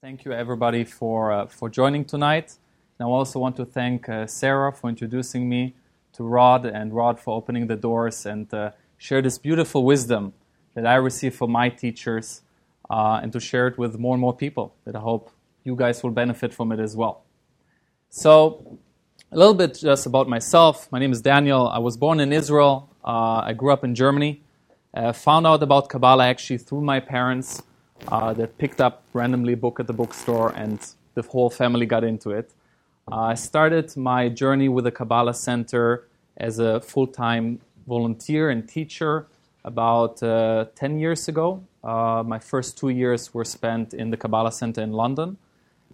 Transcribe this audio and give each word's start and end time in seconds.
Thank 0.00 0.24
you, 0.24 0.32
everybody, 0.32 0.84
for, 0.84 1.32
uh, 1.32 1.46
for 1.46 1.68
joining 1.68 2.04
tonight. 2.04 2.54
And 2.98 3.08
I 3.08 3.10
also 3.10 3.40
want 3.40 3.56
to 3.56 3.64
thank 3.64 4.08
uh, 4.08 4.28
Sarah 4.28 4.72
for 4.72 4.88
introducing 4.88 5.48
me 5.48 5.74
to 6.12 6.22
Rod 6.22 6.64
and 6.66 6.94
Rod 6.94 7.18
for 7.18 7.34
opening 7.34 7.66
the 7.66 7.74
doors 7.74 8.24
and 8.24 8.52
uh, 8.54 8.70
share 8.96 9.20
this 9.22 9.38
beautiful 9.38 9.84
wisdom 9.84 10.34
that 10.74 10.86
I 10.86 10.94
receive 10.94 11.34
from 11.34 11.50
my 11.50 11.68
teachers 11.68 12.42
uh, 12.88 13.18
and 13.20 13.32
to 13.32 13.40
share 13.40 13.66
it 13.66 13.76
with 13.76 13.98
more 13.98 14.14
and 14.14 14.20
more 14.20 14.32
people 14.32 14.72
that 14.84 14.94
I 14.94 15.00
hope 15.00 15.32
you 15.64 15.74
guys 15.74 16.00
will 16.04 16.12
benefit 16.12 16.54
from 16.54 16.70
it 16.70 16.78
as 16.78 16.94
well. 16.94 17.24
So, 18.08 18.78
a 19.32 19.36
little 19.36 19.52
bit 19.52 19.80
just 19.80 20.06
about 20.06 20.28
myself. 20.28 20.86
My 20.92 21.00
name 21.00 21.10
is 21.10 21.22
Daniel. 21.22 21.66
I 21.66 21.80
was 21.80 21.96
born 21.96 22.20
in 22.20 22.32
Israel. 22.32 22.88
Uh, 23.04 23.42
I 23.46 23.52
grew 23.52 23.72
up 23.72 23.82
in 23.82 23.96
Germany. 23.96 24.44
Uh, 24.94 25.12
found 25.12 25.44
out 25.44 25.60
about 25.60 25.88
Kabbalah 25.88 26.28
actually 26.28 26.58
through 26.58 26.82
my 26.82 27.00
parents 27.00 27.64
uh, 28.06 28.32
that 28.34 28.56
picked 28.58 28.80
up 28.80 29.02
randomly 29.12 29.54
a 29.54 29.56
book 29.56 29.80
at 29.80 29.86
the 29.86 29.92
bookstore, 29.92 30.52
and 30.56 30.78
the 31.14 31.22
whole 31.22 31.50
family 31.50 31.86
got 31.86 32.04
into 32.04 32.30
it. 32.30 32.52
Uh, 33.10 33.20
I 33.20 33.34
started 33.34 33.96
my 33.96 34.28
journey 34.28 34.68
with 34.68 34.84
the 34.84 34.90
Kabbalah 34.92 35.34
Center 35.34 36.06
as 36.36 36.58
a 36.58 36.80
full 36.80 37.06
time 37.06 37.60
volunteer 37.86 38.50
and 38.50 38.68
teacher 38.68 39.26
about 39.64 40.22
uh, 40.22 40.66
10 40.74 40.98
years 40.98 41.28
ago. 41.28 41.62
Uh, 41.82 42.22
my 42.26 42.38
first 42.38 42.78
two 42.78 42.90
years 42.90 43.32
were 43.34 43.44
spent 43.44 43.94
in 43.94 44.10
the 44.10 44.16
Kabbalah 44.16 44.52
Center 44.52 44.82
in 44.82 44.92
London. 44.92 45.36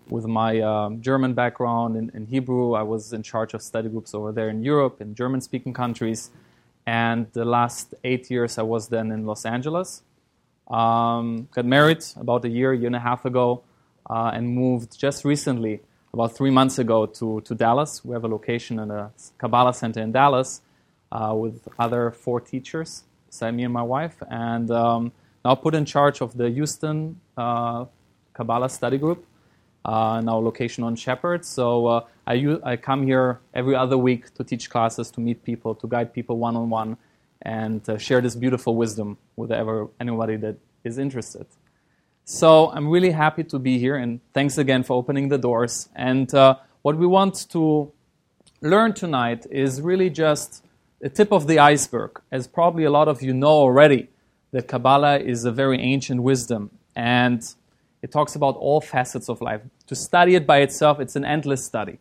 With 0.09 0.27
my 0.27 0.61
um, 0.61 1.01
German 1.01 1.33
background 1.33 1.97
in, 1.97 2.11
in, 2.15 2.27
Hebrew, 2.27 2.75
I 2.75 2.83
was 2.83 3.13
in 3.15 3.23
charge 3.23 3.55
of 3.55 3.63
study 3.63 3.89
groups 3.89 4.13
over 4.15 4.33
there 4.33 4.51
in 4.51 4.63
Europe, 4.63 5.01
in 5.01 5.15
German 5.15 5.41
speaking 5.41 5.73
countries. 5.73 6.31
And 6.87 7.27
the 7.33 7.47
last 7.47 7.95
eight 8.05 8.31
years, 8.31 8.59
I 8.59 8.63
was 8.63 8.89
then 8.89 9.11
in 9.11 9.25
Los 9.25 9.47
Angeles. 9.47 10.03
Um, 10.69 11.49
got 11.53 11.65
married 11.65 12.05
about 12.17 12.45
a 12.45 12.49
year, 12.49 12.73
year 12.73 12.87
and 12.87 12.97
a 12.97 13.01
half 13.01 13.25
ago, 13.25 13.63
uh, 14.09 14.33
and 14.35 14.49
moved 14.49 14.99
just 14.99 15.25
recently, 15.25 15.81
about 16.13 16.35
three 16.37 16.51
months 16.51 16.79
ago, 16.79 17.07
to, 17.07 17.41
to 17.43 17.55
Dallas. 17.55 18.05
We 18.05 18.15
have 18.15 18.25
a 18.25 18.29
location 18.29 18.79
in 18.79 18.91
a 18.91 19.13
Kabbalah 19.39 19.75
center 19.75 20.01
in 20.01 20.13
Dallas 20.13 20.63
uh, 21.13 21.35
with 21.37 21.69
other 21.79 22.11
four 22.11 22.41
teachers, 22.41 23.05
beside 23.27 23.53
me 23.53 23.65
and 23.65 23.73
my 23.73 23.83
wife, 23.83 24.17
and 24.31 24.71
um, 24.71 25.13
now 25.45 25.55
put 25.55 25.75
in 25.75 25.85
charge 25.85 26.21
of 26.21 26.37
the 26.37 26.51
Houston 26.51 27.21
uh, 27.37 27.85
Kabbalah 28.33 28.69
study 28.69 28.99
group 28.99 29.27
uh, 29.85 30.21
now 30.21 30.39
location 30.39 30.85
on 30.85 30.97
Shepherd. 30.97 31.45
So 31.45 31.87
uh, 31.87 32.05
I, 32.27 32.59
I 32.65 32.77
come 32.77 33.07
here 33.07 33.41
every 33.53 33.75
other 33.75 33.99
week 33.99 34.33
to 34.35 34.45
teach 34.45 34.71
classes, 34.71 35.11
to 35.13 35.21
meet 35.21 35.45
people, 35.45 35.75
to 35.77 35.87
guide 35.87 36.13
people 36.13 36.39
one 36.39 36.57
on 36.57 36.71
one, 36.71 36.97
and 37.45 37.87
uh, 37.89 37.99
share 37.99 38.21
this 38.21 38.35
beautiful 38.35 38.75
wisdom 38.75 39.19
with 39.37 39.53
ever, 39.53 39.89
anybody 40.01 40.37
that 40.37 40.57
is 40.83 40.99
interested. 40.99 41.47
So 42.25 42.71
I'm 42.71 42.89
really 42.89 43.11
happy 43.11 43.45
to 43.45 43.59
be 43.59 43.79
here, 43.79 43.97
and 43.97 44.21
thanks 44.33 44.57
again 44.57 44.83
for 44.83 44.95
opening 44.97 45.29
the 45.29 45.37
doors. 45.37 45.89
And 45.95 46.33
uh, 46.35 46.57
what 46.83 46.97
we 46.97 47.07
want 47.07 47.51
to 47.51 47.93
learn 48.63 48.95
tonight 48.95 49.47
is 49.51 49.83
really 49.83 50.09
just 50.09 50.65
the 51.01 51.11
tip 51.11 51.33
of 51.33 51.47
the 51.47 51.59
iceberg, 51.59 52.21
as 52.33 52.47
probably 52.47 52.85
a 52.85 52.91
lot 52.91 53.09
of 53.09 53.23
you 53.23 53.35
know 53.35 53.49
already. 53.49 54.09
That 54.53 54.69
Kabbalah 54.69 55.19
is 55.19 55.45
a 55.45 55.51
very 55.51 55.81
ancient 55.81 56.23
wisdom, 56.23 56.71
and 56.95 57.43
it 58.03 58.13
talks 58.13 58.37
about 58.37 58.57
all 58.57 58.81
facets 58.81 59.29
of 59.29 59.41
life. 59.41 59.61
To 59.89 59.97
study 59.97 60.37
it 60.37 60.47
by 60.47 60.59
itself, 60.59 61.01
it's 61.01 61.17
an 61.17 61.25
endless 61.25 61.65
study, 61.65 61.99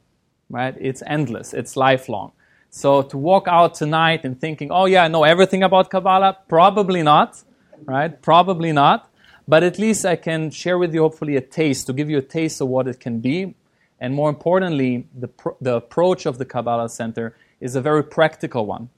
right? 0.49 0.75
It's 0.79 1.01
endless, 1.07 1.53
it's 1.53 1.75
lifelong. 1.75 2.31
So 2.75 3.03
to 3.03 3.19
walk 3.19 3.47
out 3.47 3.75
tonight 3.75 4.25
and 4.25 4.41
thinking, 4.41 4.71
oh 4.71 4.85
yeah, 4.85 5.03
I 5.03 5.07
know 5.07 5.23
everything 5.23 5.61
about 5.61 5.91
Kabbalah, 5.91 6.39
probably 6.47 7.03
not, 7.03 7.39
right? 7.85 8.19
Probably 8.19 8.71
not. 8.71 9.11
But 9.47 9.61
at 9.61 9.77
least 9.77 10.07
I 10.07 10.15
can 10.15 10.49
share 10.49 10.79
with 10.79 10.91
you, 10.91 11.01
hopefully, 11.01 11.35
a 11.35 11.41
taste, 11.41 11.85
to 11.85 11.93
give 11.93 12.09
you 12.09 12.17
a 12.17 12.23
taste 12.23 12.61
of 12.61 12.69
what 12.69 12.87
it 12.87 12.99
can 12.99 13.19
be. 13.19 13.53
And 13.99 14.15
more 14.15 14.27
importantly, 14.27 15.05
the, 15.13 15.29
the 15.61 15.75
approach 15.75 16.25
of 16.25 16.39
the 16.39 16.45
Kabbalah 16.45 16.89
Center 16.89 17.35
is 17.59 17.75
a 17.75 17.81
very 17.81 18.03
practical 18.03 18.65
one. 18.65 18.89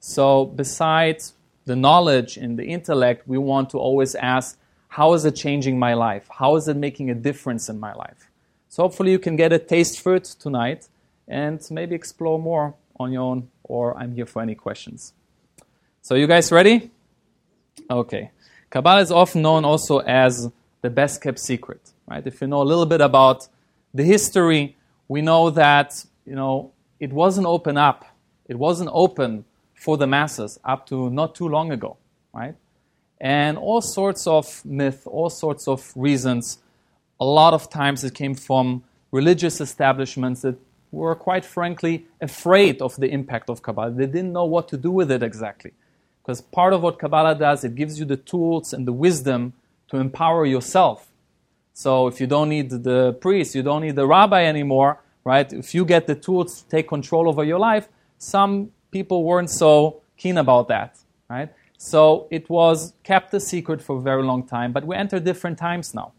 So, 0.00 0.46
besides 0.46 1.34
the 1.66 1.76
knowledge 1.76 2.36
and 2.36 2.58
the 2.58 2.64
intellect, 2.64 3.28
we 3.28 3.38
want 3.38 3.70
to 3.70 3.78
always 3.78 4.16
ask 4.16 4.58
how 4.88 5.12
is 5.12 5.24
it 5.24 5.36
changing 5.36 5.78
my 5.78 5.94
life? 5.94 6.26
How 6.36 6.56
is 6.56 6.66
it 6.66 6.76
making 6.76 7.10
a 7.10 7.14
difference 7.14 7.68
in 7.68 7.78
my 7.78 7.92
life? 7.94 8.28
So 8.68 8.82
hopefully 8.82 9.12
you 9.12 9.20
can 9.20 9.36
get 9.36 9.52
a 9.52 9.58
taste 9.60 10.00
for 10.00 10.16
it 10.16 10.24
tonight 10.24 10.88
and 11.28 11.64
maybe 11.70 11.94
explore 11.94 12.40
more 12.40 12.74
on 13.00 13.12
your 13.12 13.22
own, 13.22 13.48
or 13.64 13.96
I'm 13.98 14.12
here 14.14 14.26
for 14.26 14.40
any 14.42 14.54
questions. 14.54 15.12
So 16.02 16.14
you 16.14 16.28
guys 16.28 16.52
ready? 16.52 16.90
Okay. 17.90 18.30
Kabbalah 18.70 19.00
is 19.00 19.10
often 19.10 19.42
known 19.42 19.64
also 19.64 19.98
as 19.98 20.50
the 20.82 20.90
best 20.90 21.20
kept 21.20 21.40
secret, 21.40 21.80
right? 22.06 22.24
If 22.24 22.40
you 22.40 22.46
know 22.46 22.62
a 22.62 22.68
little 22.72 22.86
bit 22.86 23.00
about 23.00 23.48
the 23.92 24.04
history, 24.04 24.76
we 25.08 25.20
know 25.20 25.50
that, 25.50 26.04
you 26.24 26.36
know, 26.36 26.70
it 27.00 27.12
wasn't 27.12 27.46
open 27.46 27.76
up. 27.76 28.04
It 28.46 28.56
wasn't 28.58 28.90
open 28.92 29.44
for 29.74 29.96
the 29.96 30.06
masses 30.06 30.60
up 30.64 30.86
to 30.86 31.10
not 31.10 31.34
too 31.34 31.48
long 31.48 31.72
ago, 31.72 31.96
right? 32.32 32.54
and 33.20 33.58
all 33.58 33.82
sorts 33.82 34.26
of 34.26 34.64
myth, 34.64 35.06
all 35.06 35.28
sorts 35.28 35.68
of 35.68 35.92
reasons. 35.94 36.58
A 37.20 37.24
lot 37.24 37.52
of 37.52 37.68
times 37.68 38.02
it 38.02 38.14
came 38.14 38.34
from 38.34 38.82
religious 39.12 39.60
establishments 39.60 40.40
that 40.42 40.56
were 40.92 41.14
quite 41.14 41.44
frankly 41.44 42.06
afraid 42.20 42.82
of 42.82 42.96
the 42.96 43.08
impact 43.08 43.48
of 43.48 43.62
Kabbalah. 43.62 43.92
They 43.92 44.06
didn't 44.06 44.32
know 44.32 44.44
what 44.44 44.68
to 44.68 44.76
do 44.76 44.90
with 44.90 45.10
it 45.10 45.22
exactly. 45.22 45.72
Because 46.22 46.40
part 46.40 46.72
of 46.72 46.82
what 46.82 46.98
Kabbalah 46.98 47.34
does, 47.34 47.64
it 47.64 47.74
gives 47.74 47.98
you 47.98 48.04
the 48.04 48.16
tools 48.16 48.72
and 48.72 48.86
the 48.86 48.92
wisdom 48.92 49.52
to 49.88 49.96
empower 49.96 50.46
yourself. 50.46 51.10
So 51.72 52.08
if 52.08 52.20
you 52.20 52.26
don't 52.26 52.48
need 52.48 52.70
the 52.70 53.12
priest, 53.20 53.54
you 53.54 53.62
don't 53.62 53.82
need 53.82 53.96
the 53.96 54.06
rabbi 54.06 54.44
anymore, 54.44 55.00
right? 55.24 55.50
If 55.52 55.74
you 55.74 55.84
get 55.84 56.06
the 56.06 56.14
tools 56.14 56.62
to 56.62 56.68
take 56.68 56.88
control 56.88 57.28
over 57.28 57.44
your 57.44 57.58
life, 57.58 57.88
some 58.18 58.70
people 58.90 59.24
weren't 59.24 59.50
so 59.50 60.02
keen 60.16 60.36
about 60.36 60.68
that, 60.68 60.98
right? 61.28 61.48
So 61.78 62.28
it 62.30 62.50
was 62.50 62.92
kept 63.02 63.32
a 63.32 63.40
secret 63.40 63.80
for 63.80 63.96
a 63.96 64.00
very 64.00 64.22
long 64.22 64.46
time, 64.46 64.72
but 64.72 64.84
we 64.84 64.94
enter 64.94 65.18
different 65.18 65.58
times 65.58 65.94
now. 65.94 66.12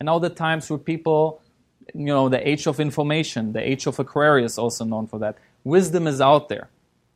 And 0.00 0.08
all 0.08 0.18
the 0.18 0.30
times 0.30 0.68
where 0.68 0.78
people, 0.78 1.40
you 1.94 2.06
know, 2.06 2.28
the 2.28 2.46
age 2.46 2.66
of 2.66 2.80
information, 2.80 3.52
the 3.52 3.66
age 3.66 3.86
of 3.86 3.98
Aquarius, 3.98 4.58
also 4.58 4.84
known 4.84 5.06
for 5.06 5.18
that. 5.18 5.36
Wisdom 5.64 6.06
is 6.06 6.20
out 6.20 6.48
there. 6.48 6.68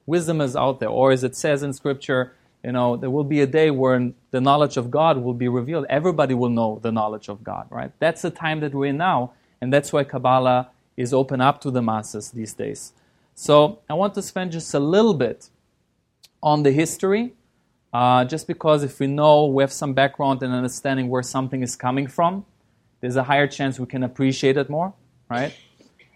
Wisdom 0.07 0.41
is 0.41 0.57
out 0.57 0.81
there. 0.81 0.89
Or 0.89 1.13
as 1.13 1.25
it 1.25 1.37
says 1.37 1.63
in 1.63 1.73
Scripture, 1.73 2.35
you 2.65 2.73
know, 2.73 2.97
there 2.97 3.11
will 3.11 3.25
be 3.25 3.41
a 3.41 3.47
day 3.47 3.71
when 3.71 4.15
the 4.31 4.41
knowledge 4.41 4.77
of 4.77 4.91
God 4.91 5.19
will 5.19 5.35
be 5.35 5.49
revealed. 5.49 5.87
Everybody 5.89 6.35
will 6.35 6.51
know 6.51 6.79
the 6.83 6.93
knowledge 6.93 7.29
of 7.29 7.43
God, 7.43 7.67
right? 7.71 7.91
That's 7.99 8.23
the 8.23 8.31
time 8.31 8.61
that 8.61 8.75
we're 8.75 8.87
in 8.87 8.97
now, 8.97 9.33
and 9.61 9.73
that's 9.73 9.93
why 9.93 10.05
Kabbalah 10.05 10.71
is 10.97 11.15
open 11.15 11.41
up 11.41 11.61
to 11.63 11.71
the 11.71 11.81
masses 11.81 12.31
these 12.31 12.53
days. 12.53 12.93
So 13.35 13.79
I 13.89 13.95
want 13.95 14.15
to 14.15 14.23
spend 14.23 14.53
just 14.53 14.75
a 14.75 14.81
little 14.81 15.15
bit 15.15 15.49
on 16.43 16.63
the 16.63 16.73
history 16.73 17.33
uh, 17.93 18.25
just 18.25 18.47
because 18.47 18.83
if 18.83 19.01
we 19.01 19.07
know 19.07 19.47
we 19.47 19.63
have 19.63 19.73
some 19.73 19.95
background 19.95 20.43
and 20.43 20.53
understanding 20.53 21.09
where 21.09 21.23
something 21.23 21.63
is 21.63 21.77
coming 21.77 22.07
from, 22.07 22.45
there's 23.01 23.17
a 23.17 23.23
higher 23.23 23.47
chance 23.47 23.79
we 23.79 23.87
can 23.87 24.03
appreciate 24.03 24.57
it 24.57 24.69
more, 24.69 24.93
right? 25.29 25.55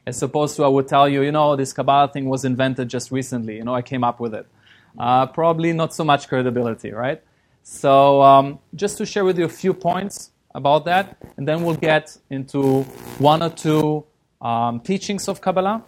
As 0.07 0.23
opposed 0.23 0.57
to 0.57 0.65
I 0.65 0.69
would 0.69 0.87
tell 0.87 1.09
you, 1.09 1.23
you 1.23 1.33
know, 1.33 1.57
this 1.57 1.73
Kabbalah 1.73 2.09
thing 2.09 2.29
was 2.29 2.45
invented 2.45 2.89
just 2.89 3.11
recently. 3.11 3.57
You 3.57 3.65
know, 3.65 3.75
I 3.75 3.83
came 3.83 4.05
up 4.05 4.21
with 4.21 4.35
it. 4.35 4.47
Uh, 4.99 5.27
probably 5.27 5.73
not 5.73 5.95
so 5.95 6.05
much 6.05 6.29
credibility, 6.29 6.93
right? 6.93 7.23
So 7.63 8.23
um, 8.23 8.59
just 8.75 8.99
to 8.99 9.07
share 9.07 9.25
with 9.25 9.39
you 9.39 9.47
a 9.47 9.49
few 9.49 9.73
points 9.73 10.31
about 10.55 10.85
that, 10.85 11.17
and 11.37 11.49
then 11.49 11.65
we'll 11.65 11.75
get 11.75 12.17
into 12.31 12.83
one 13.19 13.43
or 13.43 13.51
two 13.51 14.05
um, 14.41 14.81
teachings 14.81 15.27
of 15.29 15.41
Kabbalah 15.41 15.83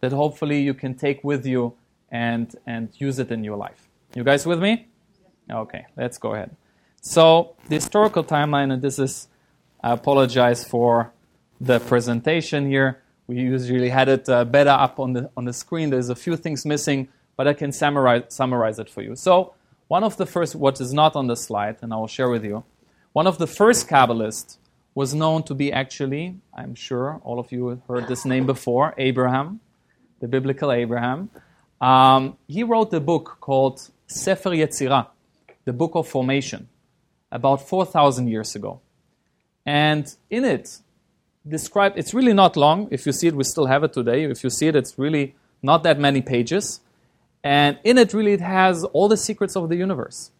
that 0.00 0.12
hopefully 0.12 0.60
you 0.60 0.74
can 0.74 0.94
take 0.94 1.24
with 1.24 1.46
you 1.46 1.74
and, 2.10 2.54
and 2.66 2.90
use 2.98 3.18
it 3.18 3.30
in 3.30 3.42
your 3.42 3.56
life. 3.56 3.88
You 4.14 4.22
guys 4.22 4.44
with 4.46 4.60
me? 4.60 4.88
Okay, 5.50 5.86
let's 5.96 6.18
go 6.18 6.34
ahead. 6.34 6.54
So, 7.00 7.56
the 7.68 7.76
historical 7.76 8.22
timeline, 8.22 8.72
and 8.72 8.82
this 8.82 8.98
is, 8.98 9.28
I 9.84 9.92
apologize 9.92 10.64
for 10.64 11.12
the 11.60 11.80
presentation 11.80 12.68
here. 12.68 13.02
We 13.26 13.40
usually 13.40 13.88
had 13.88 14.08
it 14.08 14.28
uh, 14.28 14.44
better 14.44 14.70
up 14.70 15.00
on 15.00 15.12
the, 15.14 15.30
on 15.36 15.44
the 15.44 15.52
screen. 15.52 15.90
There's 15.90 16.08
a 16.08 16.14
few 16.14 16.36
things 16.36 16.64
missing, 16.64 17.08
but 17.36 17.48
I 17.48 17.54
can 17.54 17.72
summarize, 17.72 18.24
summarize 18.28 18.78
it 18.78 18.88
for 18.88 19.02
you. 19.02 19.16
So, 19.16 19.54
one 19.88 20.04
of 20.04 20.16
the 20.16 20.26
first, 20.26 20.54
what 20.54 20.80
is 20.80 20.94
not 20.94 21.16
on 21.16 21.26
the 21.26 21.34
slide, 21.34 21.78
and 21.82 21.92
I 21.92 21.96
will 21.96 22.06
share 22.06 22.30
with 22.30 22.44
you, 22.44 22.64
one 23.12 23.26
of 23.26 23.38
the 23.38 23.46
first 23.46 23.88
Kabbalists 23.88 24.56
was 24.94 25.14
known 25.14 25.42
to 25.44 25.54
be 25.54 25.72
actually, 25.72 26.36
I'm 26.54 26.74
sure 26.74 27.20
all 27.24 27.38
of 27.40 27.50
you 27.50 27.68
have 27.68 27.82
heard 27.88 28.08
this 28.08 28.24
name 28.24 28.46
before, 28.46 28.94
Abraham, 28.98 29.60
the 30.20 30.28
biblical 30.28 30.70
Abraham. 30.70 31.28
Um, 31.80 32.36
he 32.46 32.62
wrote 32.62 32.92
a 32.94 33.00
book 33.00 33.38
called 33.40 33.90
Sefer 34.06 34.50
Yetzirah, 34.50 35.08
the 35.64 35.72
Book 35.72 35.92
of 35.94 36.06
Formation, 36.06 36.68
about 37.30 37.68
4,000 37.68 38.28
years 38.28 38.54
ago. 38.54 38.80
And 39.64 40.14
in 40.30 40.44
it, 40.44 40.78
describe 41.46 41.92
it's 41.96 42.14
really 42.14 42.32
not 42.32 42.56
long. 42.56 42.88
If 42.90 43.06
you 43.06 43.12
see 43.12 43.28
it, 43.28 43.34
we 43.34 43.44
still 43.44 43.66
have 43.66 43.84
it 43.84 43.92
today. 43.92 44.24
If 44.24 44.42
you 44.44 44.50
see 44.50 44.68
it, 44.68 44.76
it's 44.76 44.98
really 44.98 45.34
not 45.62 45.82
that 45.84 45.98
many 45.98 46.22
pages. 46.22 46.80
And 47.44 47.78
in 47.84 47.98
it, 47.98 48.12
really, 48.14 48.32
it 48.32 48.40
has 48.40 48.84
all 48.84 49.08
the 49.08 49.16
secrets 49.16 49.56
of 49.56 49.68
the 49.68 49.76
universe, 49.76 50.30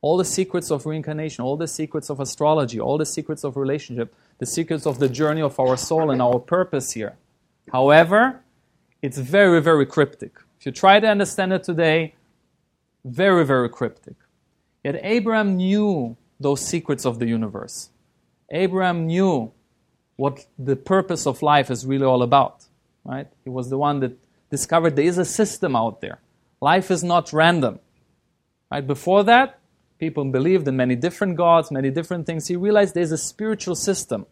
all 0.00 0.16
the 0.16 0.24
secrets 0.24 0.70
of 0.70 0.86
reincarnation, 0.86 1.44
all 1.44 1.56
the 1.56 1.68
secrets 1.68 2.08
of 2.10 2.20
astrology, 2.20 2.80
all 2.80 2.96
the 2.96 3.06
secrets 3.06 3.44
of 3.44 3.56
relationship, 3.56 4.14
the 4.38 4.46
secrets 4.46 4.86
of 4.86 4.98
the 4.98 5.08
journey 5.08 5.42
of 5.42 5.60
our 5.60 5.76
soul 5.76 6.10
and 6.10 6.22
our 6.22 6.38
purpose 6.38 6.92
here. 6.92 7.16
However, 7.70 8.40
it's 9.02 9.18
very, 9.18 9.60
very 9.60 9.86
cryptic. 9.86 10.32
If 10.58 10.66
you 10.66 10.72
try 10.72 11.00
to 11.00 11.06
understand 11.06 11.52
it 11.52 11.62
today, 11.62 12.14
very, 13.04 13.44
very 13.44 13.68
cryptic. 13.68 14.16
Yet 14.82 14.98
Abraham 15.02 15.56
knew 15.56 16.16
those 16.38 16.66
secrets 16.66 17.04
of 17.04 17.18
the 17.18 17.26
universe. 17.26 17.90
Abraham 18.50 19.06
knew 19.06 19.52
what 20.16 20.46
the 20.58 20.76
purpose 20.76 21.26
of 21.26 21.42
life 21.42 21.70
is 21.70 21.86
really 21.86 22.04
all 22.04 22.22
about. 22.22 22.64
Right? 23.04 23.28
He 23.44 23.50
was 23.50 23.70
the 23.70 23.78
one 23.78 24.00
that 24.00 24.12
discovered 24.50 24.96
there 24.96 25.04
is 25.04 25.18
a 25.18 25.24
system 25.24 25.74
out 25.74 26.00
there. 26.00 26.20
Life 26.60 26.90
is 26.90 27.02
not 27.02 27.32
random. 27.32 27.80
Right? 28.70 28.86
Before 28.86 29.24
that, 29.24 29.58
people 29.98 30.24
believed 30.24 30.66
in 30.68 30.76
many 30.76 30.96
different 30.96 31.36
gods, 31.36 31.70
many 31.70 31.90
different 31.90 32.26
things. 32.26 32.48
He 32.48 32.56
realized 32.56 32.94
there's 32.94 33.12
a 33.12 33.18
spiritual 33.18 33.74
system 33.74 34.26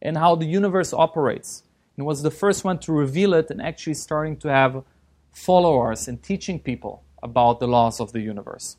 and 0.00 0.16
how 0.16 0.34
the 0.34 0.46
universe 0.46 0.92
operates. 0.92 1.62
And 1.96 2.06
was 2.06 2.22
the 2.22 2.30
first 2.30 2.64
one 2.64 2.78
to 2.80 2.92
reveal 2.92 3.34
it 3.34 3.50
and 3.50 3.60
actually 3.60 3.94
starting 3.94 4.36
to 4.38 4.48
have 4.48 4.82
followers 5.30 6.08
and 6.08 6.22
teaching 6.22 6.58
people 6.58 7.02
about 7.22 7.60
the 7.60 7.68
laws 7.68 8.00
of 8.00 8.12
the 8.12 8.20
universe. 8.20 8.76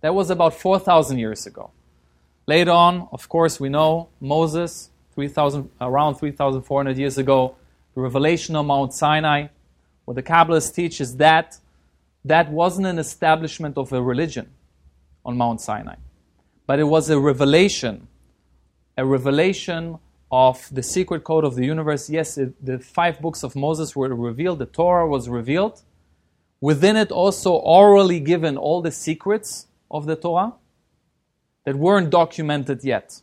That 0.00 0.14
was 0.14 0.30
about 0.30 0.54
4,000 0.54 1.18
years 1.18 1.46
ago. 1.46 1.70
Later 2.48 2.70
on, 2.70 3.08
of 3.10 3.28
course, 3.28 3.58
we 3.58 3.68
know 3.68 4.08
Moses, 4.20 4.90
3, 5.14 5.32
around 5.80 6.14
3,400 6.14 6.96
years 6.96 7.18
ago, 7.18 7.56
the 7.94 8.00
revelation 8.00 8.54
on 8.54 8.66
Mount 8.66 8.94
Sinai. 8.94 9.48
What 10.04 10.14
the 10.14 10.22
Kabbalists 10.22 10.72
teach 10.72 11.00
is 11.00 11.16
that 11.16 11.58
that 12.24 12.52
wasn't 12.52 12.86
an 12.86 13.00
establishment 13.00 13.76
of 13.76 13.92
a 13.92 14.00
religion 14.00 14.50
on 15.24 15.36
Mount 15.36 15.60
Sinai, 15.60 15.96
but 16.68 16.78
it 16.78 16.84
was 16.84 17.10
a 17.10 17.18
revelation, 17.18 18.06
a 18.96 19.04
revelation 19.04 19.98
of 20.30 20.68
the 20.72 20.84
secret 20.84 21.24
code 21.24 21.44
of 21.44 21.56
the 21.56 21.64
universe. 21.64 22.08
Yes, 22.08 22.38
it, 22.38 22.64
the 22.64 22.78
five 22.78 23.20
books 23.20 23.42
of 23.42 23.56
Moses 23.56 23.96
were 23.96 24.14
revealed, 24.14 24.60
the 24.60 24.66
Torah 24.66 25.08
was 25.08 25.28
revealed. 25.28 25.82
Within 26.60 26.96
it, 26.96 27.10
also 27.10 27.54
orally 27.54 28.20
given 28.20 28.56
all 28.56 28.82
the 28.82 28.92
secrets 28.92 29.66
of 29.90 30.06
the 30.06 30.14
Torah 30.14 30.54
that 31.66 31.76
weren't 31.76 32.10
documented 32.10 32.82
yet. 32.84 33.20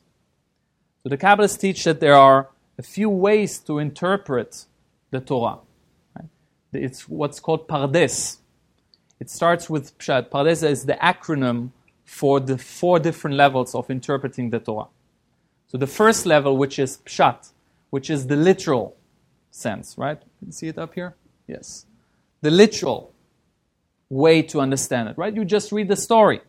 So 1.02 1.10
the 1.10 1.18
Kabbalists 1.18 1.60
teach 1.60 1.86
that 1.86 2.02
there 2.02 2.14
are 2.16 2.50
a 2.78 2.84
few 2.84 3.10
ways 3.10 3.58
to 3.60 3.80
interpret 3.80 4.66
the 5.12 5.22
Torah. 5.22 5.60
Right? 6.16 6.28
It's 6.74 7.08
what's 7.08 7.40
called 7.40 7.68
Pardes. 7.68 8.38
It 9.20 9.30
starts 9.30 9.70
with 9.70 9.98
Pshat. 9.98 10.30
Pardes 10.30 10.62
is 10.62 10.86
the 10.86 10.96
acronym 10.96 11.72
for 12.04 12.42
the 12.42 12.58
four 12.58 13.00
different 13.00 13.38
levels 13.38 13.74
of 13.74 13.90
interpreting 13.90 14.50
the 14.50 14.60
Torah. 14.60 14.88
So 15.68 15.78
the 15.78 15.88
first 15.88 16.26
level, 16.26 16.58
which 16.58 16.78
is 16.78 16.98
Pshat, 17.06 17.52
which 17.92 18.10
is 18.10 18.28
the 18.28 18.36
literal 18.36 18.98
sense, 19.52 19.98
right? 19.98 20.20
Can 20.20 20.48
you 20.48 20.52
see 20.52 20.68
it 20.68 20.78
up 20.78 20.94
here? 20.96 21.16
Yes. 21.48 21.86
The 22.42 22.52
literal 22.52 23.14
way 24.10 24.42
to 24.42 24.60
understand 24.60 25.08
it, 25.10 25.18
right? 25.18 25.34
You 25.34 25.46
just 25.46 25.72
read 25.72 25.88
the 25.88 25.96
story. 25.96 26.42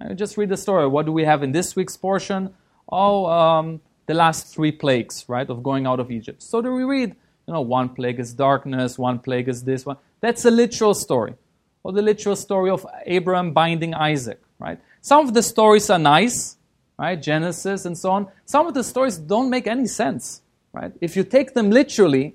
Right? 0.00 0.16
Just 0.16 0.36
read 0.36 0.48
the 0.48 0.56
story. 0.56 0.86
What 0.86 1.06
do 1.06 1.12
we 1.12 1.24
have 1.24 1.42
in 1.42 1.52
this 1.52 1.76
week's 1.76 1.96
portion? 1.96 2.54
Oh, 2.90 3.26
um, 3.26 3.80
the 4.06 4.14
last 4.14 4.54
three 4.54 4.72
plagues, 4.72 5.24
right, 5.28 5.48
of 5.48 5.62
going 5.62 5.86
out 5.86 6.00
of 6.00 6.10
Egypt. 6.10 6.42
So 6.42 6.62
do 6.62 6.72
we 6.72 6.84
read, 6.84 7.10
you 7.46 7.52
know, 7.52 7.60
one 7.60 7.90
plague 7.90 8.18
is 8.18 8.32
darkness, 8.32 8.98
one 8.98 9.18
plague 9.18 9.48
is 9.48 9.64
this 9.64 9.84
one. 9.84 9.96
That's 10.20 10.44
a 10.44 10.50
literal 10.50 10.94
story. 10.94 11.34
Or 11.82 11.92
the 11.92 12.02
literal 12.02 12.34
story 12.36 12.70
of 12.70 12.86
Abraham 13.06 13.52
binding 13.52 13.94
Isaac, 13.94 14.40
right? 14.58 14.80
Some 15.00 15.26
of 15.26 15.34
the 15.34 15.42
stories 15.42 15.90
are 15.90 15.98
nice, 15.98 16.56
right? 16.98 17.20
Genesis 17.20 17.84
and 17.84 17.96
so 17.96 18.10
on. 18.10 18.28
Some 18.44 18.66
of 18.66 18.74
the 18.74 18.82
stories 18.82 19.16
don't 19.16 19.50
make 19.50 19.66
any 19.66 19.86
sense, 19.86 20.42
right? 20.72 20.92
If 21.00 21.16
you 21.16 21.24
take 21.24 21.54
them 21.54 21.70
literally, 21.70 22.34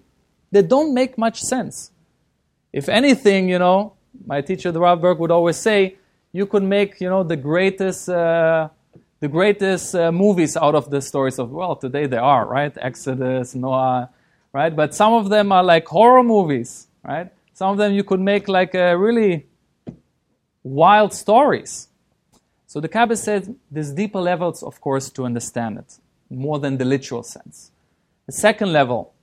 they 0.51 0.61
don't 0.61 0.93
make 0.93 1.17
much 1.17 1.41
sense. 1.41 1.91
If 2.71 2.87
anything, 2.87 3.49
you 3.49 3.59
know, 3.59 3.93
my 4.25 4.41
teacher, 4.41 4.71
the 4.71 4.79
Rav 4.79 5.01
Berg, 5.01 5.19
would 5.19 5.31
always 5.31 5.57
say, 5.57 5.97
you 6.33 6.47
could 6.47 6.63
make, 6.63 6.99
you 6.99 7.07
know, 7.07 7.23
the 7.23 7.37
greatest, 7.37 8.09
uh, 8.09 8.67
the 9.19 9.27
greatest 9.27 9.95
uh, 9.95 10.11
movies 10.11 10.57
out 10.57 10.75
of 10.75 10.89
the 10.89 10.99
stories 10.99 11.39
of, 11.39 11.51
well, 11.51 11.75
today 11.75 12.07
they 12.07 12.17
are, 12.17 12.45
right? 12.45 12.75
Exodus, 12.81 13.53
Noah, 13.53 14.09
right? 14.51 14.75
But 14.75 14.95
some 14.95 15.13
of 15.13 15.29
them 15.29 15.51
are 15.51 15.63
like 15.63 15.87
horror 15.87 16.23
movies, 16.23 16.87
right? 17.03 17.31
Some 17.53 17.69
of 17.69 17.77
them 17.77 17.93
you 17.93 18.03
could 18.03 18.19
make 18.19 18.47
like 18.47 18.73
uh, 18.73 18.97
really 18.97 19.45
wild 20.63 21.13
stories. 21.13 21.87
So 22.65 22.79
the 22.79 22.87
Kabbalah 22.87 23.17
said 23.17 23.55
there's 23.69 23.91
deeper 23.91 24.19
levels, 24.19 24.63
of 24.63 24.81
course, 24.81 25.11
to 25.11 25.25
understand 25.25 25.77
it, 25.77 25.99
more 26.31 26.57
than 26.57 26.77
the 26.77 26.85
literal 26.85 27.21
sense. 27.21 27.69
The 28.25 28.31
second 28.31 28.73
level, 28.73 29.13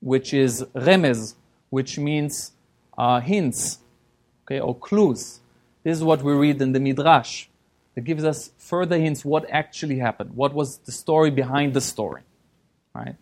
which 0.00 0.32
is 0.32 0.62
remez, 0.74 1.34
which 1.68 1.98
means 1.98 2.52
uh, 2.96 3.20
hints, 3.20 3.80
okay, 4.46 4.60
or 4.60 4.74
clues. 4.74 5.40
This 5.84 5.96
is 5.96 6.04
what 6.04 6.22
we 6.22 6.32
read 6.32 6.60
in 6.60 6.72
the 6.72 6.80
Midrash. 6.80 7.46
It 7.96 8.04
gives 8.04 8.24
us 8.24 8.50
further 8.58 8.98
hints 8.98 9.24
what 9.24 9.48
actually 9.50 9.98
happened, 9.98 10.36
what 10.36 10.54
was 10.54 10.78
the 10.78 10.92
story 10.92 11.30
behind 11.30 11.74
the 11.74 11.80
story. 11.80 12.22
Right? 12.94 13.16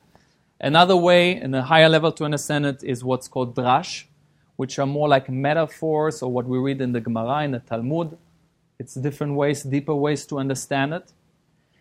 Another 0.61 0.97
way, 0.97 1.41
in 1.41 1.55
a 1.55 1.62
higher 1.62 1.88
level 1.88 2.12
to 2.12 2.25
understand 2.25 2.67
it, 2.67 2.82
is 2.82 3.05
what's 3.05 3.29
called 3.29 3.55
drash, 3.55 4.05
which 4.56 4.79
are 4.79 4.87
more 4.87 5.08
like 5.08 5.29
metaphors 5.29 6.23
or 6.23 6.31
what 6.31 6.47
we 6.47 6.58
read 6.58 6.81
in 6.81 6.93
the 6.93 7.00
Gemara, 7.00 7.44
in 7.44 7.53
the 7.53 7.58
Talmud. 7.58 8.17
It's 8.79 8.94
different 8.94 9.35
ways, 9.35 9.62
deeper 9.62 9.94
ways 9.94 10.26
to 10.26 10.38
understand 10.38 10.94
it. 10.94 11.12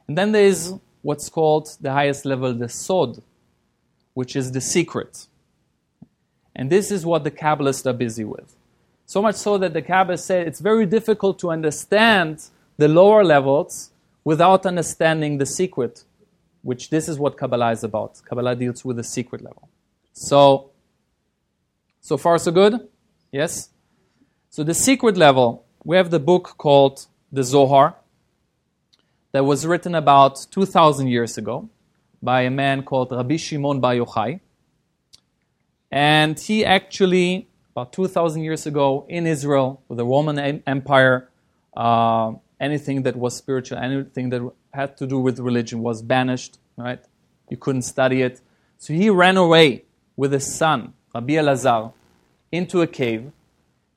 And 0.07 0.17
then 0.17 0.31
there 0.33 0.45
is 0.45 0.73
what's 1.01 1.29
called 1.29 1.69
the 1.79 1.91
highest 1.91 2.25
level, 2.25 2.53
the 2.53 2.69
Sod, 2.69 3.21
which 4.13 4.35
is 4.35 4.51
the 4.51 4.61
secret. 4.61 5.27
And 6.55 6.69
this 6.69 6.91
is 6.91 7.05
what 7.05 7.23
the 7.23 7.31
Kabbalists 7.31 7.85
are 7.85 7.93
busy 7.93 8.23
with. 8.23 8.54
So 9.05 9.21
much 9.21 9.35
so 9.35 9.57
that 9.57 9.73
the 9.73 9.81
Kabbalah 9.81 10.17
said 10.17 10.47
it's 10.47 10.59
very 10.59 10.85
difficult 10.85 11.37
to 11.39 11.51
understand 11.51 12.43
the 12.77 12.87
lower 12.87 13.23
levels 13.23 13.91
without 14.23 14.65
understanding 14.65 15.37
the 15.37 15.45
secret, 15.45 16.03
which 16.63 16.89
this 16.89 17.07
is 17.07 17.19
what 17.19 17.37
Kabbalah 17.37 17.71
is 17.71 17.83
about. 17.83 18.21
Kabbalah 18.25 18.55
deals 18.55 18.83
with 18.83 18.97
the 18.97 19.03
secret 19.03 19.41
level. 19.41 19.69
So, 20.13 20.71
so 22.01 22.17
far 22.17 22.37
so 22.39 22.51
good? 22.51 22.87
Yes? 23.31 23.69
So 24.49 24.63
the 24.63 24.73
secret 24.73 25.17
level, 25.17 25.65
we 25.83 25.97
have 25.97 26.09
the 26.09 26.19
book 26.19 26.55
called 26.57 27.05
the 27.31 27.43
Zohar 27.43 27.95
that 29.33 29.43
was 29.43 29.67
written 29.67 29.93
about 29.93 30.47
2,000 30.49 31.07
years 31.07 31.37
ago 31.37 31.69
by 32.23 32.41
a 32.41 32.49
man 32.49 32.81
called 32.81 33.11
Rabbi 33.11 33.35
Shimon 33.35 33.79
Bar 33.79 33.95
Yochai. 33.95 34.39
And 35.91 36.39
he 36.39 36.65
actually 36.65 37.47
about 37.75 37.91
2,000 37.91 38.41
years 38.41 38.65
ago 38.65 39.05
in 39.09 39.27
Israel 39.27 39.81
with 39.89 39.97
the 39.97 40.05
Roman 40.05 40.63
Empire. 40.65 41.27
Uh, 41.75 42.31
anything 42.57 43.03
that 43.03 43.17
was 43.17 43.35
spiritual, 43.35 43.77
anything 43.77 44.29
that 44.29 44.49
had 44.73 44.95
to 44.95 45.05
do 45.05 45.19
with 45.19 45.39
religion 45.39 45.81
was 45.81 46.01
banished, 46.01 46.57
right? 46.77 47.03
You 47.49 47.57
couldn't 47.57 47.81
study 47.81 48.21
it. 48.21 48.39
So 48.77 48.93
he 48.93 49.09
ran 49.09 49.35
away 49.35 49.83
with 50.15 50.31
his 50.31 50.55
son, 50.55 50.93
Rabbi 51.13 51.33
Elazar, 51.33 51.91
into 52.49 52.81
a 52.81 52.87
cave. 52.87 53.33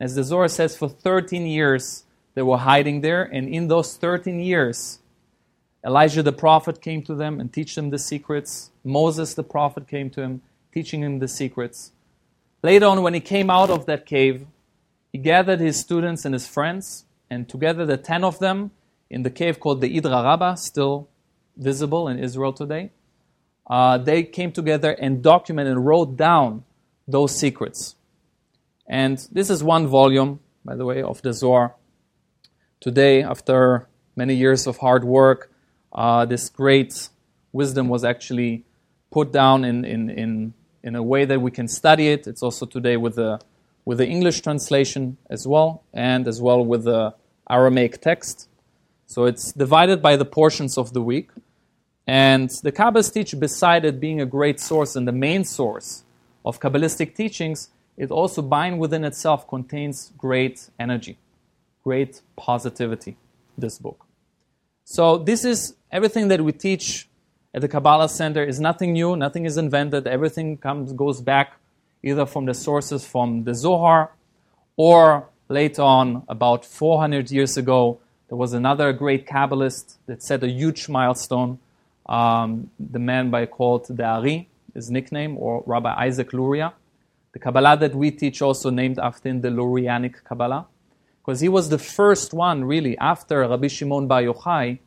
As 0.01 0.17
the 0.17 0.25
Zohar 0.25 0.49
says, 0.49 0.77
for 0.77 0.89
13 0.89 1.47
years 1.47 2.03
they 2.35 2.43
were 2.43 2.59
hiding 2.59 3.01
there, 3.01 3.23
and 3.23 3.49
in 3.49 3.69
those 3.69 3.97
13 3.97 4.41
years, 4.41 4.99
Elijah 5.87 6.25
the 6.25 6.33
prophet 6.33 6.81
came 6.81 7.03
to 7.05 7.15
them 7.15 7.39
and 7.39 7.53
teach 7.53 7.77
them 7.77 7.91
the 7.91 7.99
secrets. 7.99 8.73
Moses 8.83 9.35
the 9.35 9.45
prophet 9.45 9.87
came 9.87 10.11
to 10.11 10.21
him, 10.21 10.43
teaching 10.73 11.03
him 11.03 11.21
the 11.21 11.29
secrets. 11.29 11.93
Later 12.63 12.87
on, 12.87 13.03
when 13.03 13.15
he 13.15 13.21
came 13.21 13.51
out 13.51 13.71
of 13.71 13.87
that 13.87 14.05
cave, 14.05 14.47
he 15.13 15.19
gathered 15.19 15.61
his 15.61 15.79
students 15.79 16.25
and 16.25 16.35
his 16.35 16.47
friends, 16.47 17.05
and 17.31 17.49
together, 17.49 17.87
the 17.87 17.97
ten 17.97 18.25
of 18.25 18.39
them, 18.41 18.73
in 19.09 19.23
the 19.23 19.31
cave 19.31 19.61
called 19.61 19.81
the 19.81 19.97
Idra 19.97 20.25
Rabbah, 20.25 20.55
still 20.57 21.09
visible 21.57 22.09
in 22.09 22.19
Israel 22.19 22.53
today, 22.53 22.91
uh, 23.69 23.99
they 23.99 24.23
came 24.23 24.51
together 24.51 24.91
and 24.91 25.23
documented 25.23 25.73
and 25.73 25.87
wrote 25.87 26.17
down 26.17 26.65
those 27.07 27.39
secrets. 27.39 27.95
And 28.87 29.19
this 29.31 29.51
is 29.51 29.63
one 29.63 29.87
volume, 29.87 30.41
by 30.65 30.75
the 30.75 30.85
way, 30.85 31.03
of 31.03 31.23
the 31.23 31.33
Zohar. 31.33 31.75
Today, 32.81 33.23
after 33.23 33.89
many 34.17 34.35
years 34.35 34.67
of 34.67 34.79
hard 34.79 35.05
work, 35.05 35.53
uh, 35.93 36.25
this 36.25 36.49
great 36.49 37.09
wisdom 37.53 37.89
was 37.89 38.05
actually 38.05 38.65
put 39.11 39.33
down 39.33 39.65
in, 39.65 39.85
in, 39.85 40.11
in 40.11 40.55
in 40.89 40.97
a 40.97 41.03
way 41.03 41.27
that 41.27 41.41
we 41.41 41.51
can 41.51 41.69
study 41.69 42.09
it. 42.09 42.27
It's 42.27 42.43
also 42.43 42.65
today 42.67 42.97
with 42.97 43.15
the 43.17 43.33
with 43.85 43.99
the 43.99 44.09
English 44.17 44.39
translation 44.47 45.17
as 45.31 45.47
well, 45.47 45.83
and 45.95 46.27
as 46.33 46.39
well 46.47 46.61
with 46.73 46.85
the 46.85 47.15
Aramaic 47.49 48.01
text. 48.09 48.49
So 49.07 49.25
it's 49.31 49.53
divided 49.53 50.03
by 50.03 50.15
the 50.17 50.27
portions 50.41 50.77
of 50.77 50.93
the 50.93 51.01
week. 51.13 51.31
And 52.07 52.51
the 52.67 52.73
Kabbalists 52.73 53.13
teach, 53.15 53.31
beside 53.39 53.83
it 53.85 53.97
being 53.99 54.21
a 54.21 54.27
great 54.27 54.61
source 54.61 54.95
and 54.97 55.07
the 55.09 55.19
main 55.29 55.45
source 55.45 56.05
of 56.45 56.61
Kabbalistic 56.61 57.15
teachings, 57.15 57.71
it 57.97 58.11
also 58.11 58.43
bind 58.43 58.79
within 58.79 59.05
itself 59.05 59.49
contains 59.49 60.13
great 60.19 60.69
energy, 60.79 61.17
great 61.83 62.21
positivity, 62.37 63.17
this 63.57 63.79
book. 63.79 64.01
So 64.85 65.19
this 65.31 65.45
is 65.45 65.75
everything 65.91 66.29
that 66.29 66.41
we 66.43 66.53
teach 66.53 67.09
at 67.55 67.61
the 67.63 67.69
Kabbalah 67.69 68.09
Center 68.09 68.45
is 68.45 68.61
nothing 68.61 68.93
new, 68.93 69.17
nothing 69.17 69.47
is 69.47 69.57
invented. 69.57 70.07
Everything 70.07 70.57
comes 70.57 70.93
goes 70.93 71.21
back 71.21 71.59
either 72.03 72.27
from 72.27 72.45
the 72.45 72.55
sources 72.55 73.07
from 73.07 73.45
the 73.45 73.55
Zohar 73.55 74.13
or 74.77 75.29
later 75.49 75.83
on, 75.83 76.23
about 76.29 76.65
400 76.65 77.31
years 77.31 77.57
ago, 77.57 77.99
there 78.29 78.37
was 78.37 78.53
another 78.53 78.93
great 78.93 79.27
Kabbalist 79.27 79.97
that 80.07 80.23
set 80.23 80.43
a 80.43 80.49
huge 80.49 80.89
milestone. 80.89 81.59
Um, 82.07 82.71
the 82.79 82.99
man 82.99 83.31
by 83.31 83.47
called 83.47 83.87
the 83.89 84.05
Ari, 84.05 84.49
his 84.75 84.91
nickname, 84.91 85.37
or 85.37 85.63
Rabbi 85.67 85.93
Isaac 86.07 86.33
Luria. 86.33 86.73
The 87.33 87.39
Kabbalah 87.39 87.77
that 87.79 87.95
we 87.95 88.11
teach 88.11 88.41
also 88.41 88.71
named 88.71 88.99
after 88.99 89.29
him 89.29 89.41
the 89.41 89.49
Lurianic 89.49 90.25
Kabbalah, 90.25 90.67
because 91.21 91.41
he 91.41 91.49
was 91.49 91.69
the 91.69 91.79
first 91.79 92.33
one, 92.33 92.65
really, 92.65 92.97
after 92.99 93.41
Rabbi 93.41 93.67
Shimon 93.69 94.07
Bar 94.07 94.23
Yochai, 94.23 94.79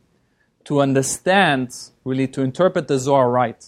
to 0.66 0.82
understand, 0.82 1.76
really, 2.04 2.28
to 2.28 2.42
interpret 2.42 2.88
the 2.88 3.00
Zohar 3.00 3.30
right. 3.30 3.66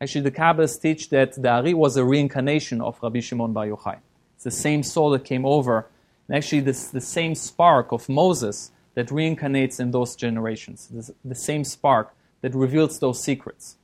Actually, 0.00 0.22
the 0.22 0.30
Kabbalists 0.30 0.80
teach 0.80 1.08
that 1.10 1.40
the 1.40 1.48
Ari 1.48 1.74
was 1.74 1.96
a 1.96 2.04
reincarnation 2.04 2.80
of 2.80 2.98
Rabbi 3.02 3.20
Shimon 3.20 3.52
Bar 3.52 3.66
Yochai. 3.66 3.98
It's 4.34 4.44
the 4.44 4.50
same 4.50 4.82
soul 4.82 5.10
that 5.10 5.24
came 5.24 5.46
over, 5.46 5.88
and 6.28 6.36
actually, 6.36 6.60
this 6.60 6.88
the 6.88 7.00
same 7.00 7.34
spark 7.34 7.92
of 7.92 8.08
Moses 8.08 8.70
that 8.94 9.08
reincarnates 9.08 9.78
in 9.80 9.90
those 9.90 10.16
generations, 10.16 10.88
this, 10.88 11.10
the 11.24 11.34
same 11.34 11.64
spark 11.64 12.14
that 12.42 12.54
reveals 12.54 12.98
those 12.98 13.22
secrets. 13.22 13.76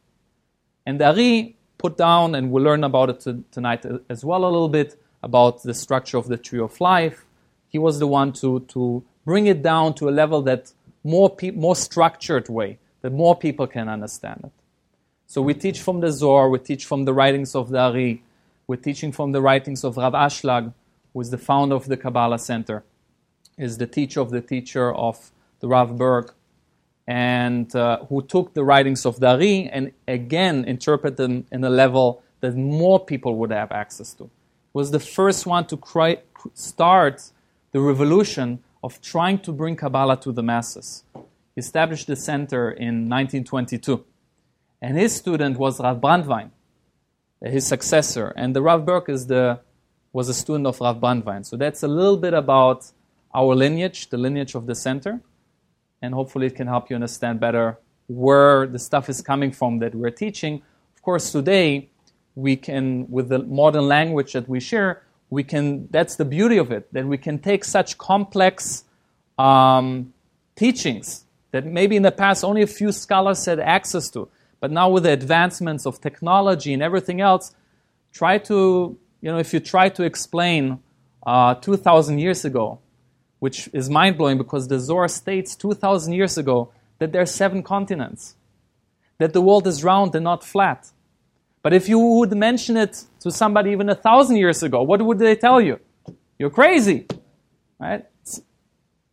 And 0.85 1.01
the 1.01 1.07
Ari 1.07 1.57
put 1.79 1.97
down, 1.97 2.35
and 2.35 2.51
we'll 2.51 2.65
learn 2.65 2.85
about 2.85 3.11
it 3.11 3.21
to, 3.21 3.45
tonight 3.51 3.85
as 4.09 4.25
well 4.25 4.45
a 4.45 4.51
little 4.51 4.69
bit 4.69 5.01
about 5.23 5.63
the 5.63 5.75
structure 5.75 6.19
of 6.19 6.29
the 6.29 6.37
tree 6.37 6.61
of 6.61 6.81
life. 6.81 7.25
He 7.69 7.79
was 7.79 7.99
the 7.99 8.07
one 8.07 8.33
to, 8.35 8.61
to 8.69 9.03
bring 9.25 9.47
it 9.47 9.63
down 9.63 9.95
to 9.95 10.09
a 10.09 10.11
level 10.11 10.43
that 10.43 10.73
more, 11.05 11.31
pe- 11.31 11.51
more 11.51 11.77
structured 11.77 12.49
way, 12.49 12.79
that 13.01 13.13
more 13.13 13.37
people 13.37 13.67
can 13.67 13.89
understand 13.89 14.41
it. 14.45 14.53
So 15.27 15.43
we 15.43 15.55
teach 15.55 15.81
from 15.81 16.01
the 16.01 16.13
Zohar, 16.13 16.49
we 16.49 16.59
teach 16.59 16.85
from 16.85 17.05
the 17.05 17.13
writings 17.13 17.55
of 17.55 17.71
the 17.71 17.79
Ari, 17.79 18.23
we're 18.67 18.77
teaching 18.77 19.13
from 19.13 19.33
the 19.33 19.41
writings 19.41 19.85
of 19.85 19.97
Rav 19.97 20.13
Ashlag, 20.13 20.73
who 21.13 21.21
is 21.21 21.31
the 21.31 21.39
founder 21.39 21.75
of 21.75 21.87
the 21.87 21.97
Kabbalah 21.97 22.39
Center, 22.39 22.85
is 23.59 23.79
the 23.79 23.87
teacher 23.87 24.21
of 24.21 24.31
the 24.31 24.41
teacher 24.41 24.95
of 24.95 25.31
the 25.61 25.69
Rav 25.69 25.97
Berg, 25.97 26.33
and 27.07 27.75
uh, 27.75 28.05
who 28.09 28.23
took 28.23 28.55
the 28.55 28.63
writings 28.63 29.05
of 29.05 29.21
the 29.21 29.29
Ari 29.29 29.69
and 29.69 29.93
again 30.07 30.65
interpreted 30.65 31.17
them 31.17 31.47
in 31.51 31.65
a 31.65 31.71
level 31.71 32.23
that 32.41 32.57
more 32.57 33.01
people 33.05 33.37
would 33.37 33.51
have 33.51 33.73
access 33.73 34.15
to. 34.15 34.31
Was 34.73 34.91
the 34.91 35.01
first 35.01 35.47
one 35.47 35.67
to 35.67 35.77
cry, 35.77 36.19
start 36.55 37.31
the 37.73 37.81
revolution 37.81 38.63
of 38.83 39.01
trying 39.01 39.39
to 39.41 39.53
bring 39.53 39.77
Kabbalah 39.77 40.17
to 40.21 40.33
the 40.33 40.43
masses. 40.43 41.05
He 41.15 41.59
established 41.59 42.07
the 42.07 42.17
center 42.17 42.71
in 42.71 43.09
1922. 43.09 44.05
And 44.81 44.97
his 44.97 45.15
student 45.15 45.59
was 45.59 45.79
Rav 45.79 46.01
Brandwein, 46.01 46.51
his 47.41 47.67
successor. 47.67 48.33
And 48.37 48.57
the 48.57 48.63
Rav 48.63 48.85
Berg 48.85 49.09
is 49.09 49.27
the, 49.27 49.61
was 50.13 50.29
a 50.29 50.35
student 50.35 50.67
of 50.67 50.81
Rav 50.81 50.99
Brandwein. 50.99 51.47
So 51.47 51.57
that's 51.57 51.83
a 51.83 51.89
little 51.89 52.17
bit 52.17 52.35
about 52.35 52.91
our 53.35 53.55
lineage, 53.55 54.11
the 54.11 54.19
lineage 54.19 54.55
of 54.55 54.67
the 54.67 54.75
center. 54.75 55.21
And 56.01 56.15
hopefully 56.15 56.47
it 56.47 56.57
can 56.57 56.67
help 56.67 56.91
you 56.91 56.97
understand 56.97 57.39
better 57.39 57.79
where 58.09 58.67
the 58.67 58.79
stuff 58.79 59.09
is 59.09 59.21
coming 59.21 59.53
from 59.53 59.79
that 59.79 59.95
we're 59.95 60.11
teaching. 60.11 60.63
Of 60.97 61.03
course, 61.03 61.31
today, 61.31 61.89
we 62.35 62.57
can, 62.57 63.09
with 63.11 63.29
the 63.29 63.39
modern 63.39 63.87
language 63.87 64.33
that 64.33 64.49
we 64.49 64.59
share, 64.59 65.03
we 65.33 65.43
can, 65.43 65.89
that's 65.91 66.17
the 66.17 66.27
beauty 66.27 66.59
of 66.59 66.71
it, 66.71 66.93
that 66.93 67.07
we 67.07 67.17
can 67.17 67.39
take 67.39 67.65
such 67.65 67.97
complex 67.97 68.85
um, 69.39 70.13
teachings 70.57 71.25
that 71.53 71.65
maybe 71.65 71.97
in 71.97 72.03
the 72.03 72.13
past 72.13 72.45
only 72.45 72.61
a 72.61 72.67
few 72.67 72.93
scholars 72.93 73.43
had 73.47 73.59
access 73.59 74.11
to. 74.11 74.29
But 74.61 74.71
now 74.71 74.91
with 74.91 75.05
the 75.05 75.11
advancements 75.11 75.87
of 75.87 76.03
technology 76.03 76.75
and 76.75 76.83
everything 76.83 77.23
else, 77.23 77.55
try 78.13 78.37
to, 78.51 78.99
you 79.23 79.33
know, 79.33 79.39
if 79.39 79.55
you 79.55 79.61
try 79.61 79.89
to 79.89 80.03
explain 80.03 80.81
uh, 81.27 81.55
2,000 81.55 82.19
years 82.19 82.45
ago, 82.45 82.81
which 83.39 83.71
is 83.73 83.89
mind 83.89 84.19
blowing 84.19 84.37
because 84.37 84.69
the 84.69 84.79
Zohar 84.79 85.09
states 85.09 85.57
2,000 85.57 86.13
years 86.13 86.37
ago 86.37 86.71
that 86.99 87.13
there 87.13 87.23
are 87.23 87.33
seven 87.41 87.63
continents, 87.63 88.35
that 89.17 89.33
the 89.33 89.41
world 89.41 89.67
is 89.67 89.83
round 89.83 90.15
and 90.15 90.25
not 90.25 90.45
flat. 90.45 90.91
But 91.63 91.73
if 91.73 91.89
you 91.89 91.99
would 91.99 92.37
mention 92.37 92.77
it 92.77 93.05
to 93.21 93.31
somebody 93.31 93.71
even 93.71 93.89
a 93.89 93.95
thousand 93.95 94.37
years 94.37 94.63
ago, 94.63 94.83
what 94.83 95.01
would 95.01 95.19
they 95.19 95.37
tell 95.37 95.61
you? 95.61 95.79
You're 96.39 96.51
crazy, 96.51 97.07
right? 97.79 98.05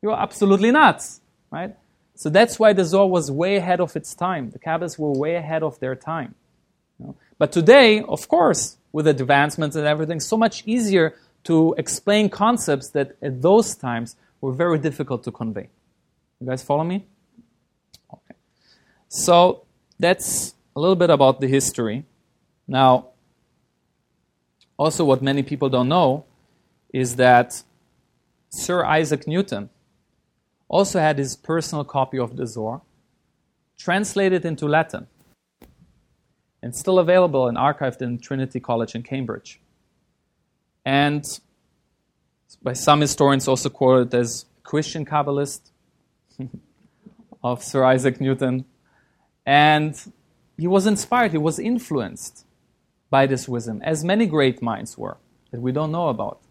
You're 0.01 0.19
absolutely 0.19 0.71
nuts, 0.71 1.21
right? 1.51 1.75
So 2.15 2.29
that's 2.29 2.59
why 2.59 2.73
the 2.73 2.83
Zohar 2.83 3.07
was 3.07 3.31
way 3.31 3.57
ahead 3.57 3.79
of 3.79 3.95
its 3.95 4.13
time. 4.15 4.49
The 4.51 4.59
Kabbalists 4.59 4.97
were 4.97 5.11
way 5.11 5.35
ahead 5.35 5.63
of 5.63 5.79
their 5.79 5.95
time. 5.95 6.35
You 6.99 7.07
know? 7.07 7.15
But 7.37 7.51
today, 7.51 8.01
of 8.01 8.27
course, 8.27 8.77
with 8.91 9.07
advancements 9.07 9.75
and 9.75 9.85
everything, 9.85 10.19
so 10.19 10.35
much 10.35 10.63
easier 10.65 11.15
to 11.45 11.75
explain 11.77 12.29
concepts 12.29 12.89
that 12.89 13.15
at 13.21 13.41
those 13.41 13.75
times 13.75 14.15
were 14.41 14.51
very 14.51 14.79
difficult 14.79 15.23
to 15.23 15.31
convey. 15.31 15.69
You 16.39 16.47
guys 16.47 16.63
follow 16.63 16.83
me? 16.83 17.05
Okay. 18.13 18.35
So 19.07 19.65
that's 19.99 20.55
a 20.75 20.79
little 20.79 20.95
bit 20.95 21.09
about 21.09 21.39
the 21.39 21.47
history. 21.47 22.05
Now, 22.69 23.07
also, 24.77 25.03
what 25.03 25.23
many 25.23 25.41
people 25.41 25.69
don't 25.69 25.89
know 25.89 26.25
is 26.93 27.15
that 27.15 27.63
Sir 28.49 28.85
Isaac 28.85 29.27
Newton 29.27 29.71
also 30.67 30.99
had 30.99 31.17
his 31.17 31.35
personal 31.35 31.83
copy 31.83 32.19
of 32.19 32.37
the 32.37 32.45
Zohar, 32.45 32.81
translated 33.77 34.45
into 34.45 34.67
Latin, 34.67 35.07
and 36.61 36.75
still 36.75 36.99
available 36.99 37.47
and 37.47 37.57
archived 37.57 38.03
in 38.03 38.19
Trinity 38.19 38.59
College 38.59 38.93
in 38.93 39.01
Cambridge. 39.01 39.59
And 40.85 41.25
by 42.61 42.73
some 42.73 43.01
historians, 43.01 43.47
also 43.47 43.69
quoted 43.69 44.13
as 44.13 44.45
Christian 44.61 45.05
Kabbalist 45.05 45.71
of 47.43 47.63
Sir 47.63 47.83
Isaac 47.83 48.21
Newton. 48.21 48.65
And 49.43 49.99
he 50.55 50.67
was 50.67 50.85
inspired, 50.85 51.31
he 51.31 51.39
was 51.39 51.57
influenced 51.57 52.45
by 53.09 53.25
this 53.25 53.47
wisdom, 53.47 53.81
as 53.83 54.03
many 54.03 54.25
great 54.25 54.61
minds 54.61 54.97
were 54.97 55.17
that 55.51 55.61
we 55.61 55.71
don't 55.71 55.91
know 55.91 56.09
about. 56.09 56.41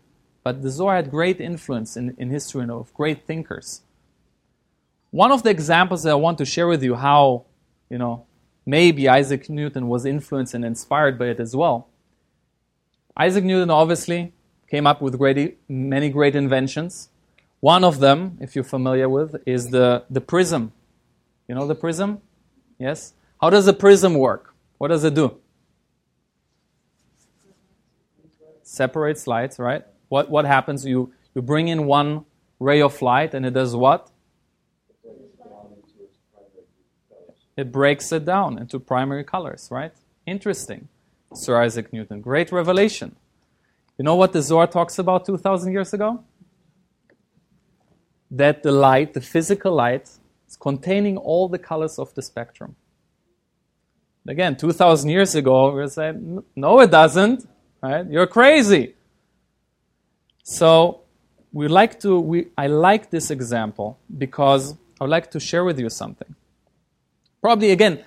But 0.43 0.62
the 0.62 0.71
Zohar 0.71 0.97
had 0.97 1.11
great 1.11 1.41
influence 1.41 1.97
in, 1.97 2.15
in 2.19 2.31
history 2.31 2.62
and 2.62 2.71
of 2.71 2.93
great 2.95 3.27
thinkers. 3.27 3.83
One 5.11 5.33
of 5.33 5.43
the 5.43 5.50
examples 5.50 6.03
that 6.03 6.11
I 6.11 6.15
want 6.15 6.38
to 6.38 6.45
share 6.45 6.67
with 6.67 6.83
you 6.83 6.95
how, 6.95 7.47
you 7.91 7.99
know, 7.99 8.27
maybe 8.67 9.09
Isaac 9.09 9.49
Newton 9.49 9.88
was 9.88 10.05
influenced 10.05 10.55
and 10.55 10.65
inspired 10.65 11.19
by 11.19 11.27
it 11.27 11.41
as 11.41 11.57
well. 11.57 11.88
Isaac 13.17 13.45
Newton 13.45 13.71
obviously 13.71 14.33
came 14.71 14.87
up 14.87 15.00
with 15.00 15.17
great, 15.19 15.59
many 15.69 16.11
great 16.11 16.37
inventions. 16.37 17.09
One 17.61 17.83
of 17.83 17.99
them, 17.99 18.38
if 18.41 18.55
you're 18.55 18.65
familiar 18.65 19.09
with, 19.09 19.43
is 19.47 19.71
the, 19.71 20.05
the 20.11 20.21
prism. 20.21 20.73
You 21.49 21.55
know 21.55 21.67
the 21.67 21.75
prism? 21.75 22.21
Yes? 22.79 23.15
How 23.41 23.50
does 23.50 23.67
the 23.67 23.73
prism 23.73 24.15
work? 24.15 24.55
What 24.77 24.88
does 24.88 25.03
it 25.05 25.15
do? 25.15 25.38
Separates 28.69 29.27
lights, 29.27 29.59
right? 29.59 29.83
What, 30.09 30.31
what 30.31 30.45
happens? 30.45 30.85
You, 30.85 31.13
you 31.35 31.43
bring 31.43 31.69
in 31.69 31.87
one 31.87 32.25
ray 32.61 32.83
of 32.83 33.01
light 33.01 33.35
and 33.35 33.47
it 33.47 33.55
does 33.55 33.75
what? 33.75 34.11
It 37.57 37.73
breaks 37.73 38.13
it 38.13 38.25
down 38.25 38.59
into 38.59 38.79
primary 38.79 39.25
colors, 39.25 39.69
right? 39.71 39.93
Interesting. 40.27 40.89
Sir 41.35 41.61
Isaac 41.61 41.93
Newton. 41.93 42.21
Great 42.21 42.53
revelation. 42.53 43.17
You 43.97 44.05
know 44.05 44.15
what 44.15 44.33
the 44.33 44.43
Zohar 44.43 44.69
talks 44.69 44.99
about 44.99 45.27
2,000 45.27 45.73
years 45.73 45.93
ago? 45.93 46.23
That 48.31 48.63
the 48.63 48.71
light, 48.71 49.15
the 49.15 49.21
physical 49.21 49.75
light, 49.75 50.09
is 50.47 50.57
containing 50.57 51.17
all 51.17 51.49
the 51.49 51.59
colors 51.59 51.99
of 51.99 52.15
the 52.15 52.23
spectrum. 52.23 52.77
Again, 54.27 54.57
2,000 54.57 55.09
years 55.09 55.35
ago, 55.35 55.73
we 55.75 55.81
are 55.81 55.89
saying, 55.89 56.45
no, 56.55 56.81
it 56.81 56.91
doesn't. 56.91 57.49
Right? 57.82 58.06
You're 58.08 58.26
crazy. 58.26 58.94
So 60.42 61.02
we 61.52 61.68
like 61.68 62.00
to 62.00 62.18
we 62.18 62.49
I 62.56 62.66
like 62.66 63.11
this 63.11 63.30
example 63.30 63.99
because 64.16 64.75
I 65.00 65.04
would 65.04 65.11
like 65.11 65.30
to 65.32 65.40
share 65.40 65.64
with 65.64 65.78
you 65.78 65.88
something. 65.88 66.35
Probably 67.40 67.70
again, 67.70 68.02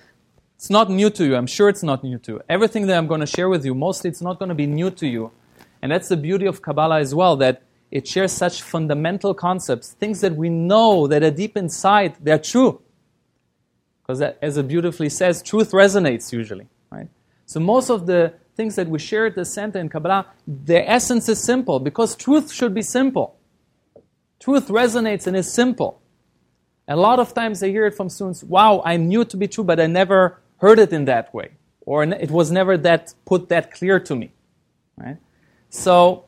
it's 0.56 0.70
not 0.70 0.90
new 0.90 1.10
to 1.10 1.24
you. 1.24 1.36
I'm 1.36 1.46
sure 1.46 1.68
it's 1.68 1.82
not 1.82 2.04
new 2.04 2.18
to 2.18 2.32
you. 2.32 2.40
Everything 2.48 2.86
that 2.86 2.96
I'm 2.98 3.06
going 3.06 3.20
to 3.20 3.26
share 3.26 3.48
with 3.48 3.64
you, 3.64 3.74
mostly 3.74 4.10
it's 4.10 4.20
not 4.22 4.38
going 4.38 4.50
to 4.50 4.54
be 4.54 4.66
new 4.66 4.90
to 4.90 5.06
you. 5.06 5.32
And 5.80 5.90
that's 5.90 6.08
the 6.08 6.16
beauty 6.16 6.46
of 6.46 6.62
Kabbalah 6.62 7.00
as 7.00 7.14
well, 7.14 7.36
that 7.36 7.62
it 7.90 8.06
shares 8.06 8.32
such 8.32 8.62
fundamental 8.62 9.34
concepts, 9.34 9.92
things 9.92 10.20
that 10.20 10.36
we 10.36 10.48
know 10.48 11.06
that 11.08 11.22
are 11.22 11.30
deep 11.30 11.56
inside, 11.56 12.16
they're 12.20 12.38
true. 12.38 12.80
Because 14.02 14.22
as 14.40 14.56
it 14.56 14.68
beautifully 14.68 15.08
says, 15.08 15.42
truth 15.42 15.72
resonates 15.72 16.32
usually, 16.32 16.68
right? 16.90 17.08
So 17.46 17.60
most 17.60 17.90
of 17.90 18.06
the 18.06 18.34
things 18.56 18.76
that 18.76 18.88
we 18.88 18.98
share 18.98 19.26
at 19.26 19.34
the 19.34 19.44
center 19.44 19.78
in 19.78 19.88
Kabbalah, 19.88 20.26
the 20.46 20.88
essence 20.88 21.28
is 21.28 21.42
simple 21.42 21.80
because 21.80 22.14
truth 22.16 22.52
should 22.52 22.74
be 22.74 22.82
simple. 22.82 23.36
Truth 24.40 24.68
resonates 24.68 25.26
and 25.26 25.36
is 25.36 25.52
simple. 25.52 26.00
A 26.88 26.96
lot 26.96 27.18
of 27.18 27.32
times 27.32 27.62
I 27.62 27.68
hear 27.68 27.86
it 27.86 27.94
from 27.94 28.08
students, 28.08 28.42
wow, 28.42 28.82
I 28.84 28.96
knew 28.96 29.22
it 29.22 29.30
to 29.30 29.36
be 29.36 29.48
true, 29.48 29.64
but 29.64 29.80
I 29.80 29.86
never 29.86 30.40
heard 30.58 30.78
it 30.78 30.92
in 30.92 31.04
that 31.06 31.32
way, 31.32 31.52
or 31.86 32.02
it 32.04 32.30
was 32.30 32.50
never 32.50 32.76
that 32.78 33.14
put 33.24 33.48
that 33.48 33.72
clear 33.72 34.00
to 34.00 34.16
me. 34.16 34.32
Right? 34.96 35.16
So 35.70 36.26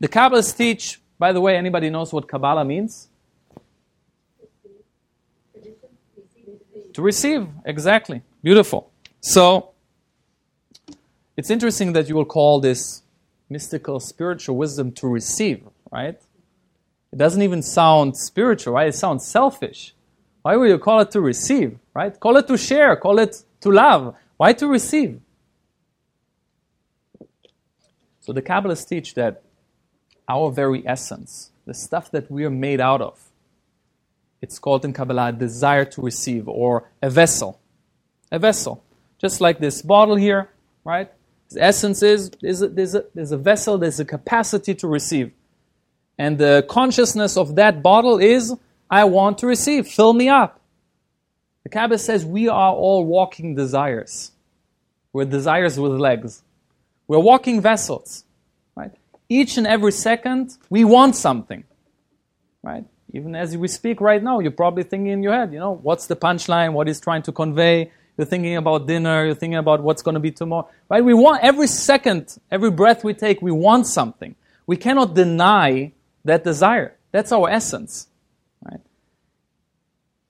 the 0.00 0.08
Kabbalists 0.08 0.56
teach, 0.56 1.00
by 1.18 1.32
the 1.32 1.40
way, 1.40 1.56
anybody 1.56 1.90
knows 1.90 2.12
what 2.12 2.26
Kabbalah 2.26 2.64
means? 2.64 3.08
To 6.94 7.02
receive, 7.02 7.46
exactly. 7.64 8.22
Beautiful. 8.42 8.90
So 9.20 9.69
it's 11.40 11.48
interesting 11.48 11.94
that 11.94 12.06
you 12.06 12.14
will 12.14 12.26
call 12.26 12.60
this 12.60 13.00
mystical 13.48 13.98
spiritual 13.98 14.58
wisdom 14.58 14.92
to 14.92 15.08
receive, 15.08 15.66
right? 15.90 16.20
It 17.10 17.16
doesn't 17.16 17.40
even 17.40 17.62
sound 17.62 18.18
spiritual, 18.18 18.74
right? 18.74 18.88
It 18.88 18.94
sounds 18.94 19.26
selfish. 19.26 19.94
Why 20.42 20.56
would 20.56 20.68
you 20.68 20.78
call 20.78 21.00
it 21.00 21.10
to 21.12 21.20
receive, 21.22 21.78
right? 21.94 22.12
Call 22.20 22.36
it 22.36 22.46
to 22.48 22.58
share, 22.58 22.94
call 22.94 23.18
it 23.18 23.42
to 23.62 23.70
love. 23.70 24.16
Why 24.36 24.52
to 24.52 24.66
receive? 24.66 25.18
So 28.20 28.34
the 28.34 28.42
Kabbalists 28.42 28.86
teach 28.86 29.14
that 29.14 29.42
our 30.28 30.50
very 30.50 30.86
essence, 30.86 31.52
the 31.64 31.72
stuff 31.72 32.10
that 32.10 32.30
we 32.30 32.44
are 32.44 32.50
made 32.50 32.82
out 32.82 33.00
of, 33.00 33.18
it's 34.42 34.58
called 34.58 34.84
in 34.84 34.92
Kabbalah 34.92 35.32
desire 35.32 35.86
to 35.86 36.02
receive 36.02 36.48
or 36.48 36.90
a 37.00 37.08
vessel. 37.08 37.58
A 38.30 38.38
vessel. 38.38 38.84
Just 39.18 39.40
like 39.40 39.58
this 39.58 39.80
bottle 39.80 40.16
here, 40.16 40.50
right? 40.84 41.10
The 41.50 41.62
essence 41.62 42.02
is 42.02 42.30
there's 42.40 42.62
a, 42.62 42.68
there's, 42.68 42.94
a, 42.94 43.04
there's 43.14 43.32
a 43.32 43.36
vessel, 43.36 43.78
there's 43.78 44.00
a 44.00 44.04
capacity 44.04 44.74
to 44.76 44.88
receive. 44.88 45.32
And 46.16 46.38
the 46.38 46.64
consciousness 46.68 47.36
of 47.36 47.56
that 47.56 47.82
bottle 47.82 48.18
is, 48.18 48.54
I 48.90 49.04
want 49.04 49.38
to 49.38 49.46
receive, 49.46 49.88
fill 49.88 50.12
me 50.12 50.28
up. 50.28 50.60
The 51.64 51.70
Kabbalah 51.70 51.98
says 51.98 52.24
we 52.24 52.48
are 52.48 52.72
all 52.72 53.04
walking 53.04 53.54
desires. 53.54 54.32
We're 55.12 55.24
desires 55.24 55.78
with 55.78 55.92
legs. 55.92 56.42
We're 57.08 57.18
walking 57.18 57.60
vessels. 57.60 58.24
Right? 58.76 58.92
Each 59.28 59.56
and 59.56 59.66
every 59.66 59.92
second, 59.92 60.56
we 60.68 60.84
want 60.84 61.16
something. 61.16 61.64
Right? 62.62 62.84
Even 63.12 63.34
as 63.34 63.56
we 63.56 63.66
speak 63.66 64.00
right 64.00 64.22
now, 64.22 64.38
you're 64.38 64.52
probably 64.52 64.84
thinking 64.84 65.12
in 65.12 65.22
your 65.22 65.32
head, 65.32 65.52
you 65.52 65.58
know, 65.58 65.72
what's 65.72 66.06
the 66.06 66.16
punchline? 66.16 66.72
What 66.72 66.88
is 66.88 67.00
trying 67.00 67.22
to 67.22 67.32
convey? 67.32 67.90
You're 68.20 68.26
thinking 68.26 68.58
about 68.58 68.86
dinner. 68.86 69.24
You're 69.24 69.34
thinking 69.34 69.56
about 69.56 69.82
what's 69.82 70.02
going 70.02 70.12
to 70.12 70.20
be 70.20 70.30
tomorrow. 70.30 70.68
Right? 70.90 71.02
We 71.02 71.14
want 71.14 71.42
every 71.42 71.66
second, 71.66 72.36
every 72.50 72.70
breath 72.70 73.02
we 73.02 73.14
take, 73.14 73.40
we 73.40 73.50
want 73.50 73.86
something. 73.86 74.36
We 74.66 74.76
cannot 74.76 75.14
deny 75.14 75.92
that 76.26 76.44
desire. 76.44 76.98
That's 77.12 77.32
our 77.32 77.48
essence. 77.48 78.08
Right? 78.62 78.82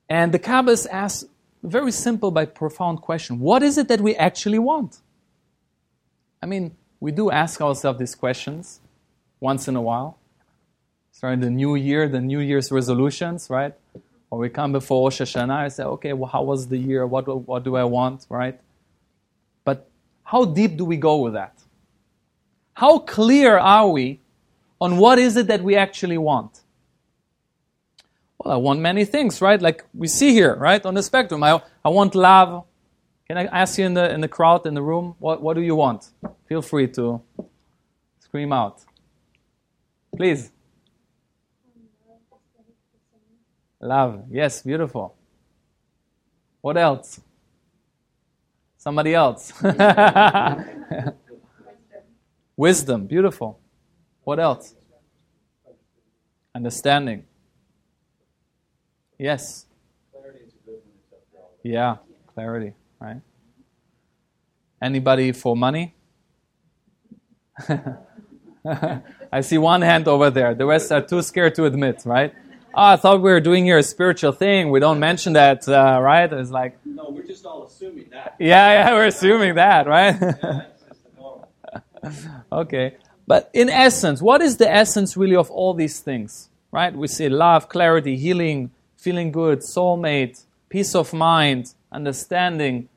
And 0.08 0.30
the 0.30 0.38
Kabbalists 0.38 0.86
ask 0.88 1.26
a 1.64 1.68
very 1.68 1.90
simple 1.90 2.30
but 2.30 2.54
profound 2.54 3.02
question. 3.02 3.40
What 3.40 3.64
is 3.64 3.76
it 3.76 3.88
that 3.88 4.00
we 4.00 4.14
actually 4.14 4.60
want? 4.60 5.00
I 6.40 6.46
mean, 6.46 6.76
we 7.00 7.10
do 7.10 7.32
ask 7.32 7.60
ourselves 7.60 7.98
these 7.98 8.14
questions 8.14 8.78
once 9.40 9.66
in 9.66 9.74
a 9.74 9.82
while. 9.82 10.16
Starting 11.10 11.40
the 11.40 11.50
new 11.50 11.74
year, 11.74 12.08
the 12.08 12.20
New 12.20 12.38
Year's 12.38 12.70
resolutions, 12.70 13.50
right? 13.50 13.74
Or 14.30 14.38
we 14.38 14.48
come 14.48 14.72
before 14.72 15.06
Rosh 15.06 15.20
Hashanah 15.20 15.64
and 15.64 15.72
say, 15.72 15.82
okay, 15.82 16.12
well, 16.12 16.30
how 16.30 16.42
was 16.42 16.68
the 16.68 16.78
year? 16.78 17.06
What, 17.06 17.26
what 17.48 17.64
do 17.64 17.76
I 17.76 17.84
want, 17.84 18.26
right? 18.28 18.60
But 19.64 19.90
how 20.22 20.44
deep 20.44 20.76
do 20.76 20.84
we 20.84 20.96
go 20.96 21.16
with 21.18 21.32
that? 21.32 21.54
How 22.74 23.00
clear 23.00 23.58
are 23.58 23.88
we 23.88 24.20
on 24.80 24.96
what 24.96 25.18
is 25.18 25.36
it 25.36 25.48
that 25.48 25.62
we 25.62 25.76
actually 25.76 26.16
want? 26.16 26.60
Well, 28.38 28.54
I 28.54 28.56
want 28.56 28.80
many 28.80 29.04
things, 29.04 29.42
right? 29.42 29.60
Like 29.60 29.84
we 29.92 30.06
see 30.06 30.32
here, 30.32 30.54
right, 30.54 30.84
on 30.86 30.94
the 30.94 31.02
spectrum. 31.02 31.42
I, 31.42 31.60
I 31.84 31.88
want 31.88 32.14
love. 32.14 32.64
Can 33.26 33.36
I 33.36 33.44
ask 33.46 33.78
you 33.78 33.84
in 33.84 33.94
the, 33.94 34.10
in 34.12 34.20
the 34.20 34.28
crowd, 34.28 34.64
in 34.64 34.74
the 34.74 34.82
room, 34.82 35.14
what, 35.18 35.42
what 35.42 35.54
do 35.54 35.60
you 35.60 35.74
want? 35.74 36.08
Feel 36.48 36.62
free 36.62 36.88
to 36.88 37.20
scream 38.20 38.52
out. 38.52 38.80
Please. 40.16 40.50
Love. 43.80 44.24
Yes, 44.30 44.62
beautiful. 44.62 45.14
What 46.60 46.76
else? 46.76 47.20
Somebody 48.78 49.14
else. 49.14 49.52
Wisdom. 52.56 53.06
Beautiful. 53.06 53.60
What 54.24 54.40
else? 54.40 54.74
Understanding. 56.54 57.24
Yes. 59.18 59.66
Yeah, 61.62 61.96
clarity, 62.34 62.74
right? 63.00 63.20
Anybody 64.82 65.32
for 65.32 65.56
money? 65.56 65.94
I 69.32 69.42
see 69.42 69.58
one 69.58 69.82
hand 69.82 70.08
over 70.08 70.30
there. 70.30 70.54
The 70.54 70.66
rest 70.66 70.92
are 70.92 71.02
too 71.02 71.22
scared 71.22 71.56
to 71.56 71.66
admit, 71.66 72.04
right? 72.06 72.34
Oh, 72.72 72.84
I 72.84 72.96
thought 72.96 73.20
we 73.20 73.30
were 73.30 73.40
doing 73.40 73.64
here 73.64 73.78
a 73.78 73.82
spiritual 73.82 74.30
thing. 74.32 74.70
We 74.70 74.78
don't 74.78 75.00
mention 75.00 75.32
that, 75.32 75.68
uh, 75.68 75.98
right? 76.00 76.32
It's 76.32 76.50
like. 76.50 76.78
No, 76.84 77.10
we're 77.10 77.26
just 77.26 77.44
all 77.44 77.64
assuming 77.66 78.10
that. 78.10 78.36
Yeah, 78.38 78.72
yeah, 78.72 78.92
we're 78.92 79.06
assuming 79.06 79.56
that, 79.56 79.88
right? 79.88 80.16
okay. 82.52 82.96
But 83.26 83.50
in 83.52 83.68
essence, 83.68 84.22
what 84.22 84.40
is 84.40 84.56
the 84.56 84.70
essence 84.70 85.16
really 85.16 85.36
of 85.36 85.50
all 85.50 85.74
these 85.74 86.00
things, 86.00 86.48
right? 86.70 86.94
We 86.94 87.08
see 87.08 87.28
love, 87.28 87.68
clarity, 87.68 88.16
healing, 88.16 88.70
feeling 88.96 89.32
good, 89.32 89.60
soulmate, 89.60 90.44
peace 90.68 90.94
of 90.94 91.12
mind, 91.12 91.74
understanding. 91.90 92.88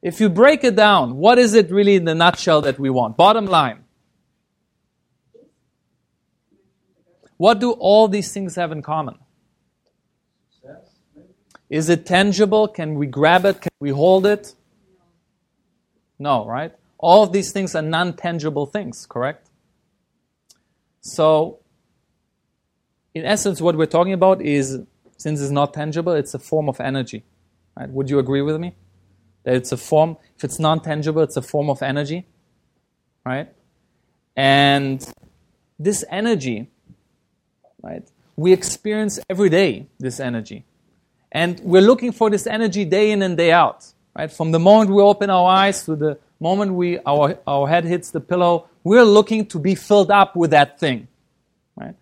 If 0.00 0.20
you 0.20 0.28
break 0.28 0.62
it 0.62 0.76
down, 0.76 1.16
what 1.16 1.38
is 1.38 1.54
it 1.54 1.70
really 1.70 1.96
in 1.96 2.04
the 2.04 2.14
nutshell 2.14 2.60
that 2.62 2.78
we 2.78 2.88
want? 2.88 3.16
Bottom 3.16 3.46
line. 3.46 3.84
What 7.38 7.60
do 7.60 7.70
all 7.72 8.08
these 8.08 8.32
things 8.32 8.56
have 8.56 8.70
in 8.70 8.82
common? 8.82 9.18
Is 11.70 11.88
it 11.88 12.06
tangible? 12.06 12.68
Can 12.68 12.94
we 12.94 13.06
grab 13.06 13.44
it? 13.44 13.60
Can 13.60 13.72
we 13.80 13.90
hold 13.90 14.26
it? 14.26 14.54
No, 16.18 16.46
right? 16.46 16.72
All 16.98 17.22
of 17.22 17.32
these 17.32 17.52
things 17.52 17.74
are 17.74 17.82
non 17.82 18.14
tangible 18.16 18.66
things, 18.66 19.06
correct? 19.06 19.48
So, 21.00 21.60
in 23.14 23.24
essence, 23.24 23.60
what 23.60 23.76
we're 23.76 23.86
talking 23.86 24.12
about 24.12 24.42
is 24.42 24.80
since 25.16 25.40
it's 25.40 25.50
not 25.50 25.74
tangible, 25.74 26.12
it's 26.12 26.34
a 26.34 26.38
form 26.38 26.68
of 26.68 26.80
energy. 26.80 27.24
Right? 27.76 27.88
Would 27.90 28.10
you 28.10 28.18
agree 28.18 28.42
with 28.42 28.58
me? 28.58 28.74
That 29.44 29.54
it's 29.54 29.72
a 29.72 29.76
form, 29.76 30.16
if 30.36 30.44
it's 30.44 30.58
non 30.58 30.80
tangible, 30.80 31.22
it's 31.22 31.36
a 31.36 31.42
form 31.42 31.70
of 31.70 31.82
energy. 31.82 32.26
Right? 33.24 33.48
And 34.34 35.06
this 35.78 36.04
energy, 36.10 36.70
right, 37.82 38.06
we 38.36 38.52
experience 38.52 39.18
every 39.28 39.48
day 39.48 39.86
this 39.98 40.20
energy. 40.20 40.64
And 41.30 41.60
we're 41.60 41.82
looking 41.82 42.12
for 42.12 42.30
this 42.30 42.46
energy 42.46 42.84
day 42.84 43.10
in 43.10 43.22
and 43.22 43.36
day 43.36 43.52
out. 43.52 43.86
Right? 44.16 44.32
From 44.32 44.52
the 44.52 44.58
moment 44.58 44.90
we 44.90 45.02
open 45.02 45.30
our 45.30 45.48
eyes 45.48 45.84
to 45.84 45.96
the 45.96 46.18
moment 46.40 46.72
we 46.74 46.98
our, 47.00 47.38
our 47.46 47.68
head 47.68 47.84
hits 47.84 48.10
the 48.10 48.20
pillow, 48.20 48.68
we're 48.84 49.04
looking 49.04 49.46
to 49.46 49.58
be 49.58 49.74
filled 49.74 50.10
up 50.10 50.36
with 50.36 50.50
that 50.50 50.78
thing. 50.78 51.08
right? 51.76 51.94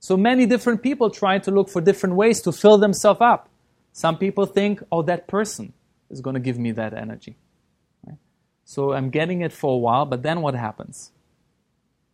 So 0.00 0.16
many 0.16 0.46
different 0.46 0.82
people 0.82 1.10
trying 1.10 1.42
to 1.42 1.50
look 1.50 1.68
for 1.68 1.80
different 1.80 2.16
ways 2.16 2.40
to 2.42 2.52
fill 2.52 2.78
themselves 2.78 3.20
up. 3.20 3.48
Some 3.92 4.18
people 4.18 4.46
think, 4.46 4.82
oh, 4.90 5.02
that 5.02 5.26
person 5.26 5.72
is 6.10 6.20
going 6.20 6.34
to 6.34 6.40
give 6.40 6.58
me 6.58 6.72
that 6.72 6.92
energy. 6.94 7.36
Right? 8.06 8.18
So 8.64 8.92
I'm 8.92 9.10
getting 9.10 9.40
it 9.40 9.52
for 9.52 9.74
a 9.74 9.78
while, 9.78 10.04
but 10.04 10.22
then 10.22 10.42
what 10.42 10.54
happens? 10.54 11.12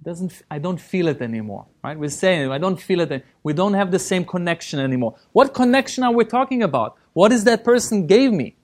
Doesn't, 0.03 0.43
I 0.51 0.59
don't 0.59 0.81
feel 0.81 1.07
it 1.09 1.23
anymore. 1.23 1.67
Right? 1.83 1.97
We're 1.97 2.09
saying, 2.09 2.51
I 2.51 2.59
don't 2.59 2.81
feel 2.81 3.01
it. 3.01 3.25
We 3.43 3.53
don't 3.53 3.75
have 3.75 3.91
the 3.91 3.99
same 3.99 4.25
connection 4.25 4.81
anymore. 4.81 5.17
What 5.33 5.55
connection 5.55 6.03
are 6.03 6.13
we 6.13 6.25
talking 6.25 6.63
about? 6.63 6.97
What 7.13 7.31
is 7.31 7.45
that 7.45 7.63
person 7.63 8.07
gave 8.07 8.33
me? 8.33 8.57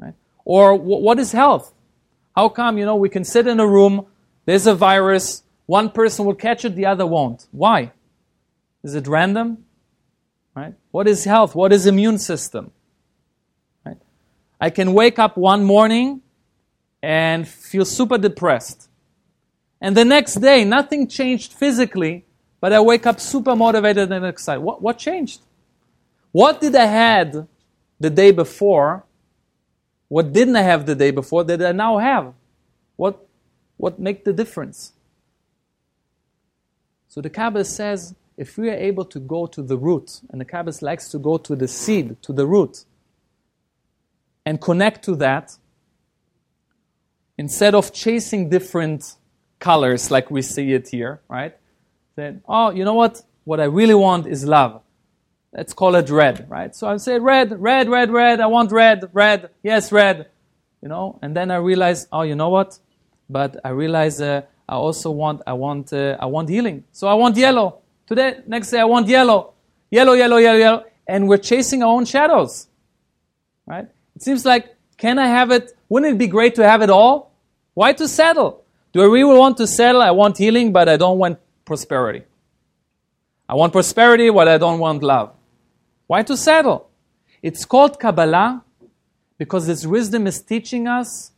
Right? 0.00 0.14
Or 0.44 0.76
what 0.76 1.18
is 1.18 1.32
health? 1.32 1.74
How 2.36 2.48
come, 2.48 2.78
you 2.78 2.84
know, 2.84 2.94
we 2.94 3.08
can 3.08 3.24
sit 3.24 3.48
in 3.48 3.58
a 3.58 3.66
room, 3.66 4.06
there's 4.44 4.66
a 4.68 4.74
virus, 4.74 5.42
one 5.66 5.90
person 5.90 6.24
will 6.24 6.34
catch 6.34 6.64
it, 6.64 6.76
the 6.76 6.86
other 6.86 7.04
won't. 7.04 7.48
Why? 7.50 7.92
Is 8.84 8.94
it 8.94 9.08
random? 9.08 9.64
Right? 10.54 10.74
What 10.92 11.08
is 11.08 11.24
health? 11.24 11.54
What 11.54 11.72
is 11.72 11.86
immune 11.86 12.18
system? 12.18 12.70
Right? 13.84 13.98
I 14.60 14.70
can 14.70 14.92
wake 14.92 15.18
up 15.18 15.36
one 15.36 15.64
morning 15.64 16.22
and 17.02 17.46
feel 17.46 17.84
super 17.84 18.18
depressed. 18.18 18.87
And 19.80 19.96
the 19.96 20.04
next 20.04 20.34
day, 20.36 20.64
nothing 20.64 21.06
changed 21.06 21.52
physically, 21.52 22.24
but 22.60 22.72
I 22.72 22.80
wake 22.80 23.06
up 23.06 23.20
super 23.20 23.54
motivated 23.54 24.10
and 24.10 24.26
excited. 24.26 24.60
What, 24.60 24.82
what 24.82 24.98
changed? 24.98 25.40
What 26.32 26.60
did 26.60 26.74
I 26.74 26.86
had 26.86 27.46
the 28.00 28.10
day 28.10 28.32
before? 28.32 29.04
What 30.08 30.32
didn't 30.32 30.56
I 30.56 30.62
have 30.62 30.86
the 30.86 30.94
day 30.94 31.10
before 31.10 31.44
that 31.44 31.62
I 31.62 31.72
now 31.72 31.98
have? 31.98 32.32
What, 32.96 33.26
what 33.76 33.98
make 33.98 34.24
the 34.24 34.32
difference? 34.32 34.92
So 37.08 37.20
the 37.20 37.30
Kabbalah 37.30 37.64
says 37.64 38.14
if 38.36 38.56
we 38.56 38.70
are 38.70 38.74
able 38.74 39.04
to 39.04 39.18
go 39.18 39.46
to 39.46 39.62
the 39.62 39.76
root, 39.76 40.20
and 40.30 40.40
the 40.40 40.44
Kabbalah 40.44 40.76
likes 40.80 41.08
to 41.10 41.18
go 41.18 41.38
to 41.38 41.56
the 41.56 41.66
seed, 41.68 42.20
to 42.22 42.32
the 42.32 42.46
root, 42.46 42.84
and 44.46 44.60
connect 44.60 45.04
to 45.04 45.16
that 45.16 45.56
instead 47.36 47.74
of 47.74 47.92
chasing 47.92 48.48
different 48.48 49.16
colors 49.58 50.10
like 50.10 50.30
we 50.30 50.42
see 50.42 50.72
it 50.72 50.88
here, 50.88 51.20
right? 51.28 51.56
Then, 52.16 52.42
oh, 52.48 52.70
you 52.70 52.84
know 52.84 52.94
what? 52.94 53.22
What 53.44 53.60
I 53.60 53.64
really 53.64 53.94
want 53.94 54.26
is 54.26 54.44
love. 54.44 54.82
Let's 55.52 55.72
call 55.72 55.94
it 55.94 56.10
red, 56.10 56.48
right? 56.50 56.74
So 56.74 56.88
I 56.88 56.96
say 56.98 57.18
red, 57.18 57.60
red, 57.60 57.88
red, 57.88 58.10
red. 58.10 58.40
I 58.40 58.46
want 58.46 58.70
red, 58.70 59.08
red. 59.12 59.50
Yes, 59.62 59.90
red. 59.90 60.28
You 60.82 60.88
know, 60.88 61.18
and 61.22 61.34
then 61.36 61.50
I 61.50 61.56
realize, 61.56 62.06
oh, 62.12 62.22
you 62.22 62.34
know 62.34 62.50
what? 62.50 62.78
But 63.28 63.56
I 63.64 63.70
realize 63.70 64.20
uh, 64.20 64.42
I 64.68 64.74
also 64.74 65.10
want, 65.10 65.42
I 65.46 65.54
want, 65.54 65.92
uh, 65.92 66.16
I 66.20 66.26
want 66.26 66.48
healing. 66.48 66.84
So 66.92 67.08
I 67.08 67.14
want 67.14 67.36
yellow. 67.36 67.78
Today, 68.06 68.40
next 68.46 68.70
day, 68.70 68.80
I 68.80 68.84
want 68.84 69.08
yellow, 69.08 69.54
yellow, 69.90 70.12
yellow, 70.12 70.36
yellow, 70.36 70.58
yellow, 70.58 70.84
and 71.06 71.28
we're 71.28 71.38
chasing 71.38 71.82
our 71.82 71.88
own 71.88 72.04
shadows, 72.04 72.68
right? 73.66 73.86
It 74.14 74.22
seems 74.22 74.44
like, 74.44 74.74
can 74.96 75.18
I 75.18 75.26
have 75.26 75.50
it? 75.50 75.76
Wouldn't 75.88 76.14
it 76.14 76.18
be 76.18 76.26
great 76.26 76.54
to 76.56 76.68
have 76.68 76.82
it 76.82 76.90
all? 76.90 77.32
Why 77.74 77.92
to 77.94 78.06
settle? 78.06 78.64
Do 78.92 79.02
I 79.02 79.06
really 79.06 79.36
want 79.38 79.56
to 79.58 79.66
settle? 79.66 80.02
I 80.02 80.10
want 80.10 80.38
healing, 80.38 80.72
but 80.72 80.88
I 80.88 80.96
don't 80.96 81.18
want 81.18 81.38
prosperity. 81.64 82.22
I 83.48 83.54
want 83.54 83.72
prosperity, 83.72 84.30
but 84.30 84.48
I 84.48 84.58
don't 84.58 84.78
want 84.78 85.02
love. 85.02 85.34
Why 86.06 86.22
to 86.22 86.36
settle? 86.36 86.88
It's 87.42 87.64
called 87.64 88.00
Kabbalah 88.00 88.64
because 89.36 89.66
this 89.66 89.86
wisdom 89.86 90.26
is 90.26 90.42
teaching 90.42 90.88
us 90.88 91.32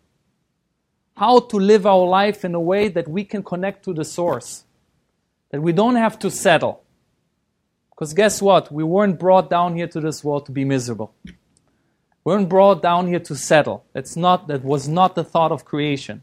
how 1.16 1.40
to 1.40 1.56
live 1.56 1.86
our 1.86 2.06
life 2.06 2.44
in 2.44 2.54
a 2.54 2.60
way 2.60 2.88
that 2.88 3.06
we 3.06 3.24
can 3.24 3.42
connect 3.42 3.84
to 3.84 3.92
the 3.92 4.04
source, 4.04 4.64
that 5.50 5.60
we 5.60 5.72
don't 5.72 5.96
have 5.96 6.18
to 6.20 6.30
settle. 6.30 6.82
Because 7.90 8.14
guess 8.14 8.40
what? 8.40 8.72
We 8.72 8.82
weren't 8.82 9.18
brought 9.18 9.50
down 9.50 9.76
here 9.76 9.88
to 9.88 10.00
this 10.00 10.24
world 10.24 10.46
to 10.46 10.52
be 10.52 10.64
miserable. 10.64 11.12
We 11.24 11.34
weren't 12.32 12.48
brought 12.48 12.80
down 12.80 13.08
here 13.08 13.20
to 13.20 13.34
settle. 13.34 13.84
That's 13.92 14.16
not, 14.16 14.48
that 14.48 14.64
was 14.64 14.88
not 14.88 15.14
the 15.14 15.24
thought 15.24 15.52
of 15.52 15.64
creation. 15.66 16.22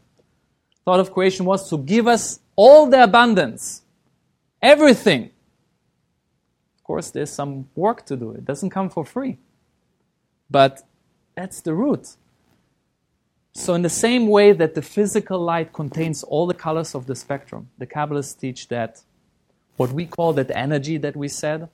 Thought 0.88 1.00
of 1.00 1.12
creation 1.12 1.44
was 1.44 1.68
to 1.68 1.76
give 1.76 2.06
us 2.08 2.40
all 2.56 2.88
the 2.88 3.02
abundance, 3.04 3.82
everything, 4.62 5.30
Of 6.78 6.84
course, 6.84 7.10
there's 7.10 7.30
some 7.30 7.68
work 7.76 8.06
to 8.06 8.16
do. 8.16 8.30
It 8.32 8.46
doesn't 8.46 8.70
come 8.70 8.88
for 8.88 9.04
free. 9.04 9.36
But 10.50 10.82
that's 11.36 11.60
the 11.60 11.74
root. 11.74 12.16
So, 13.52 13.74
in 13.74 13.82
the 13.82 13.90
same 13.90 14.28
way 14.28 14.52
that 14.52 14.74
the 14.74 14.80
physical 14.80 15.38
light 15.40 15.74
contains 15.74 16.22
all 16.22 16.46
the 16.46 16.54
colors 16.54 16.94
of 16.94 17.06
the 17.06 17.14
spectrum, 17.14 17.68
the 17.76 17.86
Kabbalists 17.86 18.40
teach 18.40 18.68
that 18.68 19.02
what 19.76 19.92
we 19.92 20.06
call 20.06 20.32
that 20.34 20.50
energy 20.54 20.96
that 20.96 21.16
we 21.16 21.28
said, 21.28 21.68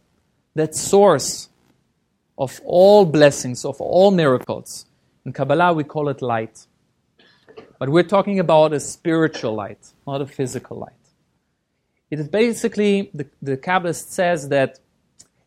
that 0.56 0.74
source 0.74 1.50
of 2.36 2.60
all 2.64 3.06
blessings, 3.06 3.64
of 3.64 3.80
all 3.80 4.10
miracles. 4.10 4.86
In 5.24 5.32
Kabbalah, 5.32 5.72
we 5.72 5.84
call 5.84 6.08
it 6.08 6.20
light. 6.20 6.66
But 7.78 7.88
we're 7.88 8.02
talking 8.02 8.38
about 8.38 8.72
a 8.72 8.80
spiritual 8.80 9.54
light, 9.54 9.92
not 10.06 10.20
a 10.20 10.26
physical 10.26 10.78
light. 10.78 10.92
It 12.10 12.20
is 12.20 12.28
basically, 12.28 13.10
the, 13.12 13.26
the 13.42 13.56
Kabbalist 13.56 14.10
says 14.10 14.48
that 14.50 14.78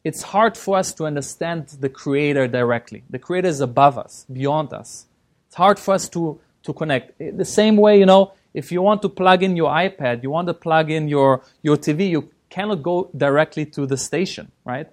it's 0.03 0.21
hard 0.21 0.57
for 0.57 0.77
us 0.77 0.93
to 0.93 1.05
understand 1.05 1.67
the 1.79 1.89
Creator 1.89 2.47
directly. 2.47 3.03
The 3.09 3.19
Creator 3.19 3.47
is 3.47 3.61
above 3.61 3.97
us, 3.97 4.25
beyond 4.31 4.73
us. 4.73 5.05
It's 5.47 5.55
hard 5.55 5.79
for 5.79 5.93
us 5.93 6.09
to, 6.09 6.39
to 6.63 6.73
connect. 6.73 7.19
Eh, 7.21 7.31
the 7.35 7.45
same 7.45 7.77
way, 7.77 7.99
you 7.99 8.05
know, 8.05 8.33
if 8.53 8.71
you 8.71 8.81
want 8.81 9.01
to 9.03 9.09
plug 9.09 9.43
in 9.43 9.55
your 9.55 9.69
iPad, 9.69 10.23
you 10.23 10.29
want 10.29 10.47
to 10.47 10.53
plug 10.53 10.89
in 10.89 11.07
your, 11.07 11.43
your 11.61 11.77
TV, 11.77 12.09
you 12.09 12.29
cannot 12.49 12.81
go 12.83 13.09
directly 13.15 13.65
to 13.65 13.85
the 13.85 13.97
station, 13.97 14.51
right? 14.65 14.87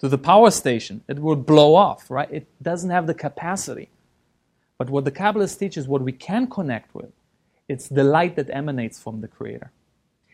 To 0.00 0.08
the 0.08 0.18
power 0.18 0.50
station. 0.50 1.02
It 1.08 1.18
will 1.18 1.36
blow 1.36 1.74
off, 1.74 2.10
right? 2.10 2.30
It 2.30 2.46
doesn't 2.62 2.90
have 2.90 3.06
the 3.06 3.14
capacity. 3.14 3.88
But 4.78 4.90
what 4.90 5.04
the 5.04 5.12
Kabbalist 5.12 5.58
teaches, 5.58 5.86
what 5.86 6.02
we 6.02 6.12
can 6.12 6.46
connect 6.48 6.94
with, 6.94 7.12
it's 7.68 7.88
the 7.88 8.04
light 8.04 8.36
that 8.36 8.50
emanates 8.50 9.00
from 9.00 9.20
the 9.20 9.28
Creator. 9.28 9.70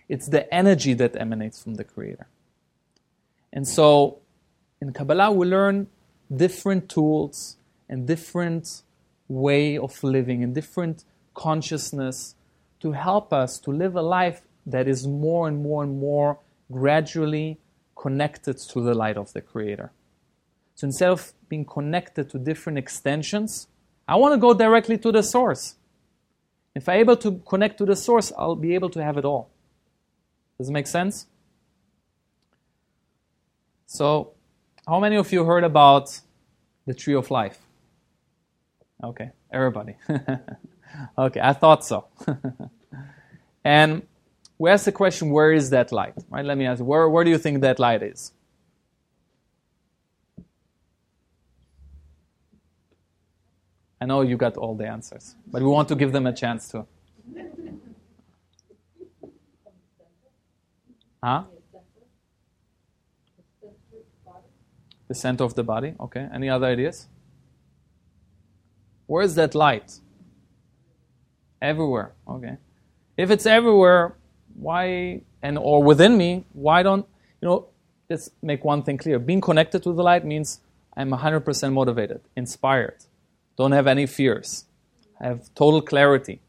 It's 0.08 0.26
the 0.26 0.52
energy 0.52 0.94
that 0.94 1.14
emanates 1.16 1.62
from 1.62 1.74
the 1.74 1.84
Creator. 1.84 2.26
And 3.52 3.66
so 3.66 4.18
in 4.80 4.92
Kabbalah, 4.92 5.30
we 5.32 5.46
learn 5.46 5.88
different 6.34 6.88
tools 6.88 7.56
and 7.88 8.06
different 8.06 8.82
way 9.28 9.78
of 9.78 10.02
living 10.02 10.42
and 10.42 10.54
different 10.54 11.04
consciousness 11.34 12.34
to 12.80 12.92
help 12.92 13.32
us 13.32 13.58
to 13.60 13.70
live 13.70 13.94
a 13.94 14.02
life 14.02 14.42
that 14.66 14.88
is 14.88 15.06
more 15.06 15.46
and 15.46 15.62
more 15.62 15.82
and 15.82 16.00
more 16.00 16.38
gradually 16.72 17.58
connected 17.96 18.56
to 18.58 18.80
the 18.80 18.94
light 18.94 19.16
of 19.16 19.32
the 19.32 19.40
Creator. 19.40 19.92
So 20.74 20.86
instead 20.86 21.10
of 21.10 21.32
being 21.48 21.64
connected 21.64 22.30
to 22.30 22.38
different 22.38 22.78
extensions, 22.78 23.68
I 24.10 24.16
want 24.16 24.34
to 24.34 24.38
go 24.38 24.52
directly 24.52 24.98
to 24.98 25.12
the 25.12 25.22
source. 25.22 25.76
If 26.74 26.88
I'm 26.88 26.98
able 26.98 27.16
to 27.18 27.40
connect 27.48 27.78
to 27.78 27.86
the 27.86 27.94
source, 27.94 28.32
I'll 28.36 28.56
be 28.56 28.74
able 28.74 28.90
to 28.90 29.04
have 29.04 29.16
it 29.16 29.24
all. 29.24 29.50
Does 30.58 30.68
it 30.68 30.72
make 30.72 30.88
sense? 30.88 31.26
So, 33.86 34.32
how 34.86 34.98
many 34.98 35.14
of 35.14 35.32
you 35.32 35.44
heard 35.44 35.62
about 35.62 36.20
the 36.86 36.94
tree 36.94 37.14
of 37.14 37.30
life? 37.30 37.60
Okay, 39.02 39.30
everybody. 39.52 39.94
okay, 41.18 41.40
I 41.40 41.52
thought 41.52 41.84
so. 41.84 42.06
and 43.64 44.02
we 44.58 44.70
ask 44.70 44.86
the 44.86 44.92
question, 44.92 45.30
where 45.30 45.52
is 45.52 45.70
that 45.70 45.92
light? 45.92 46.14
Right? 46.28 46.44
Let 46.44 46.58
me 46.58 46.66
ask, 46.66 46.82
where, 46.82 47.08
where 47.08 47.22
do 47.22 47.30
you 47.30 47.38
think 47.38 47.60
that 47.60 47.78
light 47.78 48.02
is? 48.02 48.32
I 54.00 54.06
know 54.06 54.22
you 54.22 54.36
got 54.36 54.56
all 54.56 54.74
the 54.74 54.86
answers, 54.86 55.34
but 55.46 55.62
we 55.62 55.68
want 55.68 55.88
to 55.88 55.94
give 55.94 56.12
them 56.12 56.26
a 56.26 56.32
chance 56.32 56.68
to. 56.68 56.86
Huh? 61.22 61.44
the 65.10 65.14
center 65.14 65.42
of 65.42 65.54
the 65.54 65.64
body. 65.64 65.92
Okay. 65.98 66.28
Any 66.32 66.48
other 66.48 66.66
ideas? 66.66 67.08
Where 69.06 69.24
is 69.24 69.34
that 69.34 69.56
light? 69.56 69.98
Everywhere. 71.60 72.12
Okay. 72.28 72.56
If 73.16 73.28
it's 73.32 73.44
everywhere, 73.44 74.14
why 74.54 75.22
and 75.42 75.58
or 75.58 75.82
within 75.82 76.16
me, 76.16 76.44
why 76.52 76.84
don't 76.84 77.04
you 77.40 77.48
know? 77.48 77.66
Let's 78.08 78.30
make 78.40 78.64
one 78.64 78.82
thing 78.84 78.98
clear. 78.98 79.18
Being 79.18 79.40
connected 79.40 79.82
to 79.82 79.92
the 79.92 80.02
light 80.02 80.24
means 80.24 80.60
I'm 80.96 81.10
100% 81.10 81.72
motivated, 81.72 82.20
inspired, 82.36 82.98
don't 83.60 83.72
have 83.72 83.86
any 83.86 84.06
fears, 84.06 84.64
have 85.20 85.54
total 85.54 85.82
clarity, 85.82 86.40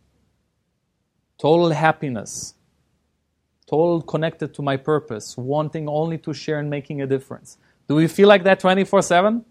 total 1.38 1.70
happiness, 1.72 2.54
total 3.70 4.02
connected 4.02 4.54
to 4.54 4.62
my 4.62 4.78
purpose, 4.78 5.36
wanting 5.36 5.90
only 5.90 6.18
to 6.20 6.34
share 6.34 6.58
and 6.60 6.70
making 6.70 7.02
a 7.02 7.08
difference. 7.08 7.58
Do 7.90 7.96
we 7.96 8.08
feel 8.08 8.30
like 8.30 8.46
that 8.46 8.62
24 8.62 9.02
7? 9.02 9.44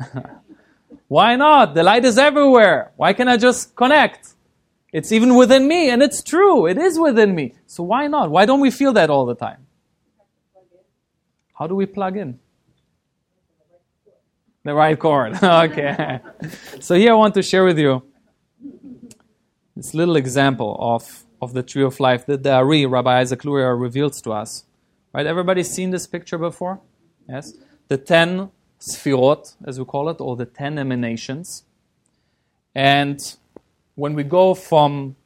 Why 1.08 1.36
not? 1.36 1.74
The 1.74 1.82
light 1.82 2.06
is 2.06 2.16
everywhere. 2.16 2.92
Why 2.96 3.12
can't 3.12 3.28
I 3.28 3.36
just 3.36 3.76
connect? 3.76 4.32
It's 4.90 5.12
even 5.12 5.34
within 5.34 5.68
me, 5.68 5.90
and 5.90 6.02
it's 6.02 6.22
true. 6.22 6.66
It 6.66 6.78
is 6.78 6.98
within 6.98 7.34
me. 7.34 7.56
So 7.66 7.82
why 7.82 8.06
not? 8.06 8.30
Why 8.30 8.46
don't 8.46 8.60
we 8.60 8.70
feel 8.70 8.92
that 8.94 9.10
all 9.10 9.26
the 9.26 9.36
time? 9.36 9.66
How 11.54 11.66
do 11.66 11.74
we 11.74 11.84
plug 11.86 12.16
in? 12.16 12.40
The 14.62 14.74
right 14.74 14.98
cord. 14.98 15.34
okay. 15.42 16.20
so 16.80 16.94
here 16.94 17.12
I 17.12 17.14
want 17.14 17.34
to 17.34 17.42
share 17.42 17.64
with 17.64 17.78
you 17.78 18.02
this 19.74 19.94
little 19.94 20.16
example 20.16 20.76
of, 20.78 21.24
of 21.40 21.54
the 21.54 21.62
tree 21.62 21.82
of 21.82 21.98
life 21.98 22.26
that 22.26 22.42
the 22.42 22.52
Ari, 22.52 22.84
Rabbi 22.84 23.20
Isaac 23.20 23.44
Luria, 23.44 23.74
reveals 23.74 24.20
to 24.22 24.32
us. 24.32 24.64
Right? 25.14 25.26
Everybody 25.26 25.62
seen 25.62 25.90
this 25.90 26.06
picture 26.06 26.36
before? 26.36 26.80
Yes? 27.26 27.54
The 27.88 27.96
ten 27.96 28.50
sfirot, 28.78 29.56
as 29.66 29.78
we 29.78 29.86
call 29.86 30.10
it, 30.10 30.20
or 30.20 30.36
the 30.36 30.44
ten 30.44 30.78
emanations. 30.78 31.64
And 32.74 33.18
when 33.94 34.14
we 34.14 34.24
go 34.24 34.54
from 34.54 35.16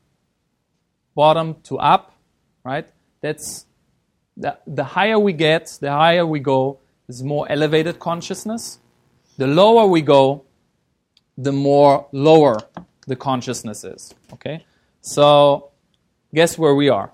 bottom 1.14 1.56
to 1.64 1.78
up, 1.78 2.16
right, 2.64 2.88
that's 3.20 3.66
the, 4.36 4.58
the 4.66 4.84
higher 4.84 5.18
we 5.18 5.32
get, 5.32 5.76
the 5.80 5.90
higher 5.90 6.26
we 6.26 6.40
go, 6.40 6.78
is 7.08 7.22
more 7.22 7.46
elevated 7.50 7.98
consciousness. 7.98 8.78
The 9.36 9.46
lower 9.46 9.86
we 9.86 10.02
go, 10.02 10.44
the 11.36 11.52
more 11.52 12.06
lower 12.12 12.58
the 13.06 13.16
consciousness 13.16 13.84
is. 13.84 14.14
Okay? 14.32 14.64
So, 15.00 15.70
guess 16.32 16.56
where 16.56 16.74
we 16.74 16.88
are? 16.88 17.12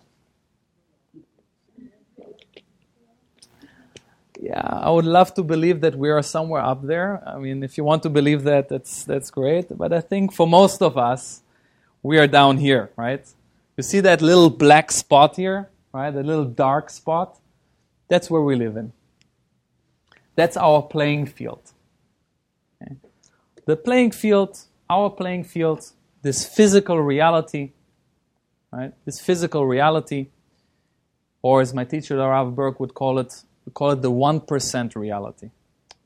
yeah, 4.40 4.66
I 4.66 4.90
would 4.90 5.04
love 5.04 5.35
to 5.35 5.42
believe 5.42 5.83
that 5.83 5.94
we 5.96 6.09
are 6.09 6.22
somewhere 6.22 6.62
up 6.62 6.83
there. 6.83 7.22
I 7.28 7.37
mean, 7.38 7.62
if 7.62 7.76
you 7.76 7.85
want 7.85 8.02
to 8.04 8.11
believe 8.11 8.42
that, 8.44 8.70
that's 8.70 9.04
that's 9.04 9.30
great. 9.30 9.66
But 9.76 9.92
I 9.92 10.00
think 10.00 10.33
for 10.33 10.46
most 10.46 10.80
of 10.80 10.96
us, 10.96 11.42
we 12.02 12.18
are 12.18 12.26
down 12.26 12.56
here, 12.56 12.90
right? 12.96 13.24
You 13.76 13.83
see 13.83 14.00
that 14.00 14.22
little 14.22 14.48
black 14.48 14.92
spot 14.92 15.37
here, 15.37 15.68
right? 15.92 16.11
The 16.11 16.22
little 16.22 16.46
dark 16.46 16.88
spot. 16.88 17.38
That's 18.09 18.30
where 18.30 18.40
we 18.40 18.56
live 18.56 18.76
in. 18.76 18.92
That's 20.37 20.56
our 20.56 20.83
playing 20.83 21.26
field. 21.26 21.72
The 23.70 23.76
playing 23.76 24.11
field, 24.11 24.59
our 24.88 25.11
playing 25.11 25.44
field, 25.44 25.92
this 26.22 26.44
physical 26.44 27.00
reality, 27.00 27.70
right? 28.72 28.92
This 29.04 29.20
physical 29.20 29.64
reality, 29.64 30.26
or 31.40 31.61
as 31.61 31.72
my 31.72 31.85
teacher, 31.85 32.16
Rav 32.16 32.56
Berg, 32.56 32.80
would 32.80 32.94
call 32.94 33.20
it, 33.20 33.33
we 33.64 33.70
call 33.70 33.92
it 33.92 34.02
the 34.02 34.11
1% 34.11 34.96
reality. 34.96 35.50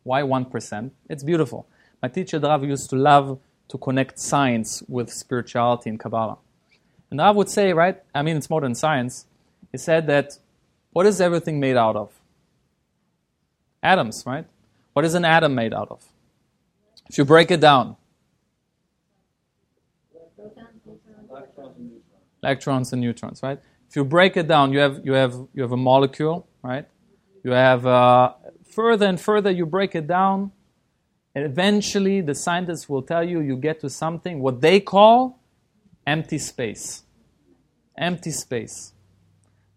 Why 0.03 0.21
1%? 0.21 0.91
It's 1.09 1.25
beautiful. 1.25 1.67
My 2.03 2.09
teacher, 2.09 2.39
Rav, 2.39 2.65
used 2.65 2.91
to 2.91 2.97
love 2.97 3.39
to 3.69 3.79
connect 3.79 4.19
science 4.19 4.83
with 4.87 5.11
spirituality 5.11 5.89
and 5.89 5.99
Kabbalah. 5.99 6.37
And 7.11 7.19
I 7.19 7.31
would 7.31 7.49
say, 7.49 7.73
right, 7.73 7.97
I 8.15 8.21
mean, 8.21 8.37
it's 8.37 8.51
more 8.51 8.61
than 8.61 8.75
science. 8.75 9.25
He 9.73 9.79
said 9.79 10.07
that 10.09 10.33
what 10.93 11.07
is 11.07 11.19
everything 11.19 11.61
made 11.61 11.79
out 11.79 11.97
of? 11.97 12.13
Atoms, 13.83 14.23
right? 14.27 14.45
What 14.93 15.07
is 15.07 15.15
an 15.15 15.25
atom 15.25 15.55
made 15.55 15.73
out 15.73 15.91
of? 15.91 16.05
If 17.09 17.19
you 17.19 17.25
break 17.25 17.51
it 17.51 17.61
down, 17.61 17.97
electrons 22.43 22.93
and 22.93 23.01
neutrons, 23.01 23.43
right? 23.43 23.59
If 23.89 23.97
you 23.97 24.05
break 24.05 24.37
it 24.37 24.49
down, 24.49 24.73
you 24.73 24.79
have 24.79 25.01
you 25.05 25.13
have 25.13 25.35
you 25.55 25.63
have 25.63 25.73
a 25.73 25.77
molecule, 25.77 26.47
right? 26.63 26.87
You 27.43 27.53
have 27.53 27.87
uh, 27.87 28.33
further 28.73 29.07
and 29.07 29.21
further 29.21 29.51
you 29.51 29.67
break 29.67 29.95
it 29.95 30.07
down, 30.07 30.53
and 31.35 31.45
eventually 31.45 32.21
the 32.21 32.35
scientists 32.35 32.89
will 32.89 33.03
tell 33.03 33.23
you 33.23 33.41
you 33.41 33.57
get 33.57 33.81
to 33.81 33.91
something 33.91 34.41
what 34.41 34.61
they 34.61 34.81
call 34.81 35.39
empty 36.07 36.39
space. 36.39 37.03
Empty 37.97 38.31
space. 38.31 38.93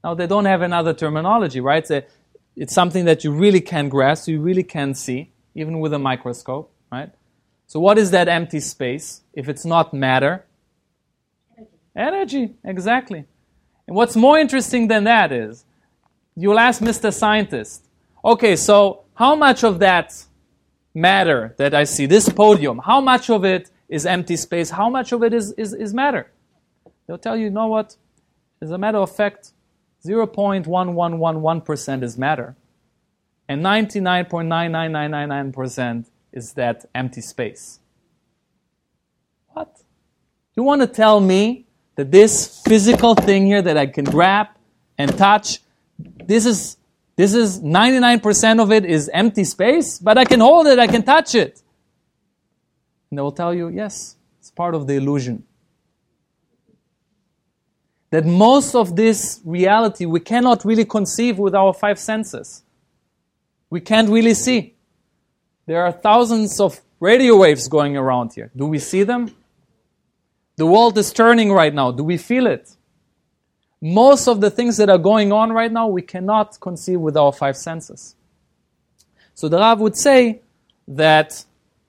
Now 0.04 0.13
they 0.13 0.28
don't 0.28 0.46
have 0.46 0.62
another 0.62 0.94
terminology, 0.94 1.60
right? 1.60 1.84
It's, 1.84 1.92
a, 1.92 2.06
it's 2.56 2.74
something 2.74 3.06
that 3.06 3.24
you 3.24 3.32
really 3.32 3.62
can 3.62 3.90
grasp, 3.90 4.28
you 4.28 4.42
really 4.42 4.63
can 4.63 4.94
see, 4.94 5.32
even 5.54 5.80
with 5.80 5.94
a 5.94 6.00
microscope? 6.00 6.72
So 7.68 7.80
what 7.82 7.98
is 7.98 8.12
that 8.12 8.30
empty 8.30 8.62
space 8.62 9.24
if 9.34 9.50
it's 9.50 9.66
not 9.66 9.94
matter? 9.94 10.46
Energy, 11.96 12.56
exactly. 12.64 13.26
And 13.86 13.96
what's 13.96 14.16
more 14.16 14.40
interesting 14.40 14.88
than 14.88 15.04
that 15.04 15.34
is 15.34 15.66
you'll 16.36 16.60
ask 16.60 16.82
Mr. 16.82 17.14
Scientist, 17.14 17.86
okay, 18.24 18.56
so 18.56 19.04
how 19.16 19.36
much 19.36 19.66
of 19.66 19.80
that 19.80 20.24
matter 20.94 21.56
that 21.58 21.74
I 21.74 21.84
see, 21.84 22.06
this 22.06 22.30
podium, 22.30 22.80
how 22.80 23.02
much 23.02 23.30
of 23.30 23.44
it 23.44 23.70
is 23.90 24.06
empty 24.06 24.38
space? 24.38 24.70
How 24.70 24.90
much 24.90 25.12
of 25.12 25.22
it 25.24 25.34
is, 25.34 25.52
is, 25.54 25.74
is 25.74 25.94
matter? 25.94 26.32
They'll 27.06 27.18
tell 27.18 27.36
you, 27.36 27.44
you 27.46 27.50
know 27.50 27.68
what? 27.68 27.98
As 28.62 28.72
a 28.72 28.78
matter 28.78 29.00
of 29.00 29.14
fact, 29.14 29.52
0.1111% 30.06 32.04
is 32.04 32.18
matter. 32.18 32.56
And 33.50 33.62
99.99999% 33.64 36.06
is 36.32 36.54
that 36.54 36.86
empty 36.94 37.22
space. 37.22 37.80
What? 39.50 39.82
You 40.56 40.63
want 40.63 40.82
to 40.82 40.88
tell 40.88 41.20
me 41.20 41.66
that 41.96 42.12
this 42.12 42.62
physical 42.66 43.16
thing 43.16 43.46
here 43.46 43.62
that 43.62 43.78
I 43.78 43.88
can 43.88 44.06
grab 44.06 44.48
and 44.98 45.18
touch, 45.18 45.60
this 46.00 46.46
is 46.46 46.78
this 47.18 47.34
is 47.34 47.62
99% 47.62 48.62
of 48.62 48.72
it 48.72 48.86
is 48.86 49.10
empty 49.12 49.44
space, 49.44 49.98
but 49.98 50.20
I 50.20 50.24
can 50.24 50.40
hold 50.40 50.68
it, 50.68 50.78
I 50.78 50.86
can 50.86 51.02
touch 51.02 51.34
it. 51.34 51.63
And 53.10 53.18
they 53.18 53.22
will 53.24 53.32
tell 53.32 53.56
you, 53.56 53.70
yes, 53.70 54.16
it's 54.40 54.52
part 54.52 54.76
of 54.76 54.86
the 54.86 54.94
illusion. 54.94 55.44
That 58.12 58.24
most 58.24 58.76
of 58.76 58.96
this 58.96 59.42
reality 59.44 60.06
we 60.06 60.20
cannot 60.20 60.63
really 60.63 60.86
conceive 60.86 61.40
with 61.40 61.56
our 61.56 61.74
five 61.74 61.98
senses. 61.98 62.63
We 63.72 63.82
can't 63.82 64.10
really 64.10 64.36
see. 64.36 64.77
There 65.68 65.86
are 65.86 65.92
thousands 65.92 66.62
of 66.62 66.80
radio 67.02 67.36
waves 67.36 67.68
going 67.68 67.98
around 67.98 68.32
here. 68.34 68.50
Do 68.56 68.66
we 68.66 68.80
see 68.80 69.04
them? 69.04 69.36
The 70.56 70.66
world 70.66 70.98
is 70.98 71.12
turning 71.12 71.52
right 71.52 71.74
now. 71.74 71.92
Do 71.92 72.06
we 72.06 72.18
feel 72.18 72.48
it? 72.48 72.76
Most 73.82 74.28
of 74.28 74.40
the 74.40 74.50
things 74.50 74.78
that 74.78 74.90
are 74.90 74.98
going 74.98 75.34
on 75.34 75.52
right 75.52 75.72
now, 75.72 75.88
we 75.88 76.02
cannot 76.02 76.58
conceive 76.60 77.02
with 77.02 77.18
our 77.18 77.34
five 77.34 77.58
senses. 77.58 78.16
So 79.34 79.50
the 79.50 79.58
Rav 79.58 79.82
would 79.82 79.98
say 79.98 80.42
that 80.88 81.46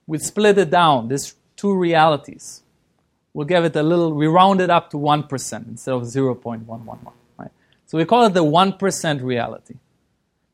we 0.09 0.19
split 0.19 0.59
it 0.59 0.71
down, 0.71 1.09
these 1.09 1.35
two 1.57 1.73
realities. 1.73 2.62
We'll 3.33 3.47
give 3.47 3.64
it 3.64 3.77
a 3.77 3.83
little, 3.83 4.12
we 4.12 4.27
round 4.27 4.61
it 4.61 4.71
up 4.71 4.91
to 4.91 4.97
1% 4.97 5.69
instead 5.69 5.95
of 5.95 6.03
0.111. 6.03 7.12
Right? 7.38 7.51
So 7.87 7.97
we 7.97 8.05
call 8.05 8.27
it 8.27 8.35
the 8.35 8.45
1% 8.45 9.23
reality. 9.23 9.77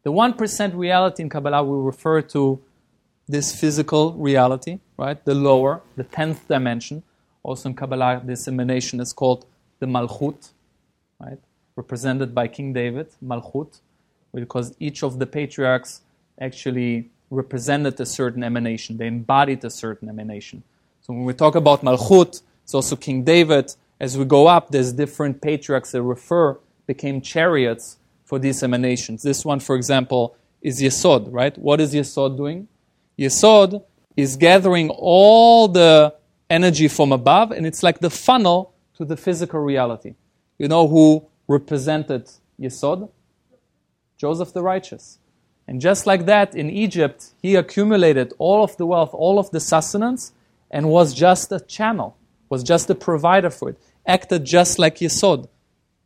The 0.02 0.12
1% 0.12 0.76
reality 0.76 1.22
in 1.22 1.30
Kabbalah 1.30 1.64
we 1.64 1.84
refer 1.84 2.20
to 2.20 2.60
this 3.28 3.58
physical 3.58 4.12
reality, 4.14 4.78
right? 4.96 5.24
The 5.24 5.34
lower, 5.34 5.80
the 5.96 6.04
10th 6.04 6.46
dimension. 6.48 7.02
Also 7.42 7.68
in 7.68 7.74
Kabbalah, 7.74 8.22
this 8.24 8.48
emanation 8.48 9.00
is 9.00 9.12
called 9.12 9.46
the 9.78 9.86
Malchut, 9.86 10.50
right? 11.20 11.38
Represented 11.76 12.34
by 12.34 12.48
King 12.48 12.72
David, 12.72 13.08
Malchut, 13.24 13.80
because 14.32 14.74
each 14.78 15.02
of 15.02 15.18
the 15.18 15.26
patriarchs 15.26 16.02
actually 16.40 17.10
represented 17.30 17.98
a 18.00 18.06
certain 18.06 18.42
emanation. 18.42 18.96
They 18.96 19.06
embodied 19.06 19.64
a 19.64 19.70
certain 19.70 20.08
emanation. 20.08 20.62
So 21.02 21.12
when 21.12 21.24
we 21.24 21.34
talk 21.34 21.54
about 21.54 21.82
Malchut, 21.82 22.42
it's 22.62 22.74
also 22.74 22.96
King 22.96 23.24
David. 23.24 23.74
As 24.00 24.16
we 24.16 24.24
go 24.24 24.46
up, 24.46 24.70
there's 24.70 24.92
different 24.92 25.40
patriarchs 25.40 25.92
that 25.92 26.02
refer, 26.02 26.58
became 26.86 27.20
chariots 27.20 27.98
for 28.24 28.38
these 28.38 28.62
emanations. 28.62 29.22
This 29.22 29.44
one, 29.44 29.60
for 29.60 29.76
example, 29.76 30.36
is 30.62 30.80
Yesod, 30.80 31.28
right? 31.30 31.56
What 31.58 31.80
is 31.80 31.94
Yesod 31.94 32.36
doing? 32.36 32.68
Yesod 33.18 33.82
is 34.16 34.36
gathering 34.36 34.90
all 34.90 35.68
the 35.68 36.14
energy 36.50 36.88
from 36.88 37.12
above, 37.12 37.50
and 37.50 37.66
it's 37.66 37.82
like 37.82 38.00
the 38.00 38.10
funnel 38.10 38.74
to 38.96 39.04
the 39.04 39.16
physical 39.16 39.60
reality. 39.60 40.14
You 40.58 40.68
know 40.68 40.86
who 40.88 41.26
represented 41.48 42.30
Yesod? 42.60 43.10
Joseph 44.16 44.52
the 44.52 44.62
Righteous. 44.62 45.18
And 45.66 45.80
just 45.80 46.06
like 46.06 46.26
that, 46.26 46.54
in 46.54 46.70
Egypt, 46.70 47.32
he 47.40 47.54
accumulated 47.54 48.32
all 48.38 48.62
of 48.62 48.76
the 48.76 48.86
wealth, 48.86 49.10
all 49.14 49.38
of 49.38 49.50
the 49.50 49.60
sustenance, 49.60 50.32
and 50.70 50.88
was 50.88 51.14
just 51.14 51.50
a 51.52 51.60
channel, 51.60 52.16
was 52.48 52.62
just 52.62 52.90
a 52.90 52.94
provider 52.94 53.50
for 53.50 53.70
it, 53.70 53.78
acted 54.06 54.44
just 54.44 54.78
like 54.78 54.96
Yesod. 54.96 55.48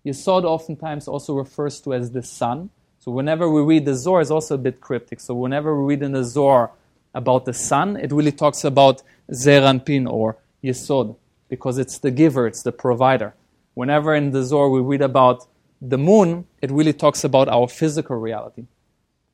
Yesod 0.06 0.44
oftentimes 0.44 1.08
also 1.08 1.34
refers 1.34 1.80
to 1.80 1.92
as 1.92 2.12
the 2.12 2.22
sun. 2.22 2.70
So 3.00 3.10
whenever 3.10 3.50
we 3.50 3.62
read 3.62 3.84
the 3.84 3.94
Zohar, 3.94 4.20
it's 4.20 4.30
also 4.30 4.54
a 4.54 4.58
bit 4.58 4.80
cryptic. 4.80 5.20
So 5.20 5.34
whenever 5.34 5.78
we 5.78 5.94
read 5.94 6.02
in 6.02 6.12
the 6.12 6.24
Zohar 6.24 6.70
about 7.14 7.44
the 7.44 7.52
sun, 7.52 7.96
it 7.96 8.12
really 8.12 8.32
talks 8.32 8.64
about 8.64 9.02
Zeir 9.32 9.62
Anpin 9.62 10.08
or 10.08 10.36
Yesod, 10.62 11.16
because 11.48 11.78
it's 11.78 11.98
the 11.98 12.10
giver, 12.10 12.46
it's 12.46 12.62
the 12.62 12.72
provider. 12.72 13.34
Whenever 13.74 14.14
in 14.14 14.30
the 14.32 14.42
Zohar 14.42 14.68
we 14.68 14.80
read 14.80 15.02
about 15.02 15.46
the 15.80 15.98
moon, 15.98 16.46
it 16.60 16.70
really 16.70 16.92
talks 16.92 17.24
about 17.24 17.48
our 17.48 17.68
physical 17.68 18.16
reality, 18.16 18.64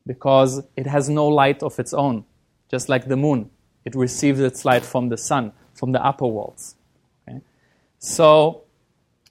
because 0.06 0.62
it 0.76 0.86
has 0.86 1.08
no 1.08 1.26
light 1.26 1.62
of 1.62 1.78
its 1.78 1.94
own, 1.94 2.24
just 2.70 2.88
like 2.88 3.08
the 3.08 3.16
moon. 3.16 3.50
It 3.84 3.94
receives 3.94 4.40
its 4.40 4.64
light 4.64 4.84
from 4.84 5.08
the 5.08 5.16
sun, 5.16 5.52
from 5.74 5.92
the 5.92 6.04
upper 6.04 6.26
worlds. 6.26 6.76
Okay? 7.28 7.40
So, 7.98 8.62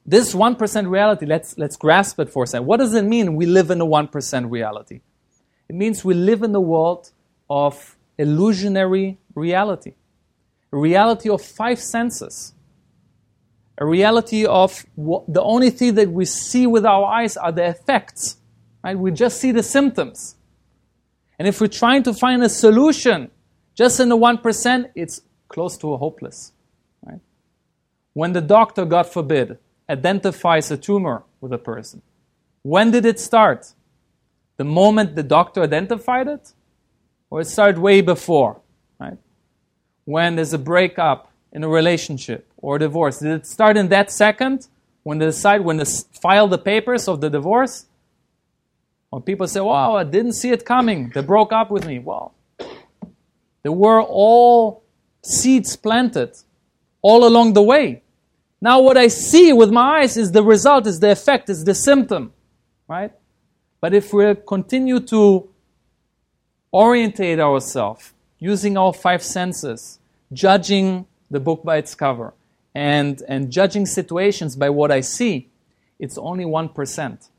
this 0.06 0.34
1% 0.34 0.90
reality, 0.90 1.26
let's, 1.26 1.58
let's 1.58 1.78
grasp 1.78 2.20
it 2.20 2.30
for 2.30 2.44
a 2.44 2.48
second. 2.48 2.68
What 2.68 2.78
does 2.78 2.94
it 2.94 3.06
mean 3.06 3.36
we 3.36 3.46
live 3.46 3.72
in 3.72 3.80
a 3.80 3.86
1% 3.86 4.52
reality? 4.52 5.02
It 5.70 5.76
means 5.76 6.04
we 6.04 6.14
live 6.14 6.44
in 6.44 6.52
the 6.52 6.62
world 6.62 7.12
of 7.50 7.93
illusionary 8.18 9.18
reality, 9.36 9.94
a 10.72 10.78
reality 10.78 11.30
of 11.30 11.42
five 11.42 11.80
senses, 11.80 12.54
a 13.78 13.86
reality 13.86 14.46
of 14.46 14.86
what, 14.96 15.32
the 15.32 15.42
only 15.42 15.70
thing 15.70 15.96
that 15.96 16.12
we 16.12 16.26
see 16.26 16.68
with 16.68 16.86
our 16.86 17.06
eyes 17.06 17.38
are 17.38 17.52
the 17.52 17.66
effects. 17.66 18.38
Right? 18.84 18.98
We 18.98 19.12
just 19.12 19.40
see 19.40 19.52
the 19.52 19.64
symptoms. 19.64 20.36
And 21.40 21.48
if 21.48 21.60
we're 21.60 21.68
trying 21.68 22.04
to 22.04 22.14
find 22.14 22.44
a 22.44 22.50
solution 22.50 23.32
just 23.76 24.00
in 24.00 24.10
the 24.10 24.18
1%, 24.18 24.92
it's 24.96 25.22
close 25.48 25.78
to 25.78 25.96
hopeless. 25.98 26.52
Right? 27.04 27.20
When 28.14 28.34
the 28.34 28.42
doctor, 28.42 28.86
God 28.86 29.08
forbid, 29.08 29.58
identifies 29.90 30.70
a 30.70 30.78
tumor 30.78 31.24
with 31.42 31.52
a 31.54 31.58
person, 31.58 32.02
when 32.62 32.92
did 32.92 33.06
it 33.06 33.20
start? 33.20 33.74
The 34.58 34.64
moment 34.64 35.16
the 35.16 35.24
doctor 35.24 35.64
identified 35.64 36.28
it? 36.28 36.54
Or 37.34 37.42
it 37.42 37.46
started 37.46 37.80
way 37.80 38.00
before, 38.00 38.62
right? 39.00 39.18
When 40.06 40.36
there's 40.36 40.54
a 40.54 40.60
breakup 40.60 41.32
in 41.52 41.64
a 41.64 41.68
relationship 41.68 42.48
or 42.58 42.76
a 42.76 42.80
divorce, 42.80 43.18
did 43.18 43.32
it 43.32 43.48
start 43.48 43.76
in 43.76 43.88
that 43.90 44.12
second 44.12 44.68
when 45.02 45.18
they 45.18 45.26
decide 45.26 45.62
when 45.62 45.78
they 45.78 45.86
file 46.12 46.48
the 46.48 46.60
papers 46.60 47.08
of 47.08 47.22
the 47.22 47.32
divorce? 47.32 47.88
Or 49.10 49.20
people 49.20 49.48
say, 49.48 49.62
"Wow, 49.62 49.96
I 49.96 50.04
didn't 50.04 50.34
see 50.34 50.52
it 50.52 50.64
coming. 50.64 51.10
They 51.10 51.22
broke 51.22 51.52
up 51.52 51.72
with 51.72 51.88
me." 51.88 51.98
Well, 51.98 52.36
there 53.64 53.72
were 53.72 54.04
all 54.04 54.84
seeds 55.24 55.76
planted 55.76 56.38
all 57.02 57.26
along 57.26 57.54
the 57.54 57.64
way. 57.64 58.04
Now, 58.62 58.80
what 58.80 58.96
I 58.96 59.08
see 59.08 59.52
with 59.54 59.72
my 59.72 60.02
eyes 60.02 60.18
is 60.18 60.34
the 60.34 60.44
result, 60.44 60.86
is 60.86 61.00
the 61.00 61.10
effect, 61.10 61.50
is 61.50 61.64
the 61.64 61.74
symptom, 61.74 62.32
right? 62.88 63.12
But 63.82 63.96
if 63.96 64.14
we 64.14 64.36
continue 64.36 65.00
to 65.00 65.50
orientate 66.74 67.40
ourselves 67.40 68.14
using 68.40 68.78
our 68.78 68.92
five 68.92 69.24
senses, 69.24 70.00
judging 70.34 71.06
the 71.30 71.40
book 71.40 71.64
by 71.64 71.78
its 71.78 71.96
cover 71.96 72.34
and, 72.76 73.22
and 73.28 73.52
judging 73.52 73.86
situations 73.86 74.56
by 74.56 74.70
what 74.70 74.92
I 74.92 75.02
see, 75.02 75.50
it's 76.00 76.18
only 76.18 76.44
1%. 76.44 77.30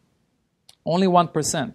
Only 0.86 1.06
1%. 1.06 1.74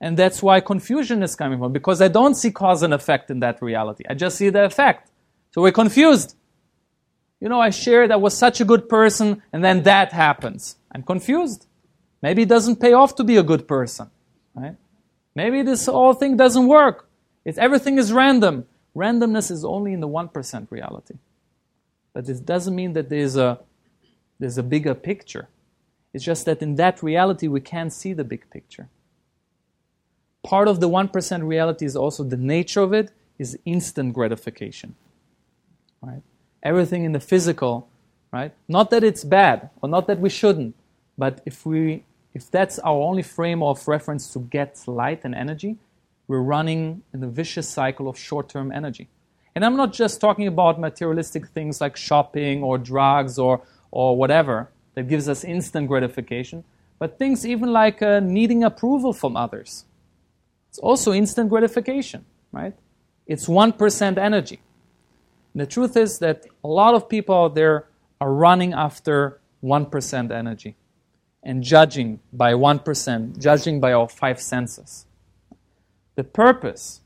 And 0.00 0.16
that's 0.16 0.42
why 0.42 0.60
confusion 0.60 1.22
is 1.22 1.34
coming 1.36 1.58
from, 1.58 1.72
because 1.72 2.02
I 2.02 2.08
don't 2.08 2.34
see 2.34 2.50
cause 2.50 2.82
and 2.82 2.92
effect 2.92 3.30
in 3.30 3.40
that 3.40 3.62
reality. 3.62 4.04
I 4.08 4.14
just 4.14 4.36
see 4.36 4.50
the 4.50 4.64
effect. 4.64 5.10
So 5.52 5.62
we're 5.62 5.72
confused. 5.72 6.36
You 7.40 7.48
know, 7.48 7.60
I 7.60 7.70
shared 7.70 8.10
I 8.10 8.16
was 8.16 8.36
such 8.36 8.60
a 8.60 8.64
good 8.64 8.88
person, 8.88 9.42
and 9.52 9.64
then 9.64 9.84
that 9.84 10.12
happens. 10.12 10.76
I'm 10.92 11.02
confused. 11.02 11.66
Maybe 12.20 12.42
it 12.42 12.48
doesn't 12.48 12.76
pay 12.76 12.92
off 12.92 13.14
to 13.16 13.24
be 13.24 13.36
a 13.36 13.42
good 13.42 13.68
person, 13.68 14.10
right? 14.54 14.76
Maybe 15.36 15.62
this 15.62 15.84
whole 15.84 16.14
thing 16.14 16.38
doesn't 16.38 16.66
work. 16.66 17.08
It's, 17.44 17.58
everything 17.58 17.98
is 17.98 18.10
random. 18.10 18.64
Randomness 18.96 19.50
is 19.50 19.66
only 19.66 19.92
in 19.92 20.00
the 20.00 20.08
1% 20.08 20.70
reality. 20.70 21.16
But 22.14 22.26
it 22.30 22.46
doesn't 22.46 22.74
mean 22.74 22.94
that 22.94 23.10
there's 23.10 23.36
a, 23.36 23.60
there's 24.40 24.56
a 24.56 24.62
bigger 24.62 24.94
picture. 24.94 25.48
It's 26.14 26.24
just 26.24 26.46
that 26.46 26.62
in 26.62 26.76
that 26.76 27.02
reality, 27.02 27.48
we 27.48 27.60
can't 27.60 27.92
see 27.92 28.14
the 28.14 28.24
big 28.24 28.48
picture. 28.50 28.88
Part 30.42 30.68
of 30.68 30.80
the 30.80 30.88
1% 30.88 31.46
reality 31.46 31.84
is 31.84 31.94
also 31.94 32.24
the 32.24 32.38
nature 32.38 32.80
of 32.80 32.94
it 32.94 33.10
is 33.38 33.58
instant 33.66 34.14
gratification. 34.14 34.94
Right? 36.00 36.22
Everything 36.62 37.04
in 37.04 37.12
the 37.12 37.20
physical, 37.20 37.90
right? 38.32 38.52
Not 38.68 38.88
that 38.90 39.04
it's 39.04 39.22
bad 39.22 39.68
or 39.82 39.88
not 39.90 40.06
that 40.06 40.18
we 40.18 40.30
shouldn't, 40.30 40.74
but 41.18 41.42
if 41.44 41.66
we 41.66 42.04
if 42.36 42.50
that's 42.50 42.78
our 42.80 43.00
only 43.08 43.22
frame 43.22 43.62
of 43.62 43.88
reference 43.88 44.30
to 44.34 44.40
get 44.40 44.86
light 44.86 45.22
and 45.24 45.34
energy, 45.34 45.78
we're 46.28 46.46
running 46.56 47.02
in 47.14 47.24
a 47.24 47.28
vicious 47.28 47.66
cycle 47.66 48.08
of 48.08 48.18
short-term 48.18 48.70
energy. 48.70 49.08
And 49.54 49.64
I'm 49.64 49.74
not 49.74 49.94
just 49.94 50.20
talking 50.20 50.46
about 50.46 50.78
materialistic 50.78 51.48
things 51.48 51.80
like 51.80 51.96
shopping 51.96 52.62
or 52.62 52.76
drugs 52.76 53.38
or, 53.38 53.62
or 53.90 54.18
whatever 54.18 54.68
that 54.94 55.08
gives 55.08 55.30
us 55.30 55.44
instant 55.44 55.88
gratification, 55.88 56.62
but 56.98 57.18
things 57.18 57.46
even 57.46 57.72
like 57.72 58.02
uh, 58.02 58.20
needing 58.20 58.62
approval 58.64 59.14
from 59.14 59.34
others. 59.34 59.86
It's 60.68 60.78
also 60.78 61.14
instant 61.14 61.48
gratification, 61.48 62.26
right? 62.52 62.74
It's 63.26 63.46
1% 63.46 64.18
energy. 64.18 64.60
And 65.54 65.62
the 65.62 65.66
truth 65.66 65.96
is 65.96 66.18
that 66.18 66.44
a 66.62 66.68
lot 66.68 66.94
of 66.94 67.08
people 67.08 67.34
out 67.34 67.54
there 67.54 67.86
are 68.20 68.30
running 68.30 68.74
after 68.74 69.40
1% 69.62 70.30
energy 70.30 70.76
and 71.46 71.62
judging 71.62 72.18
by 72.32 72.52
1%, 72.54 73.38
judging 73.40 73.78
by 73.78 73.92
our 73.92 74.08
five 74.08 74.42
senses. 74.42 75.06
The 76.16 76.24
purpose 76.24 77.00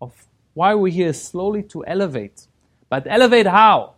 of 0.00 0.28
why 0.54 0.76
we're 0.76 0.92
here 0.92 1.08
is 1.08 1.20
slowly 1.20 1.64
to 1.64 1.84
elevate. 1.84 2.46
But 2.88 3.08
elevate 3.10 3.48
how? 3.48 3.94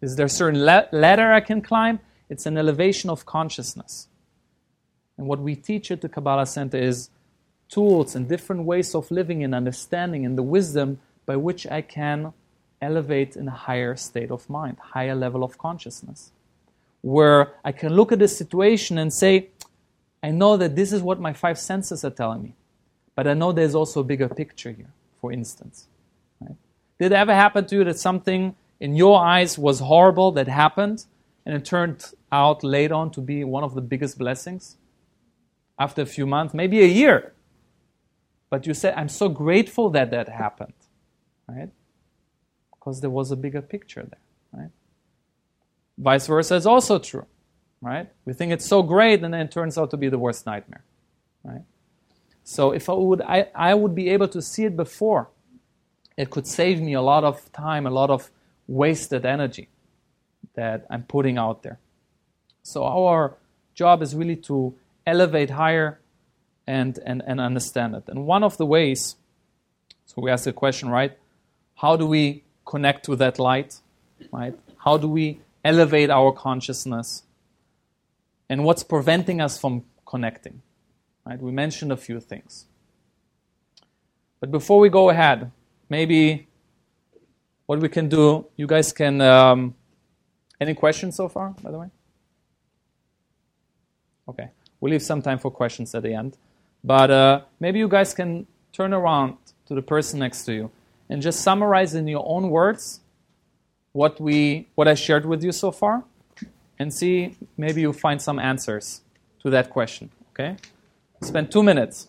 Is 0.00 0.14
there 0.14 0.26
a 0.26 0.28
certain 0.28 0.64
la- 0.64 0.84
ladder 0.92 1.32
I 1.32 1.40
can 1.40 1.60
climb? 1.60 1.98
It's 2.28 2.46
an 2.46 2.56
elevation 2.56 3.10
of 3.10 3.26
consciousness. 3.26 4.06
And 5.18 5.26
what 5.26 5.40
we 5.40 5.56
teach 5.56 5.90
at 5.90 6.00
the 6.00 6.08
Kabbalah 6.08 6.46
Center 6.46 6.78
is 6.78 7.10
tools 7.68 8.14
and 8.14 8.28
different 8.28 8.62
ways 8.62 8.94
of 8.94 9.10
living 9.10 9.42
and 9.42 9.56
understanding 9.56 10.24
and 10.24 10.38
the 10.38 10.44
wisdom 10.44 11.00
by 11.26 11.34
which 11.34 11.66
I 11.66 11.82
can 11.82 12.32
elevate 12.80 13.34
in 13.34 13.48
a 13.48 13.58
higher 13.66 13.96
state 13.96 14.30
of 14.30 14.48
mind, 14.48 14.76
higher 14.78 15.16
level 15.16 15.42
of 15.42 15.58
consciousness 15.58 16.30
where 17.02 17.54
I 17.64 17.72
can 17.72 17.94
look 17.94 18.12
at 18.12 18.18
the 18.18 18.28
situation 18.28 18.98
and 18.98 19.12
say, 19.12 19.48
I 20.22 20.30
know 20.30 20.56
that 20.56 20.76
this 20.76 20.92
is 20.92 21.02
what 21.02 21.20
my 21.20 21.32
five 21.32 21.58
senses 21.58 22.04
are 22.04 22.10
telling 22.10 22.42
me, 22.42 22.54
but 23.14 23.26
I 23.26 23.34
know 23.34 23.52
there's 23.52 23.74
also 23.74 24.00
a 24.00 24.04
bigger 24.04 24.28
picture 24.28 24.70
here, 24.70 24.92
for 25.20 25.32
instance. 25.32 25.86
Right? 26.40 26.56
Did 26.98 27.12
it 27.12 27.14
ever 27.14 27.34
happen 27.34 27.66
to 27.66 27.76
you 27.76 27.84
that 27.84 27.98
something 27.98 28.54
in 28.78 28.96
your 28.96 29.20
eyes 29.20 29.58
was 29.58 29.80
horrible 29.80 30.32
that 30.32 30.48
happened 30.48 31.06
and 31.46 31.54
it 31.54 31.64
turned 31.64 32.12
out 32.30 32.62
later 32.62 32.94
on 32.94 33.10
to 33.12 33.20
be 33.20 33.44
one 33.44 33.64
of 33.64 33.74
the 33.74 33.80
biggest 33.80 34.18
blessings? 34.18 34.76
After 35.78 36.02
a 36.02 36.06
few 36.06 36.26
months, 36.26 36.52
maybe 36.52 36.82
a 36.82 36.86
year. 36.86 37.32
But 38.50 38.66
you 38.66 38.74
said, 38.74 38.94
I'm 38.96 39.08
so 39.08 39.30
grateful 39.30 39.88
that 39.90 40.10
that 40.10 40.28
happened, 40.28 40.74
right? 41.48 41.70
Because 42.74 43.00
there 43.00 43.08
was 43.08 43.30
a 43.30 43.36
bigger 43.36 43.62
picture 43.62 44.02
there. 44.02 44.70
Vice 46.00 46.26
versa 46.26 46.54
is 46.54 46.66
also 46.66 46.98
true, 46.98 47.26
right? 47.82 48.08
We 48.24 48.32
think 48.32 48.52
it's 48.52 48.66
so 48.66 48.82
great, 48.82 49.22
and 49.22 49.34
then 49.34 49.42
it 49.42 49.52
turns 49.52 49.76
out 49.76 49.90
to 49.90 49.98
be 49.98 50.08
the 50.08 50.18
worst 50.18 50.46
nightmare, 50.46 50.82
right? 51.44 51.62
So 52.42 52.72
if 52.72 52.88
I 52.88 52.94
would, 52.94 53.20
I, 53.20 53.48
I 53.54 53.74
would 53.74 53.94
be 53.94 54.08
able 54.08 54.28
to 54.28 54.40
see 54.40 54.64
it 54.64 54.76
before. 54.76 55.28
It 56.16 56.30
could 56.30 56.46
save 56.46 56.80
me 56.80 56.94
a 56.94 57.02
lot 57.02 57.22
of 57.22 57.52
time, 57.52 57.86
a 57.86 57.90
lot 57.90 58.10
of 58.10 58.30
wasted 58.66 59.26
energy 59.26 59.68
that 60.54 60.86
I'm 60.88 61.02
putting 61.02 61.36
out 61.36 61.62
there. 61.62 61.78
So 62.62 62.84
our 62.84 63.36
job 63.74 64.02
is 64.02 64.14
really 64.14 64.36
to 64.36 64.74
elevate 65.06 65.50
higher 65.50 66.00
and, 66.66 66.98
and, 67.04 67.22
and 67.26 67.40
understand 67.40 67.94
it. 67.94 68.04
And 68.08 68.26
one 68.26 68.42
of 68.42 68.56
the 68.56 68.66
ways, 68.66 69.16
so 70.06 70.14
we 70.22 70.30
ask 70.30 70.44
the 70.44 70.52
question, 70.52 70.88
right? 70.88 71.16
How 71.76 71.96
do 71.96 72.06
we 72.06 72.44
connect 72.64 73.04
to 73.06 73.16
that 73.16 73.38
light, 73.38 73.80
right? 74.32 74.58
How 74.78 74.96
do 74.96 75.08
we 75.08 75.40
elevate 75.64 76.10
our 76.10 76.32
consciousness 76.32 77.22
and 78.48 78.64
what's 78.64 78.82
preventing 78.82 79.40
us 79.40 79.58
from 79.58 79.84
connecting. 80.06 80.62
Right? 81.24 81.40
We 81.40 81.52
mentioned 81.52 81.92
a 81.92 81.96
few 81.96 82.20
things. 82.20 82.66
But 84.40 84.50
before 84.50 84.80
we 84.80 84.88
go 84.88 85.10
ahead, 85.10 85.50
maybe 85.88 86.48
what 87.66 87.78
we 87.80 87.88
can 87.88 88.08
do, 88.08 88.46
you 88.56 88.66
guys 88.66 88.92
can. 88.92 89.20
Um, 89.20 89.74
any 90.60 90.74
questions 90.74 91.16
so 91.16 91.28
far, 91.28 91.54
by 91.62 91.70
the 91.70 91.78
way? 91.78 91.86
Okay. 94.28 94.50
We'll 94.80 94.92
leave 94.92 95.02
some 95.02 95.22
time 95.22 95.38
for 95.38 95.50
questions 95.50 95.94
at 95.94 96.02
the 96.02 96.14
end. 96.14 96.36
But 96.84 97.10
uh, 97.10 97.40
maybe 97.58 97.78
you 97.78 97.88
guys 97.88 98.14
can 98.14 98.46
turn 98.72 98.92
around 98.92 99.36
to 99.66 99.74
the 99.74 99.82
person 99.82 100.20
next 100.20 100.44
to 100.44 100.52
you 100.52 100.70
and 101.08 101.22
just 101.22 101.40
summarize 101.40 101.94
in 101.94 102.06
your 102.06 102.24
own 102.26 102.50
words 102.50 103.00
what 103.92 104.20
we 104.20 104.68
what 104.74 104.88
I 104.88 104.94
shared 104.94 105.26
with 105.26 105.42
you 105.42 105.52
so 105.52 105.70
far 105.70 106.04
and 106.78 106.92
see 106.92 107.36
maybe 107.56 107.80
you 107.80 107.92
find 107.92 108.20
some 108.20 108.38
answers 108.38 109.02
to 109.42 109.50
that 109.50 109.70
question. 109.70 110.10
Okay? 110.32 110.56
Spend 111.22 111.50
two 111.50 111.62
minutes. 111.62 112.08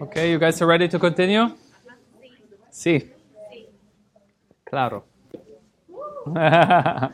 Okay, 0.00 0.30
you 0.30 0.38
guys 0.38 0.60
are 0.60 0.66
ready 0.66 0.88
to 0.88 0.98
continue? 0.98 1.50
Sí. 2.70 3.08
Claro. 4.64 5.04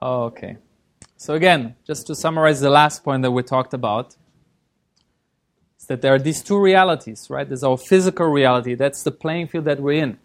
Oh, 0.00 0.26
okay. 0.26 0.58
So 1.16 1.34
again, 1.34 1.74
just 1.84 2.06
to 2.06 2.14
summarize 2.14 2.60
the 2.60 2.70
last 2.70 3.02
point 3.02 3.22
that 3.22 3.32
we 3.32 3.42
talked 3.42 3.74
about, 3.74 4.14
is 5.80 5.86
that 5.86 6.02
there 6.02 6.14
are 6.14 6.20
these 6.20 6.40
two 6.40 6.56
realities, 6.56 7.28
right? 7.28 7.48
There's 7.48 7.64
our 7.64 7.76
physical 7.76 8.26
reality, 8.26 8.76
that's 8.76 9.02
the 9.02 9.10
playing 9.10 9.48
field 9.48 9.64
that 9.64 9.80
we're 9.80 10.00
in 10.00 10.18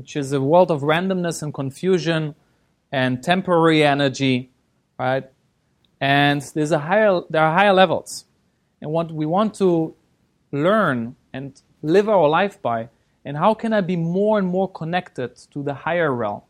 which 0.00 0.16
is 0.16 0.32
a 0.32 0.40
world 0.40 0.70
of 0.70 0.80
randomness 0.80 1.42
and 1.42 1.52
confusion 1.52 2.34
and 2.90 3.22
temporary 3.22 3.84
energy, 3.84 4.48
right? 4.98 5.30
And 6.00 6.40
there's 6.54 6.72
a 6.72 6.78
higher, 6.78 7.20
there 7.28 7.42
are 7.42 7.52
higher 7.52 7.74
levels. 7.74 8.24
And 8.80 8.90
what 8.92 9.12
we 9.12 9.26
want 9.26 9.52
to 9.56 9.94
learn 10.52 11.16
and 11.34 11.60
live 11.82 12.08
our 12.08 12.30
life 12.30 12.62
by, 12.62 12.88
and 13.26 13.36
how 13.36 13.52
can 13.52 13.74
I 13.74 13.82
be 13.82 13.94
more 13.96 14.38
and 14.38 14.48
more 14.48 14.70
connected 14.70 15.36
to 15.52 15.62
the 15.62 15.74
higher 15.74 16.10
realm? 16.14 16.40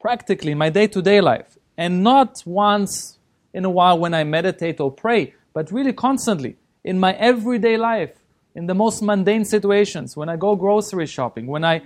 Practically, 0.00 0.54
my 0.54 0.70
day 0.70 0.86
to 0.86 1.02
day 1.02 1.20
life. 1.20 1.58
And 1.76 2.04
not 2.04 2.44
once 2.46 3.18
in 3.52 3.64
a 3.64 3.70
while 3.70 3.98
when 3.98 4.14
I 4.14 4.22
meditate 4.22 4.78
or 4.78 4.92
pray, 4.92 5.34
but 5.52 5.72
really 5.72 5.92
constantly 5.92 6.58
in 6.84 7.00
my 7.00 7.14
everyday 7.14 7.76
life 7.76 8.12
in 8.58 8.66
the 8.66 8.74
most 8.74 9.02
mundane 9.02 9.44
situations, 9.44 10.16
when 10.16 10.28
I 10.28 10.36
go 10.36 10.56
grocery 10.56 11.06
shopping, 11.06 11.46
when 11.46 11.64
I, 11.64 11.82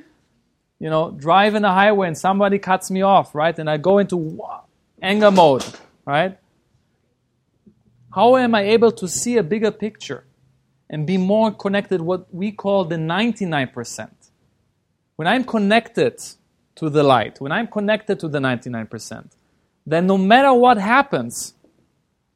you 0.82 0.90
know, 0.90 1.12
drive 1.12 1.54
in 1.54 1.64
a 1.64 1.72
highway 1.72 2.08
and 2.08 2.18
somebody 2.18 2.58
cuts 2.58 2.90
me 2.90 3.02
off, 3.02 3.36
right? 3.36 3.56
And 3.56 3.70
I 3.70 3.76
go 3.76 3.98
into 3.98 4.42
anger 5.00 5.30
mode, 5.30 5.64
right? 6.04 6.36
How 8.12 8.36
am 8.36 8.56
I 8.56 8.62
able 8.62 8.90
to 8.90 9.06
see 9.06 9.36
a 9.36 9.44
bigger 9.44 9.70
picture 9.70 10.24
and 10.90 11.06
be 11.06 11.18
more 11.18 11.52
connected 11.52 12.00
what 12.00 12.34
we 12.34 12.50
call 12.50 12.84
the 12.84 12.96
99%? 12.96 14.10
When 15.14 15.28
I'm 15.28 15.44
connected 15.44 16.20
to 16.74 16.90
the 16.90 17.04
light, 17.04 17.40
when 17.40 17.52
I'm 17.52 17.68
connected 17.68 18.18
to 18.18 18.26
the 18.26 18.40
99%, 18.40 19.30
then 19.86 20.08
no 20.08 20.18
matter 20.18 20.52
what 20.52 20.78
happens, 20.78 21.54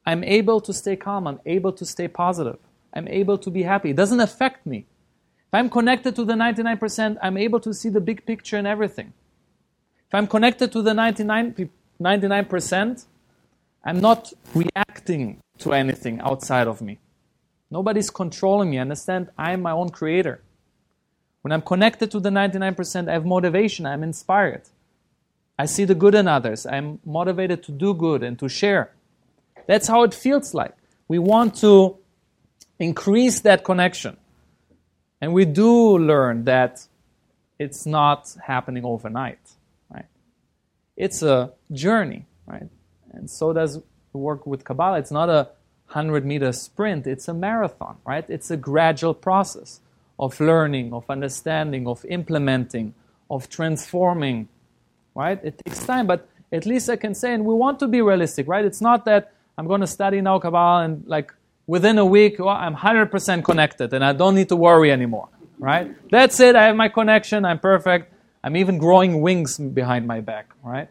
I'm 0.06 0.22
able 0.22 0.60
to 0.60 0.72
stay 0.72 0.94
calm, 0.94 1.26
I'm 1.26 1.40
able 1.46 1.72
to 1.72 1.84
stay 1.84 2.06
positive. 2.06 2.58
I'm 2.94 3.08
able 3.08 3.38
to 3.38 3.50
be 3.50 3.64
happy. 3.64 3.90
It 3.90 3.96
doesn't 3.96 4.20
affect 4.20 4.66
me. 4.66 4.86
If 5.48 5.54
I'm 5.54 5.70
connected 5.70 6.16
to 6.16 6.24
the 6.24 6.34
99%, 6.34 7.18
I'm 7.22 7.36
able 7.36 7.60
to 7.60 7.72
see 7.72 7.88
the 7.88 8.00
big 8.00 8.26
picture 8.26 8.56
and 8.56 8.66
everything. 8.66 9.12
If 10.08 10.14
I'm 10.14 10.26
connected 10.26 10.72
to 10.72 10.82
the 10.82 10.94
99, 10.94 11.70
99%, 12.00 13.04
I'm 13.84 14.00
not 14.00 14.32
reacting 14.54 15.38
to 15.58 15.72
anything 15.72 16.20
outside 16.20 16.66
of 16.66 16.82
me. 16.82 16.98
Nobody's 17.70 18.10
controlling 18.10 18.70
me. 18.70 18.78
Understand? 18.78 19.30
I'm 19.38 19.62
my 19.62 19.72
own 19.72 19.90
creator. 19.90 20.40
When 21.42 21.52
I'm 21.52 21.62
connected 21.62 22.10
to 22.10 22.18
the 22.18 22.30
99%, 22.30 23.08
I 23.08 23.12
have 23.12 23.24
motivation, 23.24 23.86
I'm 23.86 24.02
inspired. 24.02 24.62
I 25.56 25.66
see 25.66 25.84
the 25.84 25.94
good 25.94 26.16
in 26.16 26.26
others, 26.26 26.66
I'm 26.66 26.98
motivated 27.04 27.62
to 27.64 27.72
do 27.72 27.94
good 27.94 28.24
and 28.24 28.36
to 28.40 28.48
share. 28.48 28.90
That's 29.66 29.86
how 29.86 30.02
it 30.02 30.12
feels 30.12 30.54
like. 30.54 30.74
We 31.08 31.18
want 31.20 31.54
to 31.56 31.98
increase 32.78 33.40
that 33.40 33.64
connection. 33.64 34.16
And 35.20 35.32
we 35.32 35.44
do 35.44 35.98
learn 35.98 36.44
that 36.44 36.86
it's 37.58 37.86
not 37.86 38.36
happening 38.46 38.84
overnight, 38.84 39.38
right? 39.90 40.04
It's 40.96 41.22
a 41.22 41.52
journey, 41.72 42.26
right? 42.46 42.68
And 43.12 43.30
so 43.30 43.52
does 43.52 43.80
work 44.12 44.46
with 44.46 44.64
Kabbalah. 44.64 44.98
It's 44.98 45.10
not 45.10 45.28
a 45.28 45.48
100 45.88 46.24
meter 46.26 46.52
sprint, 46.52 47.06
it's 47.06 47.28
a 47.28 47.34
marathon, 47.34 47.96
right? 48.04 48.28
It's 48.28 48.50
a 48.50 48.56
gradual 48.56 49.14
process 49.14 49.80
of 50.18 50.38
learning, 50.40 50.92
of 50.92 51.04
understanding, 51.08 51.86
of 51.86 52.04
implementing, 52.06 52.94
of 53.30 53.48
transforming, 53.48 54.48
right? 55.14 55.38
It 55.44 55.62
takes 55.64 55.86
time, 55.86 56.06
but 56.06 56.28
at 56.50 56.66
least 56.66 56.90
I 56.90 56.96
can 56.96 57.14
say, 57.14 57.34
and 57.34 57.44
we 57.44 57.54
want 57.54 57.78
to 57.80 57.88
be 57.88 58.02
realistic, 58.02 58.48
right? 58.48 58.64
It's 58.64 58.80
not 58.80 59.04
that 59.04 59.32
I'm 59.56 59.66
going 59.66 59.80
to 59.80 59.86
study 59.86 60.20
now 60.20 60.38
Kabbalah 60.38 60.84
and 60.84 61.06
like 61.06 61.32
within 61.66 61.98
a 61.98 62.04
week, 62.04 62.38
well, 62.38 62.48
I'm 62.48 62.76
100% 62.76 63.44
connected 63.44 63.92
and 63.92 64.04
I 64.04 64.12
don't 64.12 64.34
need 64.34 64.48
to 64.48 64.56
worry 64.56 64.90
anymore, 64.92 65.28
right? 65.58 65.94
That's 66.10 66.38
it. 66.40 66.56
I 66.56 66.64
have 66.64 66.76
my 66.76 66.88
connection. 66.88 67.44
I'm 67.44 67.58
perfect. 67.58 68.12
I'm 68.42 68.56
even 68.56 68.78
growing 68.78 69.20
wings 69.20 69.58
behind 69.58 70.06
my 70.06 70.20
back, 70.20 70.50
right? 70.62 70.88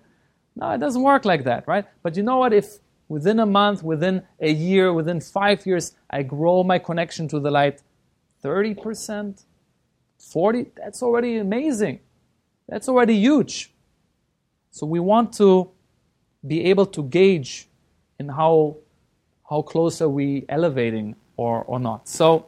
No, 0.56 0.72
it 0.72 0.80
doesn't 0.80 1.02
work 1.02 1.26
like 1.26 1.46
that, 1.46 1.68
right? 1.68 1.86
But 2.04 2.18
you 2.18 2.24
know 2.24 2.38
what? 2.38 2.54
If 2.54 2.80
within 3.08 3.40
a 3.40 3.46
month, 3.46 3.84
within 3.84 4.24
a 4.40 4.52
year, 4.52 4.92
within 4.94 5.22
five 5.22 5.66
years, 5.66 5.94
I 6.10 6.24
grow 6.24 6.64
my 6.64 6.80
connection 6.80 7.28
to 7.30 7.40
the 7.40 7.52
light 7.52 7.82
30%, 8.44 9.44
40, 10.18 10.72
that's 10.76 11.02
already 11.02 11.38
amazing. 11.38 12.00
That's 12.68 12.90
already 12.90 13.16
huge. 13.16 13.72
So 14.72 14.86
we 14.86 15.00
want 15.00 15.34
to 15.34 15.72
be 16.46 16.66
able 16.66 16.86
to 16.88 17.04
gauge 17.04 17.68
in 18.20 18.30
how 18.30 18.78
how 19.50 19.62
close 19.62 20.02
are 20.02 20.10
we 20.10 20.46
elevating 20.50 21.16
or, 21.38 21.64
or 21.64 21.80
not. 21.80 22.08
So 22.08 22.48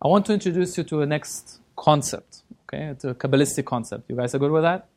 I 0.00 0.08
want 0.08 0.26
to 0.26 0.32
introduce 0.32 0.76
you 0.78 0.84
to 0.84 1.02
a 1.02 1.06
next 1.06 1.60
concept. 1.76 2.42
Okay, 2.64 2.84
it's 2.84 3.04
a 3.04 3.14
Kabbalistic 3.14 3.64
concept. 3.64 4.08
You 4.08 4.16
guys 4.16 4.34
are 4.34 4.38
good 4.38 4.50
with 4.50 4.62
that? 4.62 4.88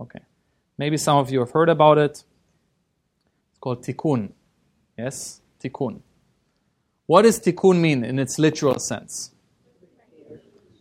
Okay. 0.00 0.20
Maybe 0.76 0.96
some 0.96 1.16
of 1.16 1.30
you 1.30 1.40
have 1.40 1.50
heard 1.50 1.68
about 1.68 1.98
it. 1.98 2.10
It's 2.10 3.58
called 3.60 3.82
tikkun. 3.82 4.30
Yes, 4.96 5.40
tikkun. 5.62 6.00
What 7.06 7.22
does 7.22 7.40
tikkun 7.40 7.80
mean 7.80 8.04
in 8.04 8.18
its 8.18 8.38
literal 8.38 8.78
sense? 8.78 9.32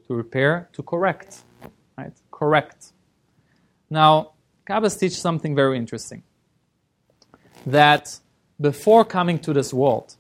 To 0.08 0.14
repair, 0.14 0.70
to 0.74 0.84
correct. 0.84 1.44
Right? 1.98 2.14
Correct. 2.32 2.94
Now, 3.90 4.32
Kabbalists 4.68 5.00
teach 5.00 5.14
something 5.14 5.56
very 5.56 5.78
interesting. 5.78 6.24
That 7.66 8.20
before 8.60 9.06
coming 9.06 9.40
to 9.40 9.54
this 9.54 9.74
world. 9.74 10.16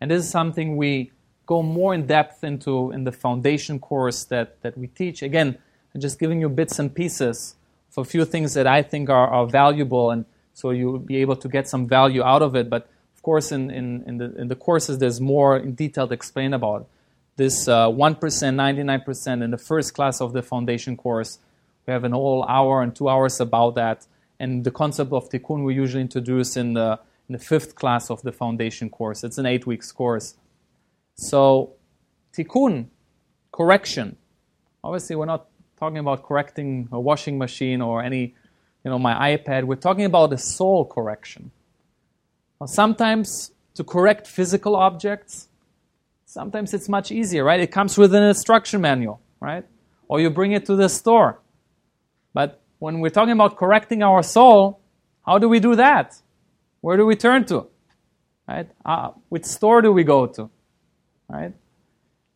And 0.00 0.10
this 0.10 0.24
is 0.24 0.30
something 0.30 0.76
we 0.76 1.12
go 1.46 1.62
more 1.62 1.94
in 1.94 2.06
depth 2.06 2.44
into 2.44 2.90
in 2.92 3.04
the 3.04 3.12
foundation 3.12 3.78
course 3.78 4.24
that, 4.24 4.60
that 4.62 4.76
we 4.76 4.86
teach. 4.86 5.22
Again, 5.22 5.58
I'm 5.94 6.00
just 6.00 6.18
giving 6.18 6.40
you 6.40 6.48
bits 6.48 6.78
and 6.78 6.94
pieces 6.94 7.54
for 7.90 8.02
a 8.02 8.04
few 8.04 8.24
things 8.24 8.54
that 8.54 8.66
I 8.66 8.82
think 8.82 9.10
are, 9.10 9.28
are 9.28 9.46
valuable, 9.46 10.10
and 10.10 10.24
so 10.54 10.70
you'll 10.70 10.98
be 10.98 11.16
able 11.16 11.36
to 11.36 11.48
get 11.48 11.68
some 11.68 11.86
value 11.86 12.22
out 12.22 12.42
of 12.42 12.56
it. 12.56 12.70
But 12.70 12.88
of 13.14 13.22
course, 13.22 13.52
in, 13.52 13.70
in, 13.70 14.02
in, 14.06 14.18
the, 14.18 14.34
in 14.36 14.48
the 14.48 14.56
courses, 14.56 14.98
there's 14.98 15.20
more 15.20 15.56
in 15.56 15.74
detail 15.74 16.08
to 16.08 16.14
explain 16.14 16.54
about 16.54 16.88
this 17.36 17.68
uh, 17.68 17.88
1%, 17.88 18.18
99% 18.18 19.42
in 19.42 19.50
the 19.50 19.58
first 19.58 19.94
class 19.94 20.20
of 20.20 20.32
the 20.32 20.42
foundation 20.42 20.96
course. 20.96 21.38
We 21.86 21.92
have 21.92 22.04
an 22.04 22.12
whole 22.12 22.44
hour 22.44 22.82
and 22.82 22.94
two 22.94 23.08
hours 23.08 23.40
about 23.40 23.74
that. 23.74 24.06
And 24.38 24.64
the 24.64 24.70
concept 24.70 25.12
of 25.12 25.28
tikkun 25.30 25.64
we 25.64 25.74
usually 25.74 26.02
introduce 26.02 26.56
in 26.56 26.74
the 26.74 26.98
in 27.28 27.34
the 27.34 27.38
fifth 27.38 27.74
class 27.74 28.10
of 28.10 28.22
the 28.22 28.32
foundation 28.32 28.90
course. 28.90 29.24
It's 29.24 29.38
an 29.38 29.46
eight 29.46 29.66
weeks 29.66 29.92
course. 29.92 30.34
So, 31.14 31.74
tikkun, 32.36 32.86
correction. 33.52 34.16
Obviously, 34.82 35.16
we're 35.16 35.26
not 35.26 35.46
talking 35.78 35.98
about 35.98 36.24
correcting 36.24 36.88
a 36.92 37.00
washing 37.00 37.38
machine 37.38 37.80
or 37.80 38.02
any, 38.02 38.34
you 38.84 38.90
know, 38.90 38.98
my 38.98 39.36
iPad. 39.36 39.64
We're 39.64 39.76
talking 39.76 40.04
about 40.04 40.32
a 40.32 40.38
soul 40.38 40.84
correction. 40.84 41.50
Now, 42.60 42.66
sometimes 42.66 43.52
to 43.74 43.84
correct 43.84 44.26
physical 44.26 44.76
objects, 44.76 45.48
sometimes 46.26 46.74
it's 46.74 46.88
much 46.88 47.10
easier, 47.10 47.44
right? 47.44 47.60
It 47.60 47.72
comes 47.72 47.98
with 47.98 48.14
an 48.14 48.22
instruction 48.22 48.80
manual, 48.80 49.20
right? 49.40 49.64
Or 50.08 50.20
you 50.20 50.30
bring 50.30 50.52
it 50.52 50.66
to 50.66 50.76
the 50.76 50.88
store. 50.88 51.40
But 52.34 52.60
when 52.78 53.00
we're 53.00 53.10
talking 53.10 53.32
about 53.32 53.56
correcting 53.56 54.02
our 54.02 54.22
soul, 54.22 54.80
how 55.24 55.38
do 55.38 55.48
we 55.48 55.60
do 55.60 55.76
that? 55.76 56.20
Where 56.82 56.96
do 56.96 57.06
we 57.06 57.16
turn 57.16 57.46
to? 57.46 57.68
Right? 58.46 58.68
Uh, 58.84 59.12
which 59.30 59.44
store 59.44 59.80
do 59.80 59.92
we 59.92 60.04
go 60.04 60.26
to? 60.26 60.50
Right? 61.28 61.54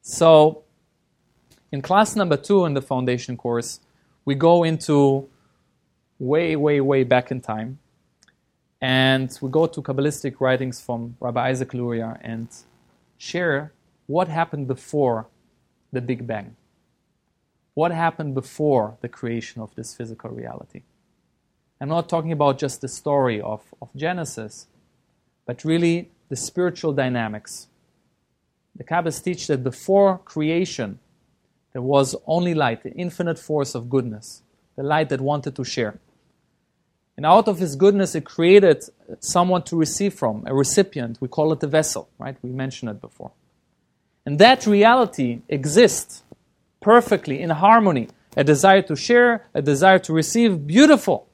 So, 0.00 0.62
in 1.72 1.82
class 1.82 2.16
number 2.16 2.36
two 2.36 2.64
in 2.64 2.72
the 2.74 2.80
foundation 2.80 3.36
course, 3.36 3.80
we 4.24 4.36
go 4.36 4.62
into 4.62 5.28
way, 6.18 6.54
way, 6.54 6.80
way 6.80 7.02
back 7.02 7.30
in 7.30 7.40
time. 7.40 7.80
And 8.80 9.36
we 9.42 9.50
go 9.50 9.66
to 9.66 9.82
Kabbalistic 9.82 10.40
writings 10.40 10.80
from 10.80 11.16
Rabbi 11.18 11.48
Isaac 11.48 11.74
Luria 11.74 12.18
and 12.22 12.48
share 13.18 13.72
what 14.06 14.28
happened 14.28 14.68
before 14.68 15.26
the 15.92 16.00
Big 16.00 16.24
Bang. 16.24 16.54
What 17.74 17.90
happened 17.90 18.34
before 18.34 18.96
the 19.00 19.08
creation 19.08 19.60
of 19.60 19.74
this 19.74 19.94
physical 19.94 20.30
reality? 20.30 20.82
I'm 21.80 21.88
not 21.88 22.08
talking 22.08 22.32
about 22.32 22.58
just 22.58 22.80
the 22.80 22.88
story 22.88 23.40
of, 23.40 23.62
of 23.82 23.90
Genesis, 23.94 24.66
but 25.44 25.64
really 25.64 26.10
the 26.28 26.36
spiritual 26.36 26.92
dynamics. 26.92 27.68
The 28.74 28.84
Kabbalists 28.84 29.22
teach 29.22 29.46
that 29.48 29.62
before 29.62 30.18
creation, 30.18 30.98
there 31.72 31.82
was 31.82 32.16
only 32.26 32.54
light, 32.54 32.82
the 32.82 32.92
infinite 32.92 33.38
force 33.38 33.74
of 33.74 33.90
goodness, 33.90 34.42
the 34.76 34.82
light 34.82 35.10
that 35.10 35.20
wanted 35.20 35.54
to 35.56 35.64
share. 35.64 35.98
And 37.16 37.24
out 37.24 37.48
of 37.48 37.58
his 37.58 37.76
goodness, 37.76 38.14
it 38.14 38.24
created 38.24 38.84
someone 39.20 39.62
to 39.64 39.76
receive 39.76 40.14
from, 40.14 40.44
a 40.46 40.54
recipient. 40.54 41.18
We 41.20 41.28
call 41.28 41.52
it 41.52 41.60
the 41.60 41.66
vessel, 41.66 42.08
right? 42.18 42.36
We 42.42 42.50
mentioned 42.50 42.90
it 42.90 43.00
before. 43.00 43.32
And 44.26 44.38
that 44.38 44.66
reality 44.66 45.40
exists 45.48 46.22
perfectly 46.80 47.40
in 47.40 47.50
harmony. 47.50 48.08
A 48.36 48.44
desire 48.44 48.82
to 48.82 48.96
share, 48.96 49.46
a 49.54 49.62
desire 49.62 49.98
to 50.00 50.12
receive, 50.12 50.66
beautiful 50.66 51.26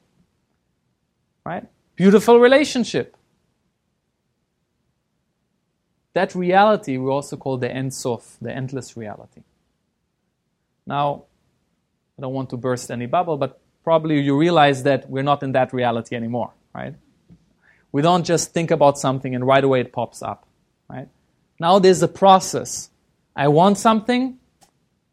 right? 1.45 1.65
Beautiful 1.95 2.39
relationship. 2.39 3.15
That 6.13 6.35
reality 6.35 6.97
we 6.97 7.09
also 7.09 7.37
call 7.37 7.57
the 7.57 7.75
Ein 7.75 7.91
Sof, 7.91 8.37
the 8.41 8.51
endless 8.51 8.95
reality. 8.95 9.41
Now, 10.85 11.23
I 12.17 12.21
don't 12.21 12.33
want 12.33 12.49
to 12.51 12.57
burst 12.57 12.91
any 12.91 13.07
bubble, 13.07 13.37
but 13.37 13.59
probably 13.83 14.19
you 14.19 14.37
realize 14.37 14.83
that 14.83 15.09
we're 15.09 15.23
not 15.23 15.43
in 15.43 15.53
that 15.53 15.73
reality 15.73 16.15
anymore, 16.15 16.51
right? 16.73 16.95
We 17.91 18.01
don't 18.01 18.23
just 18.23 18.53
think 18.53 18.71
about 18.71 18.97
something 18.97 19.33
and 19.33 19.45
right 19.45 19.63
away 19.63 19.81
it 19.81 19.91
pops 19.91 20.21
up, 20.21 20.47
right? 20.89 21.07
Now 21.59 21.79
there's 21.79 22.01
a 22.03 22.07
process. 22.07 22.89
I 23.35 23.47
want 23.47 23.77
something, 23.77 24.37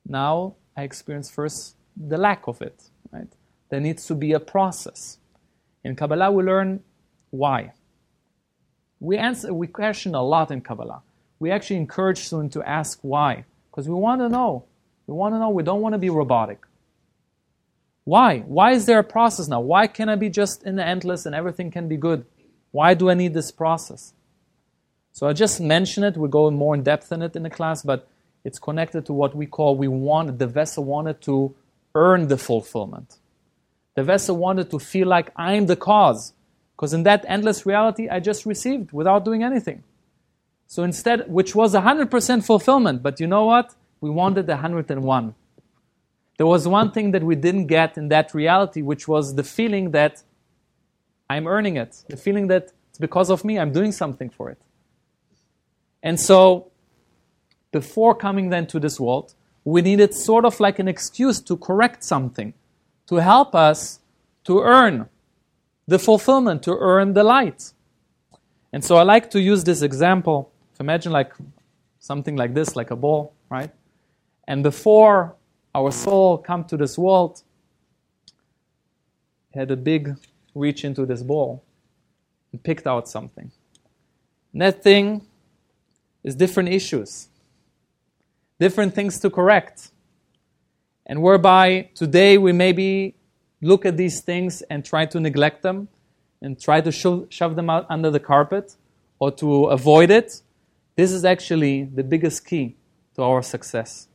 now 0.06 0.56
I 0.76 0.82
experience 0.82 1.30
first 1.30 1.76
the 1.96 2.18
lack 2.18 2.46
of 2.46 2.60
it, 2.60 2.82
right? 3.10 3.28
There 3.70 3.80
needs 3.80 4.06
to 4.06 4.14
be 4.14 4.32
a 4.32 4.40
process. 4.40 5.18
In 5.84 5.96
Kabbalah, 5.96 6.30
we 6.30 6.42
learn 6.42 6.80
why. 7.30 7.72
We, 8.98 9.16
answer, 9.16 9.52
we 9.52 9.66
question 9.66 10.14
a 10.14 10.22
lot 10.22 10.50
in 10.50 10.60
Kabbalah. 10.60 11.02
We 11.38 11.50
actually 11.50 11.76
encourage 11.76 12.18
students 12.18 12.52
to 12.54 12.62
ask 12.62 12.98
why, 13.02 13.44
because 13.70 13.88
we 13.88 13.94
want 13.94 14.20
to 14.20 14.28
know. 14.28 14.64
We 15.06 15.14
want 15.14 15.34
to 15.34 15.38
know. 15.38 15.48
We 15.48 15.62
don't 15.62 15.80
want 15.80 15.94
to 15.94 15.98
be 15.98 16.10
robotic. 16.10 16.60
Why? 18.04 18.40
Why 18.40 18.72
is 18.72 18.86
there 18.86 18.98
a 18.98 19.04
process 19.04 19.48
now? 19.48 19.60
Why 19.60 19.86
can't 19.86 20.10
I 20.10 20.16
be 20.16 20.28
just 20.28 20.64
in 20.64 20.76
the 20.76 20.84
endless 20.84 21.26
and 21.26 21.34
everything 21.34 21.70
can 21.70 21.88
be 21.88 21.96
good? 21.96 22.26
Why 22.72 22.94
do 22.94 23.08
I 23.08 23.14
need 23.14 23.34
this 23.34 23.50
process? 23.50 24.12
So 25.12 25.26
I 25.26 25.32
just 25.32 25.60
mention 25.60 26.04
it. 26.04 26.16
We 26.16 26.28
go 26.28 26.50
more 26.50 26.74
in 26.74 26.82
depth 26.82 27.10
in 27.12 27.22
it 27.22 27.36
in 27.36 27.42
the 27.42 27.50
class, 27.50 27.82
but 27.82 28.08
it's 28.44 28.58
connected 28.58 29.06
to 29.06 29.12
what 29.12 29.34
we 29.34 29.46
call 29.46 29.76
we 29.76 29.88
wanted 29.88 30.38
the 30.38 30.46
vessel 30.46 30.84
wanted 30.84 31.20
to 31.22 31.54
earn 31.94 32.28
the 32.28 32.38
fulfillment. 32.38 33.19
The 33.94 34.04
vessel 34.04 34.36
wanted 34.36 34.70
to 34.70 34.78
feel 34.78 35.08
like 35.08 35.30
I'm 35.36 35.66
the 35.66 35.76
cause. 35.76 36.32
Because 36.76 36.94
in 36.94 37.02
that 37.02 37.24
endless 37.28 37.66
reality, 37.66 38.08
I 38.08 38.20
just 38.20 38.46
received 38.46 38.92
without 38.92 39.24
doing 39.24 39.42
anything. 39.42 39.82
So 40.66 40.82
instead, 40.82 41.30
which 41.30 41.54
was 41.54 41.74
100% 41.74 42.44
fulfillment, 42.44 43.02
but 43.02 43.20
you 43.20 43.26
know 43.26 43.44
what? 43.44 43.74
We 44.00 44.08
wanted 44.08 44.46
101. 44.48 45.34
There 46.38 46.46
was 46.46 46.66
one 46.66 46.90
thing 46.92 47.10
that 47.10 47.22
we 47.22 47.34
didn't 47.34 47.66
get 47.66 47.98
in 47.98 48.08
that 48.08 48.32
reality, 48.32 48.80
which 48.80 49.06
was 49.06 49.34
the 49.34 49.44
feeling 49.44 49.90
that 49.90 50.22
I'm 51.28 51.46
earning 51.46 51.76
it, 51.76 52.02
the 52.08 52.16
feeling 52.16 52.46
that 52.46 52.72
it's 52.88 52.98
because 52.98 53.30
of 53.30 53.44
me, 53.44 53.58
I'm 53.58 53.72
doing 53.72 53.92
something 53.92 54.30
for 54.30 54.48
it. 54.48 54.62
And 56.02 56.18
so, 56.18 56.70
before 57.72 58.14
coming 58.14 58.48
then 58.48 58.66
to 58.68 58.80
this 58.80 58.98
world, 58.98 59.34
we 59.64 59.82
needed 59.82 60.14
sort 60.14 60.44
of 60.44 60.58
like 60.60 60.78
an 60.78 60.88
excuse 60.88 61.40
to 61.42 61.56
correct 61.56 62.02
something, 62.02 62.54
to 63.10 63.16
help 63.16 63.56
us 63.56 63.98
to 64.44 64.60
earn 64.60 65.08
the 65.88 65.98
fulfillment, 65.98 66.62
to 66.62 66.76
earn 66.78 67.12
the 67.12 67.24
light. 67.24 67.72
And 68.72 68.84
so 68.84 68.96
I 68.96 69.02
like 69.02 69.30
to 69.32 69.40
use 69.40 69.64
this 69.64 69.82
example. 69.82 70.52
Imagine 70.78 71.10
like 71.10 71.32
something 71.98 72.36
like 72.36 72.54
this, 72.54 72.76
like 72.76 72.92
a 72.92 72.96
ball, 72.96 73.34
right? 73.50 73.72
And 74.46 74.62
before 74.62 75.34
our 75.74 75.90
soul 75.90 76.38
come 76.38 76.62
to 76.66 76.76
this 76.76 76.96
world, 76.96 77.42
had 79.52 79.72
a 79.72 79.76
big 79.76 80.16
reach 80.54 80.84
into 80.84 81.04
this 81.04 81.24
ball 81.24 81.64
and 82.52 82.62
picked 82.62 82.86
out 82.86 83.08
something. 83.08 83.50
And 84.52 84.62
that 84.62 84.84
thing 84.84 85.22
is 86.22 86.36
different 86.36 86.68
issues, 86.68 87.28
different 88.60 88.94
things 88.94 89.18
to 89.18 89.30
correct. 89.30 89.90
And 91.10 91.22
whereby 91.22 91.90
today 91.96 92.38
we 92.38 92.52
maybe 92.52 93.16
look 93.60 93.84
at 93.84 93.96
these 93.96 94.20
things 94.20 94.62
and 94.70 94.84
try 94.84 95.06
to 95.06 95.18
neglect 95.18 95.60
them 95.60 95.88
and 96.40 96.58
try 96.58 96.80
to 96.80 96.92
sho- 96.92 97.26
shove 97.30 97.56
them 97.56 97.68
out 97.68 97.84
under 97.90 98.10
the 98.12 98.20
carpet 98.20 98.76
or 99.18 99.32
to 99.32 99.64
avoid 99.64 100.12
it, 100.12 100.40
this 100.94 101.10
is 101.10 101.24
actually 101.24 101.82
the 101.82 102.04
biggest 102.04 102.46
key 102.46 102.76
to 103.16 103.24
our 103.24 103.42
success 103.42 104.06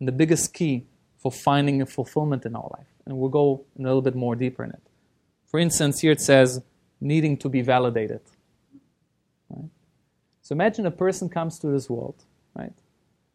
and 0.00 0.08
the 0.08 0.12
biggest 0.12 0.52
key 0.52 0.86
for 1.18 1.30
finding 1.30 1.80
a 1.82 1.86
fulfillment 1.86 2.44
in 2.44 2.56
our 2.56 2.68
life. 2.76 2.88
And 3.06 3.16
we'll 3.16 3.30
go 3.30 3.64
a 3.78 3.82
little 3.82 4.02
bit 4.02 4.16
more 4.16 4.34
deeper 4.34 4.64
in 4.64 4.70
it. 4.70 4.82
For 5.46 5.60
instance, 5.60 6.00
here 6.00 6.10
it 6.10 6.20
says 6.20 6.62
needing 7.00 7.36
to 7.36 7.48
be 7.48 7.62
validated. 7.62 8.22
Right? 9.48 9.70
So 10.42 10.54
imagine 10.54 10.84
a 10.84 10.90
person 10.90 11.28
comes 11.28 11.60
to 11.60 11.68
this 11.68 11.88
world, 11.88 12.24
right? 12.56 12.72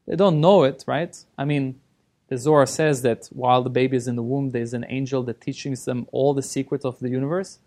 They 0.05 0.18
don't 0.18 0.41
know 0.41 0.63
it, 0.63 0.84
right? 0.86 1.16
I 1.38 1.45
mean, 1.45 1.80
the 2.28 2.38
Zohar 2.38 2.65
says 2.65 3.01
that 3.03 3.28
while 3.32 3.61
the 3.61 3.69
baby 3.69 3.97
is 3.97 4.07
in 4.07 4.15
the 4.15 4.23
womb, 4.23 4.51
there's 4.51 4.73
an 4.73 4.86
angel 4.89 5.23
that 5.23 5.41
teaches 5.41 5.86
them 5.86 6.07
all 6.11 6.34
the 6.34 6.41
secrets 6.41 6.84
of 6.84 6.99
the 6.99 7.09
universe. 7.09 7.59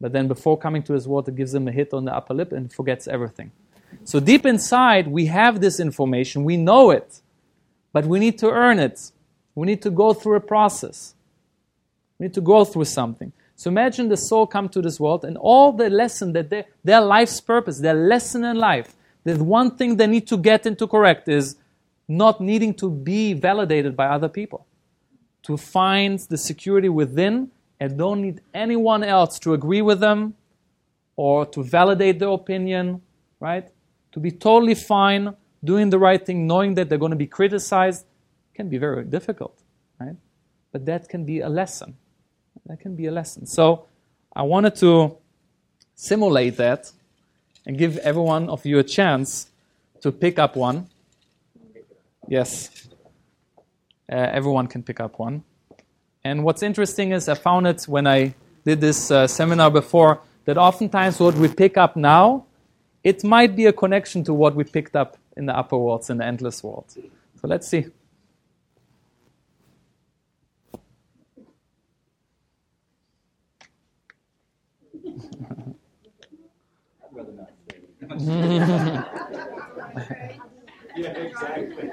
But 0.00 0.12
then 0.12 0.28
before 0.28 0.58
coming 0.58 0.82
to 0.84 0.92
this 0.92 1.06
world, 1.06 1.28
it 1.28 1.36
gives 1.36 1.52
them 1.52 1.68
a 1.68 1.72
hit 1.72 1.92
on 1.92 2.06
the 2.06 2.14
upper 2.14 2.34
lip 2.34 2.52
and 2.52 2.72
forgets 2.72 3.06
everything. 3.06 3.52
So 4.04 4.18
deep 4.18 4.46
inside, 4.46 5.08
we 5.08 5.26
have 5.26 5.60
this 5.60 5.78
information, 5.78 6.44
we 6.44 6.56
know 6.56 6.90
it, 6.90 7.20
but 7.92 8.06
we 8.06 8.18
need 8.18 8.38
to 8.38 8.50
earn 8.50 8.78
it. 8.78 9.12
We 9.54 9.66
need 9.66 9.82
to 9.82 9.90
go 9.90 10.14
through 10.14 10.36
a 10.36 10.40
process. 10.40 11.14
We 12.18 12.26
need 12.26 12.34
to 12.34 12.40
go 12.40 12.64
through 12.64 12.86
something. 12.86 13.32
So 13.54 13.68
imagine 13.70 14.08
the 14.08 14.16
soul 14.16 14.46
come 14.46 14.68
to 14.70 14.80
this 14.80 14.98
world 14.98 15.24
and 15.24 15.36
all 15.36 15.72
the 15.72 15.90
lesson 15.90 16.32
that 16.32 16.50
they, 16.50 16.64
their 16.82 17.00
life's 17.00 17.40
purpose, 17.40 17.78
their 17.78 17.94
lesson 17.94 18.44
in 18.44 18.56
life, 18.56 18.94
the 19.24 19.42
one 19.44 19.76
thing 19.76 19.96
they 19.96 20.06
need 20.06 20.26
to 20.28 20.36
get 20.36 20.66
into 20.66 20.86
correct 20.86 21.28
is 21.28 21.56
not 22.08 22.40
needing 22.40 22.74
to 22.74 22.90
be 22.90 23.32
validated 23.32 23.96
by 23.96 24.06
other 24.06 24.28
people. 24.28 24.66
To 25.44 25.56
find 25.56 26.18
the 26.18 26.38
security 26.38 26.88
within 26.88 27.50
and 27.80 27.98
don't 27.98 28.22
need 28.22 28.40
anyone 28.54 29.02
else 29.02 29.38
to 29.40 29.54
agree 29.54 29.82
with 29.82 30.00
them 30.00 30.34
or 31.16 31.46
to 31.46 31.62
validate 31.62 32.18
their 32.18 32.28
opinion, 32.28 33.02
right? 33.40 33.68
To 34.12 34.20
be 34.20 34.30
totally 34.30 34.74
fine 34.74 35.34
doing 35.64 35.90
the 35.90 35.98
right 35.98 36.24
thing, 36.24 36.46
knowing 36.46 36.74
that 36.74 36.88
they're 36.88 36.98
going 36.98 37.10
to 37.10 37.16
be 37.16 37.26
criticized, 37.26 38.04
can 38.54 38.68
be 38.68 38.78
very 38.78 39.04
difficult, 39.04 39.58
right? 39.98 40.16
But 40.70 40.86
that 40.86 41.08
can 41.08 41.24
be 41.24 41.40
a 41.40 41.48
lesson. 41.48 41.96
That 42.66 42.80
can 42.80 42.94
be 42.94 43.06
a 43.06 43.10
lesson. 43.10 43.46
So 43.46 43.86
I 44.34 44.42
wanted 44.42 44.76
to 44.76 45.16
simulate 45.94 46.56
that 46.58 46.92
and 47.66 47.78
give 47.78 47.96
every 47.98 48.22
one 48.22 48.48
of 48.48 48.64
you 48.64 48.78
a 48.78 48.84
chance 48.84 49.48
to 50.00 50.12
pick 50.12 50.38
up 50.38 50.56
one. 50.56 50.88
Yes. 52.32 52.88
Uh, 54.10 54.16
everyone 54.16 54.66
can 54.66 54.82
pick 54.82 55.00
up 55.00 55.18
one. 55.18 55.44
And 56.24 56.44
what's 56.44 56.62
interesting 56.62 57.12
is 57.12 57.28
I 57.28 57.34
found 57.34 57.66
it 57.66 57.82
when 57.82 58.06
I 58.06 58.34
did 58.64 58.80
this 58.80 59.10
uh, 59.10 59.26
seminar 59.26 59.70
before 59.70 60.22
that 60.46 60.56
oftentimes 60.56 61.20
what 61.20 61.34
we 61.34 61.48
pick 61.48 61.76
up 61.76 61.94
now, 61.94 62.46
it 63.04 63.22
might 63.22 63.54
be 63.54 63.66
a 63.66 63.72
connection 63.72 64.24
to 64.24 64.32
what 64.32 64.54
we 64.54 64.64
picked 64.64 64.96
up 64.96 65.18
in 65.36 65.44
the 65.44 65.54
upper 65.54 65.76
worlds, 65.76 66.08
in 66.08 66.16
the 66.16 66.24
endless 66.24 66.64
world. 66.64 66.86
So 66.88 67.02
let's 67.44 67.68
see. 67.68 67.84
Yeah, 80.96 81.10
exactly. 81.10 81.90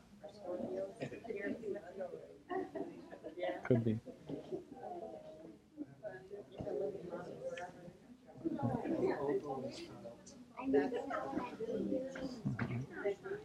Could 3.71 3.85
be. 3.85 3.99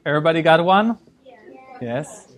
Everybody 0.05 0.43
got 0.43 0.65
one? 0.65 0.99
Yes. 1.81 2.33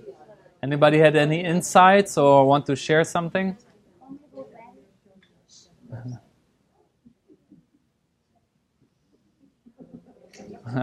Anybody 0.63 0.99
had 0.99 1.17
any 1.17 1.43
insights 1.43 2.19
or 2.19 2.47
want 2.47 2.67
to 2.67 2.77
share 2.77 3.05
something? 3.05 3.57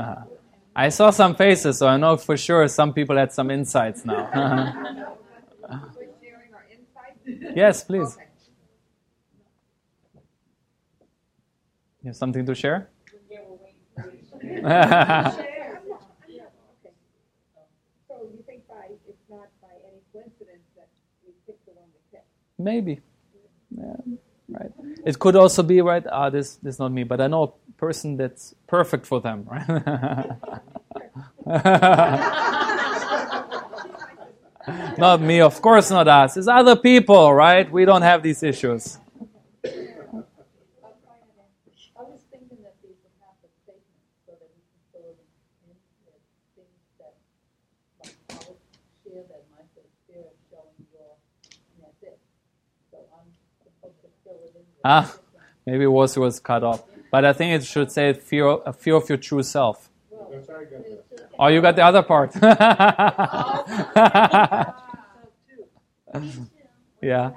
I 0.75 0.89
saw 0.89 1.11
some 1.11 1.35
faces, 1.35 1.77
so 1.77 1.87
I 1.87 1.97
know 1.97 2.17
for 2.17 2.35
sure 2.35 2.67
some 2.67 2.93
people 2.93 3.15
had 3.15 3.31
some 3.31 3.51
insights 3.51 4.03
now. 4.05 5.11
yes, 7.25 7.83
please. 7.83 8.17
You 12.03 12.09
have 12.09 12.15
something 12.17 12.45
to 12.45 12.55
share? 12.55 12.89
So 18.07 18.29
you 18.33 18.43
think 18.45 18.67
by, 18.67 18.89
it's 19.07 19.23
not 19.29 19.49
by 19.61 19.69
any 19.87 20.01
coincidence 20.13 20.65
that 20.77 20.89
we 21.25 21.33
picked 21.47 21.65
the 21.65 21.73
one 21.73 21.89
we 21.93 21.99
picked? 22.11 22.27
Maybe. 22.59 23.01
Yeah, 23.77 23.93
right. 24.49 24.71
It 25.05 25.19
could 25.19 25.35
also 25.35 25.63
be 25.63 25.81
right. 25.81 26.05
Ah, 26.11 26.29
this 26.29 26.55
this 26.57 26.75
is 26.75 26.79
not 26.79 26.91
me, 26.91 27.03
but 27.03 27.21
I 27.21 27.27
know 27.27 27.43
a 27.43 27.71
person 27.79 28.17
that's 28.17 28.55
perfect 28.67 29.05
for 29.05 29.21
them, 29.21 29.47
right? 29.49 30.37
not 34.97 35.21
me, 35.21 35.41
of 35.41 35.61
course, 35.61 35.89
not 35.91 36.07
us. 36.07 36.37
It's 36.37 36.47
other 36.47 36.75
people, 36.75 37.33
right? 37.33 37.69
We 37.71 37.85
don't 37.85 38.01
have 38.01 38.23
these 38.23 38.43
issues. 38.43 38.97
Ah, 54.83 55.15
maybe 55.65 55.85
it 55.85 55.87
was 55.87 56.15
was 56.17 56.39
cut 56.39 56.63
off, 56.63 56.83
but 57.11 57.25
I 57.25 57.33
think 57.33 57.59
it 57.59 57.65
should 57.65 57.91
say 57.91 58.13
fear, 58.13 58.59
a 58.65 58.71
fear 58.71 58.95
of 58.95 59.09
your 59.09 59.17
true 59.17 59.41
self. 59.41 59.89
Well, 60.11 60.31
That's 61.35 61.35
how 61.35 61.35
I 61.35 61.35
got 61.35 61.35
it's 61.35 61.35
that. 61.35 61.35
just- 61.35 61.39
Oh, 61.39 61.47
you 61.47 61.61
got 61.61 61.75
the 61.75 61.85
other 61.85 62.03
part. 62.03 62.35
Oh, 66.13 66.21
yeah. 67.01 67.31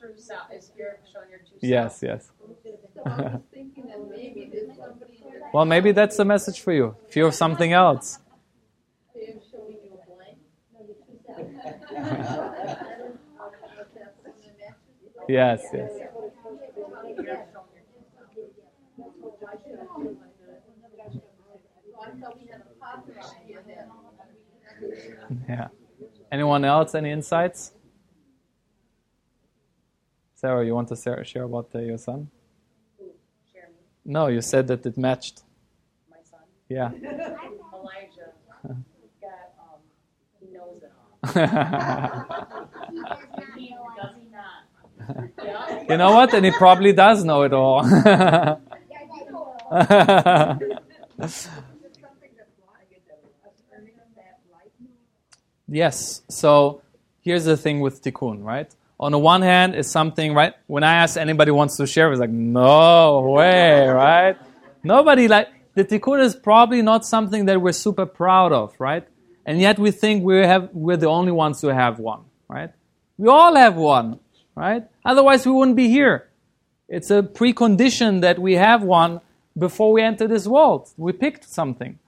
True 0.00 0.12
self. 0.16 0.42
Is 0.54 0.66
spirit 0.66 1.00
showing 1.12 1.30
your 1.30 1.38
true 1.40 1.58
Yes, 1.60 2.00
yes. 2.02 2.26
So 2.26 2.32
I 3.06 3.08
was 3.08 3.40
thinking 3.52 3.86
that 3.86 4.00
maybe 4.10 4.48
there's 4.52 4.76
somebody 4.76 5.16
in 5.24 5.32
your 5.32 5.42
Well, 5.52 5.64
maybe 5.64 5.92
that's 5.92 6.16
the 6.16 6.24
message 6.24 6.60
for 6.60 6.72
you. 6.72 6.96
Fear 7.10 7.26
of 7.28 7.34
something 7.34 7.72
else. 7.72 8.18
life 9.14 9.24
showing 9.50 9.72
you 9.84 9.94
a 9.94 9.96
blank. 10.14 10.38
No, 10.72 10.78
your 10.86 10.96
true 11.06 11.18
self. 11.24 11.38
Yes, 15.28 15.60
yes. 15.72 15.90
I 21.96 21.98
thought 22.20 22.38
we 22.38 22.46
had 22.50 22.60
a 22.60 22.62
partner 22.80 23.14
out 23.22 23.34
here 23.46 23.62
then. 23.66 23.86
Yeah. 25.48 25.68
Anyone 26.30 26.64
else? 26.64 26.94
Any 26.94 27.10
insights? 27.10 27.72
Sarah, 30.34 30.64
you 30.64 30.74
want 30.74 30.88
to 30.88 31.24
share, 31.24 31.44
about 31.44 31.70
uh, 31.74 31.78
your 31.78 31.98
son? 31.98 32.28
No, 34.04 34.26
you 34.26 34.42
said 34.42 34.66
that 34.66 34.84
it 34.84 34.98
matched. 34.98 35.42
my 36.10 36.18
son. 36.22 36.40
Yeah. 36.68 36.90
Elijah 37.84 38.32
got, 39.20 39.54
um, 39.58 39.80
he 40.40 40.52
knows 40.52 40.82
it 40.82 40.92
all. 40.92 42.48
He 43.56 43.74
does 43.96 44.14
he 44.20 44.28
not? 44.30 45.88
You 45.88 45.96
know 45.96 46.12
what? 46.12 46.34
And 46.34 46.44
he 46.44 46.50
probably 46.52 46.92
does 46.92 47.24
know 47.24 47.42
it 47.42 47.52
all. 47.52 47.82
Yes. 55.68 56.22
So 56.28 56.82
here's 57.22 57.44
the 57.44 57.56
thing 57.56 57.80
with 57.80 58.02
tikkun, 58.02 58.44
right? 58.44 58.70
On 59.00 59.12
the 59.12 59.18
one 59.18 59.42
hand, 59.42 59.74
it's 59.74 59.90
something, 59.90 60.34
right? 60.34 60.54
When 60.66 60.84
I 60.84 60.94
ask 60.94 61.16
anybody 61.16 61.50
wants 61.50 61.76
to 61.78 61.86
share, 61.86 62.10
it's 62.12 62.20
like, 62.20 62.30
no 62.30 63.20
way, 63.22 63.88
right? 63.88 64.36
Nobody 64.82 65.28
like 65.28 65.48
the 65.74 65.84
tikkun 65.84 66.20
is 66.20 66.36
probably 66.36 66.82
not 66.82 67.04
something 67.04 67.46
that 67.46 67.60
we're 67.60 67.72
super 67.72 68.06
proud 68.06 68.52
of, 68.52 68.74
right? 68.78 69.06
And 69.46 69.60
yet 69.60 69.78
we 69.78 69.90
think 69.90 70.24
we 70.24 70.38
have 70.38 70.70
we're 70.72 70.96
the 70.96 71.08
only 71.08 71.32
ones 71.32 71.60
who 71.60 71.68
have 71.68 71.98
one, 71.98 72.20
right? 72.48 72.70
We 73.18 73.28
all 73.28 73.54
have 73.56 73.76
one, 73.76 74.20
right? 74.54 74.84
Otherwise, 75.04 75.44
we 75.46 75.52
wouldn't 75.52 75.76
be 75.76 75.88
here. 75.88 76.28
It's 76.88 77.10
a 77.10 77.22
precondition 77.22 78.20
that 78.20 78.38
we 78.38 78.54
have 78.54 78.82
one 78.82 79.20
before 79.56 79.92
we 79.92 80.02
enter 80.02 80.28
this 80.28 80.46
world. 80.46 80.90
We 80.96 81.12
picked 81.12 81.48
something, 81.48 81.98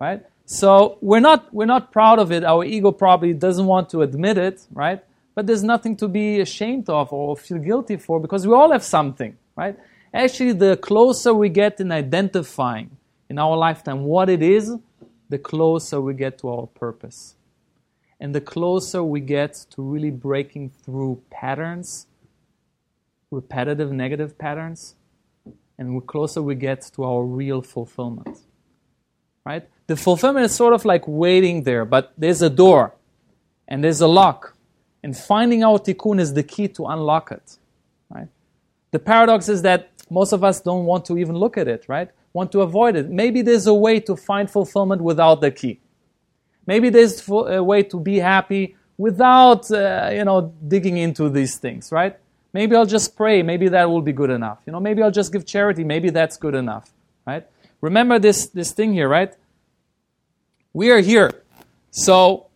right? 0.00 0.22
So 0.52 0.98
we're 1.00 1.20
not 1.20 1.54
we're 1.54 1.72
not 1.76 1.92
proud 1.92 2.18
of 2.18 2.32
it. 2.32 2.42
Our 2.42 2.64
ego 2.64 2.90
probably 2.90 3.32
doesn't 3.32 3.66
want 3.66 3.88
to 3.90 4.02
admit 4.02 4.36
it, 4.36 4.66
right? 4.72 5.00
But 5.32 5.46
there's 5.46 5.62
nothing 5.62 5.94
to 5.98 6.08
be 6.08 6.40
ashamed 6.40 6.88
of 6.88 7.12
or 7.12 7.36
feel 7.36 7.58
guilty 7.58 7.96
for 7.96 8.18
because 8.18 8.48
we 8.48 8.52
all 8.52 8.72
have 8.72 8.82
something, 8.82 9.38
right? 9.54 9.78
Actually, 10.12 10.54
the 10.54 10.76
closer 10.76 11.32
we 11.32 11.50
get 11.50 11.78
in 11.78 11.92
identifying 11.92 12.96
in 13.28 13.38
our 13.38 13.56
lifetime 13.56 14.02
what 14.02 14.28
it 14.28 14.42
is, 14.42 14.74
the 15.28 15.38
closer 15.38 16.00
we 16.00 16.14
get 16.14 16.38
to 16.38 16.48
our 16.48 16.66
purpose. 16.66 17.36
And 18.18 18.34
the 18.34 18.40
closer 18.40 19.04
we 19.04 19.20
get 19.20 19.54
to 19.70 19.82
really 19.82 20.10
breaking 20.10 20.70
through 20.70 21.22
patterns, 21.30 22.08
repetitive 23.30 23.92
negative 23.92 24.36
patterns, 24.36 24.96
and 25.78 25.96
the 25.96 26.00
closer 26.00 26.42
we 26.42 26.56
get 26.56 26.90
to 26.96 27.04
our 27.04 27.22
real 27.22 27.62
fulfillment. 27.62 28.40
Right? 29.46 29.68
The 29.90 29.96
fulfillment 29.96 30.44
is 30.44 30.54
sort 30.54 30.72
of 30.72 30.84
like 30.84 31.02
waiting 31.08 31.64
there, 31.64 31.84
but 31.84 32.12
there's 32.16 32.42
a 32.42 32.48
door 32.48 32.94
and 33.66 33.82
there's 33.82 34.00
a 34.00 34.06
lock. 34.06 34.54
And 35.02 35.16
finding 35.16 35.64
out 35.64 35.84
tikkun 35.84 36.20
is 36.20 36.32
the 36.32 36.44
key 36.44 36.68
to 36.68 36.86
unlock 36.86 37.32
it. 37.32 37.58
Right? 38.08 38.28
The 38.92 39.00
paradox 39.00 39.48
is 39.48 39.62
that 39.62 39.90
most 40.08 40.30
of 40.32 40.44
us 40.44 40.60
don't 40.60 40.84
want 40.84 41.06
to 41.06 41.18
even 41.18 41.34
look 41.34 41.58
at 41.58 41.66
it, 41.66 41.86
right? 41.88 42.08
Want 42.32 42.52
to 42.52 42.60
avoid 42.60 42.94
it. 42.94 43.10
Maybe 43.10 43.42
there's 43.42 43.66
a 43.66 43.74
way 43.74 43.98
to 43.98 44.14
find 44.14 44.48
fulfillment 44.48 45.02
without 45.02 45.40
the 45.40 45.50
key. 45.50 45.80
Maybe 46.68 46.88
there's 46.88 47.28
a 47.28 47.60
way 47.60 47.82
to 47.82 47.98
be 47.98 48.18
happy 48.20 48.76
without, 48.96 49.72
uh, 49.72 50.10
you 50.12 50.24
know, 50.24 50.54
digging 50.68 50.98
into 50.98 51.28
these 51.28 51.56
things, 51.56 51.90
right? 51.90 52.16
Maybe 52.52 52.76
I'll 52.76 52.86
just 52.86 53.16
pray. 53.16 53.42
Maybe 53.42 53.66
that 53.70 53.90
will 53.90 54.02
be 54.02 54.12
good 54.12 54.30
enough. 54.30 54.58
You 54.66 54.72
know, 54.72 54.78
maybe 54.78 55.02
I'll 55.02 55.10
just 55.10 55.32
give 55.32 55.44
charity. 55.44 55.82
Maybe 55.82 56.10
that's 56.10 56.36
good 56.36 56.54
enough, 56.54 56.92
right? 57.26 57.44
Remember 57.80 58.20
this, 58.20 58.46
this 58.50 58.70
thing 58.70 58.92
here, 58.92 59.08
right? 59.08 59.34
We 60.72 60.90
are 60.90 61.00
here. 61.00 61.42
So, 61.90 62.46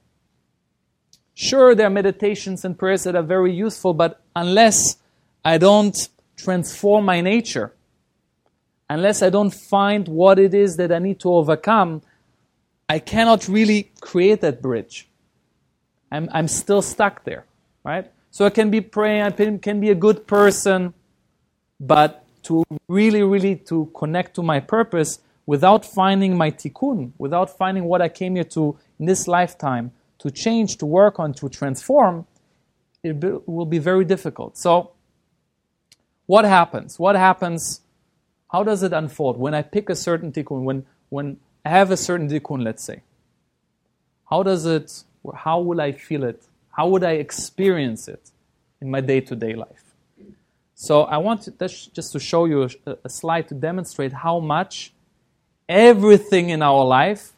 sure, 1.35 1.75
there 1.75 1.89
are 1.89 1.91
meditations 1.91 2.65
and 2.65 2.79
prayers 2.79 3.03
that 3.05 3.17
are 3.17 3.23
very 3.23 3.53
useful, 3.53 3.93
but 3.93 4.21
unless 4.37 4.99
I 5.45 5.59
don't 5.59 5.97
transform 6.37 7.05
my 7.05 7.21
nature, 7.21 7.75
unless 8.89 9.23
I 9.23 9.31
don't 9.31 9.51
find 9.51 10.07
what 10.07 10.39
it 10.39 10.55
is 10.55 10.77
that 10.77 10.93
I 10.93 11.01
need 11.01 11.19
to 11.21 11.33
overcome, 11.33 12.03
I 12.89 13.01
cannot 13.01 13.49
really 13.49 13.91
create 14.01 14.41
that 14.43 14.63
bridge. 14.63 15.09
I'm, 16.13 16.29
I'm 16.33 16.47
still 16.47 16.83
stuck 16.83 17.25
there, 17.25 17.45
right? 17.83 18.11
So 18.31 18.45
I 18.45 18.51
can 18.51 18.71
be 18.71 18.81
praying, 18.81 19.23
I 19.23 19.31
can 19.31 19.81
be 19.81 19.91
a 19.91 19.95
good 19.95 20.27
person, 20.27 20.95
but 21.81 22.25
to 22.45 22.63
really, 22.87 23.23
really 23.23 23.57
to 23.57 23.91
connect 23.97 24.35
to 24.37 24.43
my 24.43 24.61
purpose 24.61 25.19
without 25.47 25.85
finding 25.85 26.37
my 26.37 26.51
tikkun, 26.51 27.13
without 27.19 27.57
finding 27.57 27.85
what 27.85 28.01
I 28.01 28.09
came 28.09 28.35
here 28.35 28.45
to 28.45 28.79
in 28.99 29.07
this 29.07 29.29
lifetime 29.29 29.93
to 30.19 30.31
change, 30.31 30.79
to 30.79 30.87
work 30.87 31.19
on, 31.19 31.35
to 31.35 31.49
transform, 31.49 32.27
it 33.03 33.23
will 33.47 33.67
be 33.67 33.79
very 33.79 34.05
difficult. 34.05 34.57
So, 34.57 34.93
what 36.27 36.47
happens? 36.47 36.99
What 36.99 37.17
happens? 37.17 37.83
How 38.51 38.63
does 38.63 38.83
it 38.83 38.93
unfold 38.93 39.37
when 39.37 39.53
I 39.53 39.63
pick 39.63 39.91
a 39.91 39.97
certain 39.97 40.33
tikkun? 40.33 40.63
When 40.63 40.87
when 41.11 41.37
I 41.65 41.71
have 41.71 41.91
a 41.91 41.97
certain 41.97 42.29
tikkun, 42.29 42.63
let's 42.65 42.85
say. 42.85 43.03
How 44.31 44.43
does 44.43 44.65
it? 44.65 45.05
How 45.35 45.61
will 45.61 45.81
I 45.81 45.93
feel 45.93 46.25
it? 46.25 46.43
How 46.71 46.89
would 46.89 47.05
I 47.05 47.13
experience 47.13 48.09
it 48.09 48.31
in 48.81 48.91
my 48.91 49.01
day-to-day 49.01 49.55
life? 49.55 49.85
So 50.75 51.03
I 51.03 51.19
want 51.19 51.43
to, 51.43 51.51
just 51.53 52.13
to 52.13 52.19
show 52.19 52.47
you 52.47 52.69
a, 52.87 52.97
a 53.05 53.09
slide 53.09 53.49
to 53.49 53.55
demonstrate 53.55 54.13
how 54.13 54.41
much 54.41 54.94
everything 55.69 56.51
in 56.51 56.63
our 56.63 56.85
life 56.85 57.33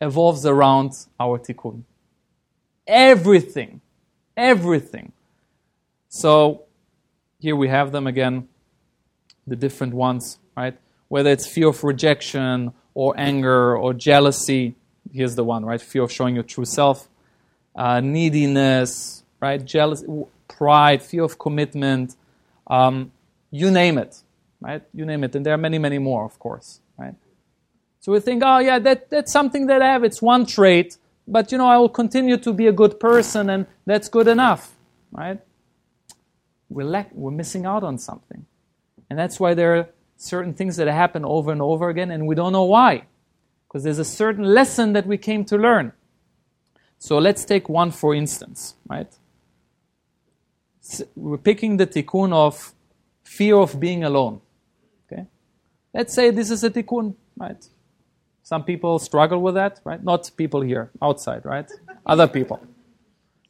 evolves 0.00 0.46
around 0.46 0.92
our 1.18 1.38
tikkun. 1.38 1.82
Everything, 2.86 3.80
everything. 4.36 5.12
So 6.08 6.64
here 7.38 7.56
we 7.56 7.68
have 7.68 7.92
them 7.92 8.06
again, 8.06 8.48
the 9.46 9.56
different 9.56 9.94
ones, 9.94 10.38
right? 10.56 10.76
Whether 11.08 11.30
it's 11.30 11.46
fear 11.46 11.68
of 11.68 11.82
rejection 11.84 12.72
or 12.94 13.14
anger 13.16 13.76
or 13.76 13.94
jealousy. 13.94 14.74
Here's 15.12 15.34
the 15.34 15.44
one, 15.44 15.64
right? 15.64 15.80
Fear 15.80 16.02
of 16.04 16.12
showing 16.12 16.34
your 16.34 16.44
true 16.44 16.64
self, 16.64 17.08
uh, 17.74 18.00
neediness, 18.00 19.22
right? 19.40 19.62
Jealousy, 19.64 20.06
pride, 20.48 21.02
fear 21.02 21.22
of 21.22 21.38
commitment, 21.38 22.16
um, 22.66 23.12
you 23.50 23.70
name 23.70 23.98
it, 23.98 24.22
right? 24.60 24.82
You 24.92 25.04
name 25.04 25.24
it, 25.24 25.34
and 25.34 25.44
there 25.44 25.54
are 25.54 25.58
many, 25.58 25.78
many 25.78 25.98
more, 25.98 26.24
of 26.24 26.38
course, 26.38 26.80
right? 26.98 27.14
So 28.08 28.12
we 28.12 28.20
think, 28.20 28.42
oh 28.42 28.58
yeah, 28.58 28.78
that, 28.78 29.10
that's 29.10 29.30
something 29.30 29.66
that 29.66 29.82
I 29.82 29.92
have. 29.92 30.02
It's 30.02 30.22
one 30.22 30.46
trait, 30.46 30.96
but 31.26 31.52
you 31.52 31.58
know, 31.58 31.68
I 31.68 31.76
will 31.76 31.90
continue 31.90 32.38
to 32.38 32.54
be 32.54 32.66
a 32.66 32.72
good 32.72 32.98
person, 32.98 33.50
and 33.50 33.66
that's 33.84 34.08
good 34.08 34.28
enough, 34.28 34.74
right? 35.12 35.38
We're 36.70 37.04
we're 37.12 37.30
missing 37.30 37.66
out 37.66 37.84
on 37.84 37.98
something, 37.98 38.46
and 39.10 39.18
that's 39.18 39.38
why 39.38 39.52
there 39.52 39.76
are 39.76 39.88
certain 40.16 40.54
things 40.54 40.76
that 40.76 40.88
happen 40.88 41.22
over 41.22 41.52
and 41.52 41.60
over 41.60 41.90
again, 41.90 42.10
and 42.10 42.26
we 42.26 42.34
don't 42.34 42.54
know 42.54 42.64
why, 42.64 43.02
because 43.66 43.84
there's 43.84 43.98
a 43.98 44.06
certain 44.06 44.44
lesson 44.54 44.94
that 44.94 45.06
we 45.06 45.18
came 45.18 45.44
to 45.44 45.58
learn. 45.58 45.92
So 46.98 47.18
let's 47.18 47.44
take 47.44 47.68
one 47.68 47.90
for 47.90 48.14
instance, 48.14 48.74
right? 48.88 49.12
We're 51.14 51.36
picking 51.36 51.76
the 51.76 51.86
tikkun 51.86 52.32
of 52.32 52.72
fear 53.22 53.56
of 53.56 53.78
being 53.78 54.02
alone. 54.02 54.40
Okay? 55.12 55.26
Let's 55.92 56.14
say 56.14 56.30
this 56.30 56.50
is 56.50 56.64
a 56.64 56.70
tikkun, 56.70 57.14
right? 57.36 57.68
Some 58.48 58.64
people 58.64 58.98
struggle 58.98 59.42
with 59.42 59.56
that, 59.56 59.78
right? 59.84 60.02
Not 60.02 60.30
people 60.34 60.62
here, 60.62 60.90
outside, 61.02 61.44
right? 61.44 61.70
Other 62.06 62.26
people. 62.26 62.58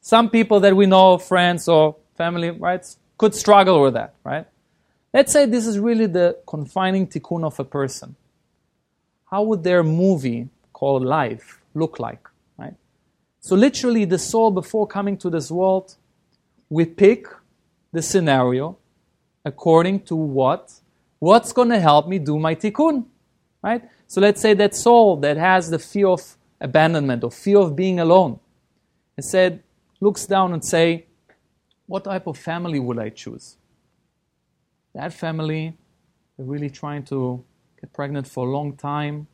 Some 0.01 0.29
people 0.29 0.59
that 0.59 0.75
we 0.75 0.87
know, 0.87 1.17
friends 1.17 1.69
or 1.69 1.95
family, 2.17 2.49
right, 2.49 2.85
could 3.17 3.33
struggle 3.33 3.81
with 3.81 3.93
that, 3.93 4.15
right? 4.25 4.45
Let's 5.13 5.31
say 5.31 5.45
this 5.45 5.65
is 5.65 5.79
really 5.79 6.07
the 6.07 6.37
confining 6.45 7.07
tikkun 7.07 7.45
of 7.45 7.57
a 7.61 7.63
person. 7.63 8.17
How 9.31 9.41
would 9.43 9.63
their 9.63 9.83
movie 9.83 10.49
called 10.73 11.05
life 11.05 11.61
look 11.73 11.97
like, 11.97 12.27
right? 12.57 12.75
So 13.39 13.55
literally, 13.55 14.03
the 14.03 14.19
soul 14.19 14.51
before 14.51 14.85
coming 14.85 15.15
to 15.19 15.29
this 15.29 15.49
world, 15.49 15.95
we 16.69 16.83
pick 16.83 17.25
the 17.93 18.01
scenario 18.01 18.77
according 19.45 20.01
to 20.01 20.15
what 20.17 20.73
what's 21.19 21.53
going 21.53 21.69
to 21.69 21.79
help 21.79 22.05
me 22.09 22.19
do 22.19 22.37
my 22.37 22.53
tikkun, 22.53 23.05
right? 23.63 23.81
So 24.09 24.19
let's 24.21 24.41
say 24.41 24.55
that 24.55 24.73
soul 24.73 25.17
that 25.17 25.37
has 25.37 25.69
the 25.69 25.77
fear 25.77 26.07
of 26.07 26.35
abandonment 26.59 27.23
or 27.23 27.29
fear 27.29 27.59
of 27.59 27.75
being 27.75 27.99
alone, 27.99 28.39
and 29.15 29.23
said, 29.23 29.61
looks 30.01 30.25
down 30.25 30.51
and 30.51 30.65
say, 30.65 31.05
what 31.85 32.05
type 32.05 32.25
of 32.25 32.35
family 32.35 32.79
would 32.79 32.97
I 32.97 33.09
choose? 33.09 33.57
That 34.95 35.13
family, 35.13 35.77
they're 36.35 36.45
really 36.47 36.71
trying 36.71 37.03
to 37.03 37.43
get 37.79 37.93
pregnant 37.93 38.27
for 38.27 38.47
a 38.47 38.49
long 38.49 38.75
time, 38.75 39.27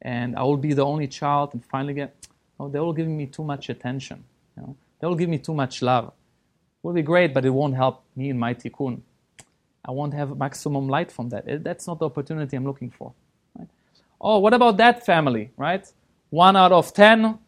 and 0.00 0.34
I 0.34 0.42
will 0.42 0.56
be 0.56 0.72
the 0.72 0.84
only 0.84 1.06
child, 1.06 1.54
and 1.54 1.64
finally 1.64 1.94
get, 1.94 2.26
oh, 2.58 2.68
they 2.68 2.80
will 2.80 2.92
give 2.92 3.06
me 3.06 3.26
too 3.26 3.44
much 3.44 3.68
attention. 3.68 4.24
You 4.56 4.62
know? 4.64 4.76
They 4.98 5.06
will 5.06 5.14
give 5.14 5.28
me 5.28 5.38
too 5.38 5.54
much 5.54 5.80
love. 5.80 6.08
It 6.08 6.12
will 6.82 6.92
be 6.92 7.02
great, 7.02 7.32
but 7.32 7.44
it 7.44 7.50
won't 7.50 7.76
help 7.76 8.02
me 8.16 8.30
in 8.30 8.38
my 8.38 8.54
tikkun. 8.54 9.02
I 9.84 9.92
won't 9.92 10.14
have 10.14 10.36
maximum 10.36 10.88
light 10.88 11.12
from 11.12 11.28
that. 11.28 11.62
That's 11.62 11.86
not 11.86 12.00
the 12.00 12.06
opportunity 12.06 12.56
I'm 12.56 12.64
looking 12.66 12.90
for. 12.90 13.12
Oh, 14.22 14.38
what 14.38 14.54
about 14.54 14.76
that 14.76 15.04
family, 15.04 15.50
right? 15.56 15.84
One 16.30 16.54
out 16.56 16.70
of 16.70 16.94
ten, 16.94 17.38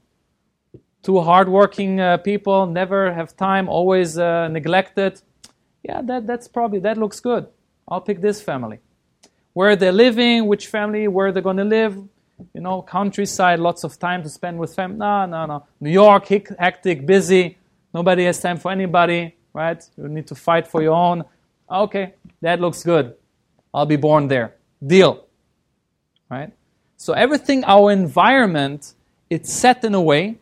two 1.04 1.20
hardworking 1.20 2.00
uh, 2.00 2.16
people, 2.16 2.66
never 2.66 3.12
have 3.12 3.36
time, 3.36 3.68
always 3.68 4.18
uh, 4.18 4.48
neglected. 4.48 5.22
Yeah, 5.84 6.02
that, 6.02 6.26
that's 6.26 6.48
probably, 6.48 6.80
that 6.80 6.98
looks 6.98 7.20
good. 7.20 7.46
I'll 7.86 8.00
pick 8.00 8.20
this 8.20 8.42
family. 8.42 8.80
Where 9.52 9.76
they're 9.76 9.92
living, 9.92 10.46
which 10.46 10.66
family, 10.66 11.06
where 11.06 11.30
they're 11.30 11.42
going 11.42 11.58
to 11.58 11.64
live, 11.64 11.96
you 12.52 12.60
know, 12.60 12.82
countryside, 12.82 13.60
lots 13.60 13.84
of 13.84 13.96
time 13.98 14.24
to 14.24 14.28
spend 14.28 14.58
with 14.58 14.74
family. 14.74 14.96
No, 14.96 15.26
no, 15.26 15.46
no. 15.46 15.66
New 15.80 15.90
York, 15.90 16.26
hectic, 16.58 17.06
busy. 17.06 17.56
Nobody 17.92 18.24
has 18.24 18.40
time 18.40 18.58
for 18.58 18.72
anybody, 18.72 19.36
right? 19.52 19.80
You 19.96 20.08
need 20.08 20.26
to 20.26 20.34
fight 20.34 20.66
for 20.66 20.82
your 20.82 20.94
own. 20.94 21.24
Okay, 21.70 22.14
that 22.40 22.60
looks 22.60 22.82
good. 22.82 23.14
I'll 23.72 23.86
be 23.86 23.96
born 23.96 24.26
there. 24.26 24.56
Deal. 24.84 25.24
Right? 26.28 26.52
So 26.96 27.12
everything, 27.12 27.64
our 27.64 27.90
environment, 27.90 28.94
it's 29.30 29.52
set 29.52 29.84
in 29.84 29.94
a 29.94 30.00
way 30.00 30.38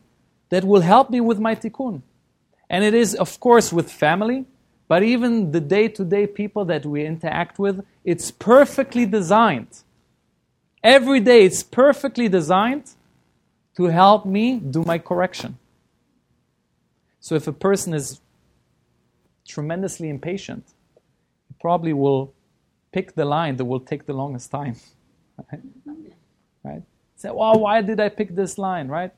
that 0.51 0.65
will 0.65 0.83
help 0.83 1.11
me 1.11 1.21
with 1.21 1.39
my 1.39 1.55
tikkun. 1.55 2.03
And 2.69 2.85
it 2.85 2.95
is, 2.95 3.15
of 3.15 3.41
course, 3.41 3.73
with 3.73 3.91
family, 3.91 4.47
but 4.89 5.03
even 5.03 5.53
the 5.53 5.61
day 5.61 5.89
to 5.89 6.05
day 6.05 6.27
people 6.27 6.65
that 6.67 6.85
we 6.85 7.05
interact 7.05 7.59
with, 7.59 7.85
it's 8.05 8.31
perfectly 8.31 9.07
designed. 9.07 9.83
Every 10.83 11.21
day, 11.21 11.45
it's 11.45 11.63
perfectly 11.63 12.29
designed 12.29 12.93
to 13.77 13.85
help 13.85 14.27
me 14.27 14.59
do 14.59 14.83
my 14.85 14.99
correction. 14.99 15.59
So 17.21 17.35
if 17.35 17.47
a 17.47 17.53
person 17.53 17.95
is 17.95 18.21
tremendously 19.47 20.09
impatient, 20.09 20.65
he 21.49 21.55
probably 21.61 21.93
will 21.93 22.35
pick 22.93 23.15
the 23.15 23.25
line 23.25 23.57
that 23.57 23.65
will 23.65 23.81
take 23.81 24.07
the 24.07 24.13
longest 24.13 24.51
time. 24.51 24.77
Right? 26.63 26.83
Say, 27.17 27.31
well, 27.31 27.59
why 27.59 27.83
did 27.83 28.01
I 28.01 28.09
pick 28.09 28.35
this 28.35 28.59
line, 28.59 28.89
right? 28.89 29.13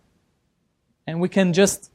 And 1.06 1.20
we 1.20 1.28
can 1.28 1.52
just 1.52 1.90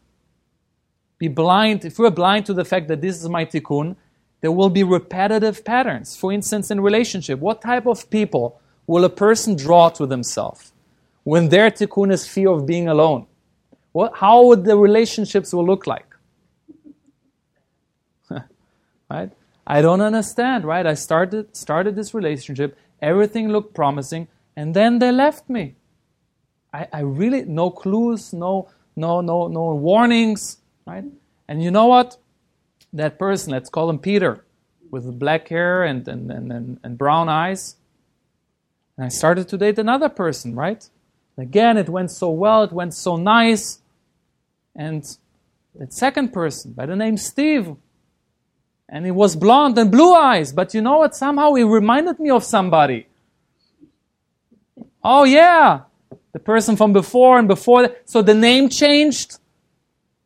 be 1.18 1.28
blind. 1.28 1.86
If 1.86 2.00
we're 2.00 2.10
blind 2.10 2.46
to 2.48 2.54
the 2.54 2.66
fact 2.66 2.88
that 2.88 3.02
this 3.02 3.22
is 3.22 3.30
my 3.30 3.46
tikkun, 3.46 3.96
there 4.42 4.52
will 4.52 4.70
be 4.70 4.84
repetitive 4.84 5.66
patterns. 5.66 6.16
For 6.16 6.32
instance, 6.32 6.72
in 6.72 6.82
relationship, 6.82 7.40
what 7.40 7.62
type 7.62 7.86
of 7.86 8.10
people 8.10 8.60
will 8.88 9.04
a 9.06 9.10
person 9.10 9.56
draw 9.56 9.90
to 9.90 10.06
themselves 10.06 10.72
when 11.24 11.50
their 11.50 11.70
tikkun 11.70 12.12
is 12.12 12.28
fear 12.28 12.50
of 12.50 12.66
being 12.66 12.88
alone? 12.88 13.26
What, 13.92 14.16
how 14.16 14.46
would 14.46 14.64
the 14.64 14.78
relationships 14.78 15.54
will 15.54 15.66
look 15.66 15.86
like? 15.88 16.06
right? 19.10 19.32
I 19.68 19.82
don't 19.82 20.02
understand, 20.02 20.64
right? 20.64 20.86
I 20.86 20.94
started 20.94 21.56
started 21.56 21.96
this 21.96 22.14
relationship, 22.14 22.78
everything 23.02 23.50
looked 23.50 23.74
promising, 23.74 24.28
and 24.60 24.74
then 24.74 25.00
they 25.00 25.10
left 25.10 25.50
me. 25.50 25.76
I, 26.74 26.86
I 26.92 27.00
really 27.00 27.46
no 27.46 27.72
clues, 27.72 28.34
no 28.34 28.68
no 28.94 29.22
no 29.22 29.48
no 29.48 29.74
warnings, 29.74 30.58
right? 30.86 31.06
And 31.48 31.64
you 31.64 31.72
know 31.72 31.86
what? 31.86 32.18
That 32.92 33.18
person, 33.18 33.54
let's 33.54 33.70
call 33.70 33.90
him 33.90 34.00
Peter, 34.00 34.44
with 34.92 35.18
black 35.18 35.48
hair 35.48 35.84
and 35.84 36.06
and, 36.10 36.30
and, 36.30 36.78
and, 36.84 36.98
brown 36.98 37.30
eyes. 37.30 37.78
And 38.98 39.06
I 39.06 39.10
started 39.10 39.48
to 39.48 39.58
date 39.58 39.80
another 39.80 40.10
person, 40.10 40.56
right? 40.56 40.84
Again, 41.38 41.78
it 41.78 41.88
went 41.88 42.12
so 42.12 42.30
well, 42.30 42.64
it 42.64 42.74
went 42.74 42.94
so 42.94 43.16
nice. 43.16 43.80
And 44.76 45.04
that 45.76 45.94
second 45.94 46.34
person, 46.34 46.74
by 46.74 46.86
the 46.86 46.98
name 46.98 47.16
Steve, 47.16 47.78
and 48.90 49.06
he 49.06 49.12
was 49.12 49.38
blonde 49.38 49.78
and 49.78 49.90
blue 49.90 50.14
eyes, 50.14 50.52
but 50.52 50.74
you 50.74 50.82
know 50.82 50.98
what? 50.98 51.16
Somehow 51.16 51.54
he 51.54 51.64
reminded 51.64 52.20
me 52.20 52.30
of 52.30 52.44
somebody. 52.44 53.09
Oh, 55.04 55.24
yeah, 55.24 55.82
the 56.34 56.40
person 56.40 56.76
from 56.76 56.94
before 56.94 57.40
and 57.40 57.48
before. 57.48 57.90
So 58.06 58.22
the 58.22 58.34
name 58.34 58.70
changed, 58.70 59.38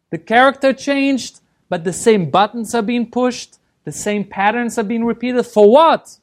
the 0.10 0.18
character 0.18 0.74
changed, 0.74 1.40
but 1.70 1.84
the 1.84 1.94
same 1.94 2.30
buttons 2.30 2.74
are 2.76 2.82
being 2.82 3.10
pushed, 3.10 3.58
the 3.84 3.92
same 3.92 4.24
patterns 4.24 4.78
are 4.78 4.84
being 4.84 5.06
repeated. 5.06 5.44
For 5.46 5.70
what? 5.70 6.18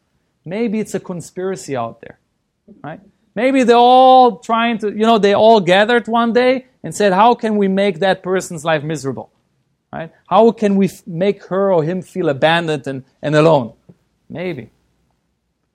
Maybe 0.44 0.80
it's 0.80 0.94
a 0.94 1.00
conspiracy 1.00 1.76
out 1.76 2.00
there, 2.00 2.18
right? 2.82 3.00
Maybe 3.34 3.62
they're 3.62 3.76
all 3.76 4.38
trying 4.38 4.78
to, 4.78 4.88
you 4.90 5.06
know, 5.06 5.18
they 5.18 5.34
all 5.34 5.60
gathered 5.60 6.08
one 6.08 6.32
day 6.32 6.66
and 6.82 6.94
said, 6.94 7.12
how 7.12 7.34
can 7.34 7.56
we 7.56 7.68
make 7.68 8.00
that 8.00 8.22
person's 8.22 8.64
life 8.64 8.82
miserable? 8.82 9.30
Right? 9.92 10.12
How 10.28 10.50
can 10.52 10.76
we 10.76 10.86
f- 10.86 11.06
make 11.06 11.44
her 11.46 11.72
or 11.72 11.82
him 11.82 12.02
feel 12.02 12.28
abandoned 12.28 12.86
and, 12.86 13.04
and 13.22 13.34
alone? 13.34 13.74
Maybe. 14.28 14.70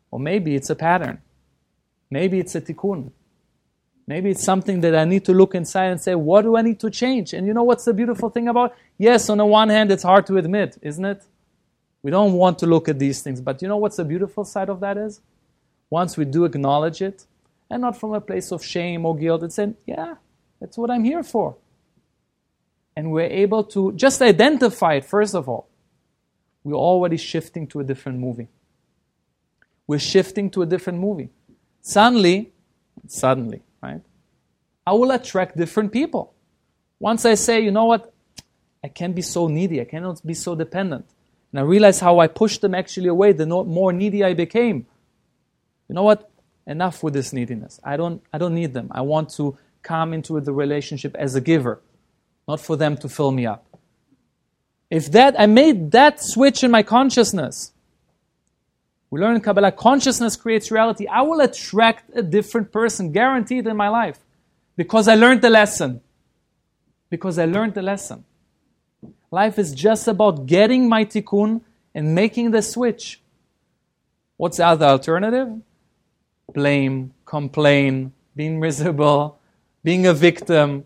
Or 0.10 0.20
maybe 0.20 0.56
it's 0.56 0.70
a 0.70 0.76
pattern. 0.76 1.22
Maybe 2.16 2.40
it's 2.40 2.56
a 2.56 2.62
tikkun. 2.62 3.12
Maybe 4.08 4.30
it's 4.30 4.46
something 4.52 4.80
that 4.80 4.96
I 4.96 5.04
need 5.04 5.26
to 5.26 5.34
look 5.34 5.54
inside 5.54 5.88
and 5.88 6.00
say, 6.00 6.16
what 6.16 6.44
do 6.44 6.56
I 6.56 6.62
need 6.62 6.80
to 6.80 6.90
change? 6.90 7.34
And 7.34 7.46
you 7.46 7.54
know 7.54 7.64
what's 7.64 7.84
the 7.84 7.94
beautiful 7.94 8.30
thing 8.30 8.48
about? 8.48 8.74
Yes, 8.98 9.30
on 9.30 9.40
the 9.40 9.46
one 9.46 9.68
hand, 9.68 9.92
it's 9.92 10.04
hard 10.04 10.26
to 10.28 10.38
admit, 10.38 10.78
isn't 10.82 11.04
it? 11.04 11.22
We 12.04 12.12
don't 12.12 12.32
want 12.34 12.60
to 12.60 12.68
look 12.68 12.88
at 12.88 13.00
these 13.00 13.22
things. 13.22 13.42
But 13.42 13.62
you 13.62 13.68
know 13.68 13.76
what's 13.76 13.98
the 13.98 14.06
beautiful 14.06 14.46
side 14.46 14.70
of 14.70 14.80
that 14.80 14.96
is? 14.98 15.20
Once 15.90 16.16
we 16.16 16.24
do 16.24 16.46
acknowledge 16.46 17.02
it, 17.02 17.26
and 17.70 17.82
not 17.82 18.00
from 18.00 18.14
a 18.14 18.22
place 18.22 18.50
of 18.54 18.64
shame 18.64 19.06
or 19.06 19.18
guilt, 19.18 19.42
and 19.42 19.52
say, 19.52 19.74
yeah, 19.86 20.16
that's 20.62 20.78
what 20.78 20.90
I'm 20.90 21.04
here 21.04 21.22
for. 21.22 21.58
And 22.96 23.12
we're 23.12 23.34
able 23.44 23.66
to 23.76 23.92
just 23.92 24.22
identify 24.22 24.94
it, 24.94 25.04
first 25.04 25.36
of 25.36 25.50
all. 25.50 25.68
We're 26.64 26.76
already 26.76 27.18
shifting 27.18 27.68
to 27.68 27.82
a 27.82 27.84
different 27.84 28.20
movie. 28.20 28.48
We're 29.86 30.00
shifting 30.00 30.50
to 30.52 30.62
a 30.62 30.66
different 30.66 31.00
movie. 31.00 31.32
Suddenly, 31.88 32.52
suddenly, 33.06 33.62
right? 33.80 34.02
I 34.88 34.94
will 34.94 35.12
attract 35.12 35.56
different 35.56 35.92
people. 35.92 36.34
Once 37.00 37.26
I 37.26 37.36
say, 37.36 37.60
you 37.60 37.70
know 37.70 37.86
what, 37.86 38.12
I 38.84 38.88
can't 38.88 39.14
be 39.14 39.22
so 39.22 39.48
needy, 39.48 39.80
I 39.80 39.86
cannot 39.86 40.26
be 40.26 40.34
so 40.34 40.56
dependent. 40.56 41.06
And 41.52 41.60
I 41.60 41.62
realize 41.62 42.00
how 42.00 42.18
I 42.18 42.26
pushed 42.26 42.62
them 42.62 42.74
actually 42.74 43.08
away, 43.08 43.34
the 43.34 43.46
more 43.46 43.94
needy 43.94 44.24
I 44.24 44.34
became. 44.34 44.88
You 45.88 45.94
know 45.94 46.02
what? 46.02 46.28
Enough 46.66 47.04
with 47.04 47.14
this 47.14 47.32
neediness. 47.32 47.80
I 47.84 47.98
don't, 47.98 48.20
I 48.34 48.40
don't 48.40 48.56
need 48.56 48.74
them. 48.74 48.88
I 48.90 49.02
want 49.02 49.30
to 49.36 49.56
come 49.84 50.12
into 50.12 50.42
the 50.42 50.54
relationship 50.54 51.16
as 51.16 51.36
a 51.36 51.42
giver, 51.42 51.82
not 52.48 52.60
for 52.60 52.76
them 52.76 52.98
to 52.98 53.08
fill 53.08 53.32
me 53.32 53.46
up. 53.46 53.64
If 54.90 55.12
that, 55.12 55.40
I 55.40 55.46
made 55.46 55.92
that 55.92 56.20
switch 56.20 56.64
in 56.64 56.72
my 56.72 56.82
consciousness, 56.82 57.74
we 59.10 59.20
learn 59.20 59.36
in 59.36 59.42
Kabbalah, 59.42 59.72
consciousness 59.72 60.36
creates 60.36 60.72
reality. 60.72 61.08
I 61.08 61.22
will 61.22 61.42
attract 61.42 62.10
a 62.16 62.24
different 62.24 62.72
person, 62.72 63.12
guaranteed 63.12 63.68
in 63.68 63.78
my 63.78 63.90
life, 63.90 64.20
because 64.76 65.08
I 65.08 65.16
learned 65.16 65.42
the 65.42 65.50
lesson. 65.50 66.02
Because 67.10 67.38
I 67.38 67.46
learned 67.46 67.76
the 67.76 67.82
lesson. 67.82 68.26
Life 69.32 69.60
is 69.60 69.74
just 69.74 70.08
about 70.08 70.46
getting 70.48 70.90
my 70.90 71.06
tikkun 71.06 71.62
and 71.94 72.16
making 72.16 72.52
the 72.52 72.62
switch. 72.62 73.22
What's 74.38 74.58
the 74.58 74.66
other 74.66 74.88
alternative? 74.88 75.62
Blame, 76.54 77.14
complain, 77.26 78.12
being 78.36 78.60
miserable, 78.60 79.40
being 79.84 80.08
a 80.08 80.14
victim, 80.14 80.86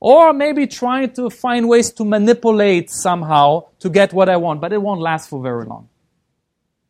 or 0.00 0.32
maybe 0.32 0.66
trying 0.66 1.12
to 1.12 1.28
find 1.28 1.68
ways 1.68 1.92
to 1.92 2.04
manipulate 2.04 2.90
somehow 2.90 3.64
to 3.78 3.90
get 3.90 4.12
what 4.12 4.28
I 4.28 4.36
want, 4.36 4.60
but 4.60 4.72
it 4.72 4.80
won't 4.80 5.00
last 5.00 5.28
for 5.28 5.42
very 5.42 5.64
long 5.64 5.88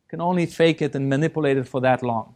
can 0.09 0.21
only 0.21 0.47
fake 0.47 0.83
it 0.83 0.95
and 0.95 1.09
manipulate 1.09 1.57
it 1.57 1.69
for 1.69 1.81
that 1.81 2.03
long. 2.03 2.35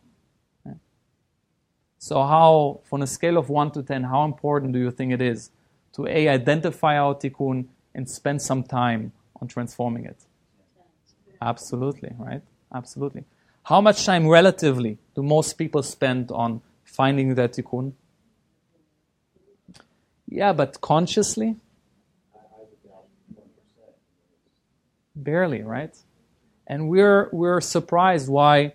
So, 1.99 2.21
how, 2.25 2.81
from 2.83 3.03
a 3.03 3.07
scale 3.07 3.39
of 3.39 3.49
1 3.49 3.71
to 3.73 3.83
10, 3.85 4.03
how 4.03 4.25
important 4.25 4.73
do 4.73 4.81
you 4.81 4.91
think 4.91 5.13
it 5.13 5.23
is 5.23 5.51
to 5.93 6.05
A, 6.09 6.29
identify 6.29 6.99
our 6.99 7.15
tikkun 7.15 7.67
and 7.95 8.11
spend 8.11 8.43
some 8.43 8.65
time 8.65 9.13
on 9.41 9.47
transforming 9.47 10.07
it? 10.07 10.17
Absolutely, 11.41 12.11
right? 12.19 12.43
Absolutely. 12.75 13.23
How 13.63 13.81
much 13.81 14.05
time 14.05 14.27
relatively 14.27 14.99
do 15.15 15.23
most 15.23 15.53
people 15.53 15.85
spend 15.85 16.33
on 16.33 16.61
finding 16.83 17.37
their 17.37 17.47
tikkun? 17.47 17.93
Yeah, 20.29 20.53
but 20.53 20.81
consciously? 20.81 21.55
Barely, 25.15 25.63
right? 25.63 25.95
And 26.67 26.89
we're, 26.89 27.29
we're 27.33 27.61
surprised 27.61 28.29
why 28.29 28.75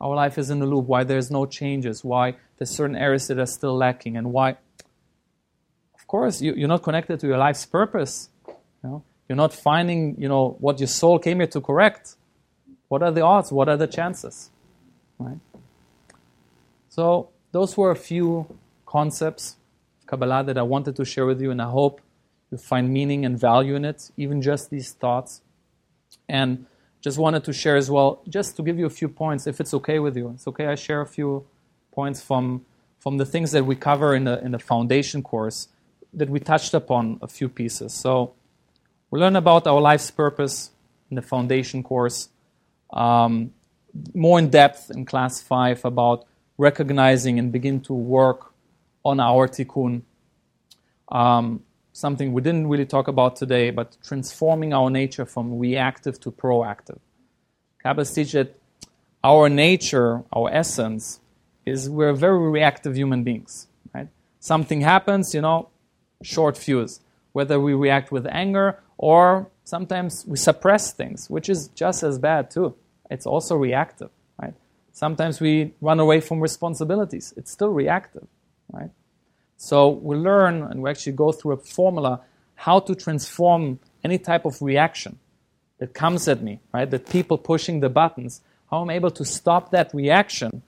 our 0.00 0.14
life 0.14 0.38
is 0.38 0.50
in 0.50 0.60
a 0.60 0.66
loop, 0.66 0.86
why 0.86 1.04
there's 1.04 1.30
no 1.30 1.46
changes, 1.46 2.04
why 2.04 2.36
there's 2.58 2.70
certain 2.70 2.96
areas 2.96 3.28
that 3.28 3.38
are 3.38 3.46
still 3.46 3.76
lacking, 3.76 4.16
and 4.16 4.32
why. 4.32 4.56
Of 5.94 6.06
course, 6.06 6.42
you, 6.42 6.54
you're 6.54 6.68
not 6.68 6.82
connected 6.82 7.20
to 7.20 7.26
your 7.26 7.38
life's 7.38 7.64
purpose. 7.66 8.28
You 8.46 8.54
know? 8.82 9.02
You're 9.28 9.36
not 9.36 9.54
finding, 9.54 10.20
you 10.20 10.28
know, 10.28 10.56
what 10.60 10.78
your 10.78 10.88
soul 10.88 11.18
came 11.18 11.38
here 11.38 11.46
to 11.48 11.60
correct. 11.60 12.16
What 12.88 13.02
are 13.02 13.10
the 13.10 13.22
odds? 13.22 13.50
What 13.50 13.68
are 13.68 13.76
the 13.76 13.86
chances? 13.86 14.50
Right? 15.18 15.38
So 16.90 17.30
those 17.52 17.76
were 17.76 17.90
a 17.90 17.96
few 17.96 18.46
concepts 18.84 19.56
of 20.00 20.06
Kabbalah 20.06 20.44
that 20.44 20.58
I 20.58 20.62
wanted 20.62 20.96
to 20.96 21.04
share 21.04 21.26
with 21.26 21.40
you, 21.40 21.50
and 21.50 21.62
I 21.62 21.70
hope 21.70 22.00
you 22.50 22.58
find 22.58 22.92
meaning 22.92 23.24
and 23.24 23.40
value 23.40 23.74
in 23.74 23.84
it, 23.84 24.10
even 24.16 24.42
just 24.42 24.70
these 24.70 24.92
thoughts. 24.92 25.40
And 26.28 26.66
just 27.04 27.18
wanted 27.18 27.44
to 27.44 27.52
share 27.52 27.76
as 27.76 27.90
well, 27.90 28.22
just 28.26 28.56
to 28.56 28.62
give 28.62 28.78
you 28.78 28.86
a 28.86 28.90
few 28.90 29.10
points, 29.10 29.46
if 29.46 29.60
it's 29.60 29.74
okay 29.74 29.98
with 29.98 30.16
you. 30.16 30.30
It's 30.30 30.48
okay, 30.48 30.68
I 30.68 30.74
share 30.74 31.02
a 31.02 31.06
few 31.06 31.44
points 31.92 32.22
from, 32.22 32.64
from 32.98 33.18
the 33.18 33.26
things 33.26 33.52
that 33.52 33.66
we 33.66 33.76
cover 33.76 34.14
in 34.14 34.24
the, 34.24 34.42
in 34.42 34.52
the 34.52 34.58
foundation 34.58 35.22
course 35.22 35.68
that 36.14 36.30
we 36.30 36.40
touched 36.40 36.72
upon 36.72 37.18
a 37.20 37.28
few 37.28 37.50
pieces. 37.50 37.92
So 37.92 38.32
we 39.10 39.20
learn 39.20 39.36
about 39.36 39.66
our 39.66 39.82
life's 39.82 40.10
purpose 40.10 40.70
in 41.10 41.16
the 41.16 41.20
foundation 41.20 41.82
course, 41.82 42.30
um, 42.90 43.52
more 44.14 44.38
in 44.38 44.48
depth 44.48 44.90
in 44.90 45.04
class 45.04 45.42
five 45.42 45.84
about 45.84 46.24
recognizing 46.56 47.38
and 47.38 47.52
begin 47.52 47.80
to 47.82 47.92
work 47.92 48.54
on 49.04 49.20
our 49.20 49.46
tikkun. 49.46 50.00
Um, 51.12 51.63
something 51.94 52.32
we 52.32 52.42
didn't 52.42 52.66
really 52.66 52.84
talk 52.84 53.08
about 53.08 53.36
today, 53.36 53.70
but 53.70 53.96
transforming 54.02 54.74
our 54.74 54.90
nature 54.90 55.24
from 55.24 55.58
reactive 55.58 56.20
to 56.20 56.30
proactive. 56.30 56.98
Kabbalah 57.82 58.04
teaches 58.04 58.32
that 58.32 58.58
our 59.22 59.48
nature, 59.48 60.24
our 60.32 60.50
essence, 60.52 61.20
is 61.64 61.88
we're 61.88 62.12
very 62.12 62.50
reactive 62.50 62.96
human 62.96 63.22
beings. 63.22 63.68
Right? 63.94 64.08
Something 64.40 64.80
happens, 64.80 65.34
you 65.34 65.40
know, 65.40 65.68
short 66.22 66.58
fuse. 66.58 67.00
Whether 67.32 67.58
we 67.60 67.74
react 67.74 68.10
with 68.10 68.26
anger 68.26 68.80
or 68.98 69.48
sometimes 69.62 70.24
we 70.26 70.36
suppress 70.36 70.92
things, 70.92 71.30
which 71.30 71.48
is 71.48 71.68
just 71.68 72.02
as 72.02 72.18
bad 72.18 72.50
too. 72.50 72.74
It's 73.08 73.26
also 73.26 73.56
reactive, 73.56 74.10
right? 74.40 74.54
Sometimes 74.92 75.40
we 75.40 75.74
run 75.80 76.00
away 76.00 76.20
from 76.20 76.40
responsibilities. 76.40 77.34
It's 77.36 77.50
still 77.50 77.70
reactive, 77.70 78.26
right? 78.72 78.90
So 79.56 79.88
we 79.88 80.16
learn 80.16 80.62
and 80.62 80.82
we 80.82 80.90
actually 80.90 81.12
go 81.12 81.32
through 81.32 81.52
a 81.52 81.56
formula 81.56 82.20
how 82.54 82.80
to 82.80 82.94
transform 82.94 83.80
any 84.02 84.18
type 84.18 84.44
of 84.44 84.60
reaction 84.62 85.18
that 85.78 85.94
comes 85.94 86.28
at 86.28 86.42
me, 86.42 86.60
right? 86.72 86.88
That 86.90 87.08
people 87.08 87.38
pushing 87.38 87.80
the 87.80 87.88
buttons, 87.88 88.40
how 88.70 88.82
I'm 88.82 88.90
able 88.90 89.10
to 89.12 89.24
stop 89.24 89.70
that 89.70 89.92
reaction 89.92 90.62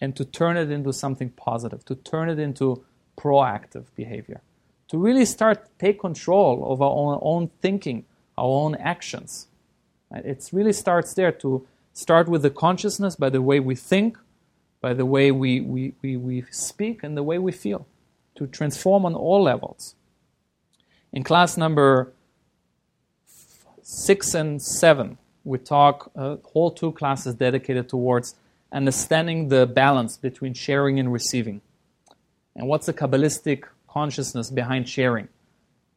and 0.00 0.14
to 0.16 0.24
turn 0.24 0.56
it 0.56 0.70
into 0.70 0.92
something 0.92 1.30
positive, 1.30 1.84
to 1.86 1.94
turn 1.94 2.28
it 2.28 2.38
into 2.38 2.84
proactive 3.16 3.86
behavior, 3.94 4.40
to 4.88 4.98
really 4.98 5.24
start 5.24 5.68
take 5.78 6.00
control 6.00 6.72
of 6.72 6.80
our 6.80 6.90
own, 6.90 7.18
own 7.22 7.50
thinking, 7.60 8.04
our 8.36 8.46
own 8.46 8.74
actions. 8.76 9.48
Right? 10.10 10.24
It 10.24 10.48
really 10.52 10.72
starts 10.72 11.14
there 11.14 11.32
to 11.32 11.66
start 11.92 12.28
with 12.28 12.42
the 12.42 12.50
consciousness 12.50 13.16
by 13.16 13.30
the 13.30 13.42
way 13.42 13.60
we 13.60 13.74
think, 13.74 14.16
by 14.80 14.94
the 14.94 15.06
way 15.06 15.30
we, 15.30 15.60
we, 15.60 15.94
we, 16.02 16.16
we 16.16 16.44
speak, 16.50 17.02
and 17.02 17.16
the 17.16 17.22
way 17.22 17.38
we 17.38 17.52
feel 17.52 17.86
to 18.36 18.46
transform 18.46 19.04
on 19.04 19.14
all 19.14 19.42
levels. 19.42 19.94
In 21.12 21.22
class 21.22 21.56
number 21.56 22.12
six 23.82 24.34
and 24.34 24.60
seven, 24.62 25.18
we 25.44 25.58
talk 25.58 26.10
a 26.14 26.38
whole 26.52 26.70
two 26.70 26.92
classes 26.92 27.34
dedicated 27.34 27.88
towards 27.88 28.34
understanding 28.72 29.48
the 29.48 29.66
balance 29.66 30.16
between 30.16 30.54
sharing 30.54 30.98
and 30.98 31.12
receiving. 31.12 31.60
And 32.56 32.68
what's 32.68 32.86
the 32.86 32.94
Kabbalistic 32.94 33.64
consciousness 33.88 34.50
behind 34.50 34.88
sharing? 34.88 35.28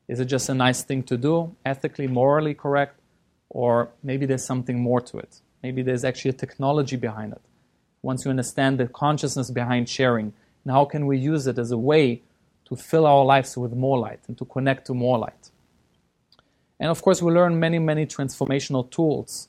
Is 0.07 0.19
it 0.19 0.25
just 0.25 0.49
a 0.49 0.53
nice 0.53 0.83
thing 0.83 1.03
to 1.03 1.17
do, 1.17 1.55
ethically, 1.65 2.07
morally 2.07 2.53
correct? 2.53 2.99
Or 3.49 3.89
maybe 4.03 4.25
there's 4.25 4.45
something 4.45 4.79
more 4.79 5.01
to 5.01 5.17
it. 5.17 5.39
Maybe 5.63 5.81
there's 5.81 6.03
actually 6.03 6.29
a 6.31 6.33
technology 6.33 6.97
behind 6.97 7.33
it. 7.33 7.41
Once 8.01 8.25
you 8.25 8.29
understand 8.29 8.77
the 8.77 8.87
consciousness 8.87 9.49
behind 9.49 9.89
sharing, 9.89 10.33
and 10.65 10.73
how 10.73 10.83
can 10.83 11.05
we 11.05 11.17
use 11.17 11.47
it 11.47 11.57
as 11.57 11.71
a 11.71 11.77
way 11.77 12.23
to 12.65 12.75
fill 12.75 13.05
our 13.05 13.23
lives 13.23 13.55
with 13.55 13.73
more 13.73 13.97
light 13.97 14.19
and 14.27 14.37
to 14.37 14.45
connect 14.45 14.87
to 14.87 14.93
more 14.93 15.17
light. 15.17 15.51
And 16.79 16.89
of 16.89 17.01
course, 17.01 17.21
we 17.21 17.31
learn 17.31 17.59
many, 17.59 17.79
many 17.79 18.05
transformational 18.05 18.89
tools 18.89 19.47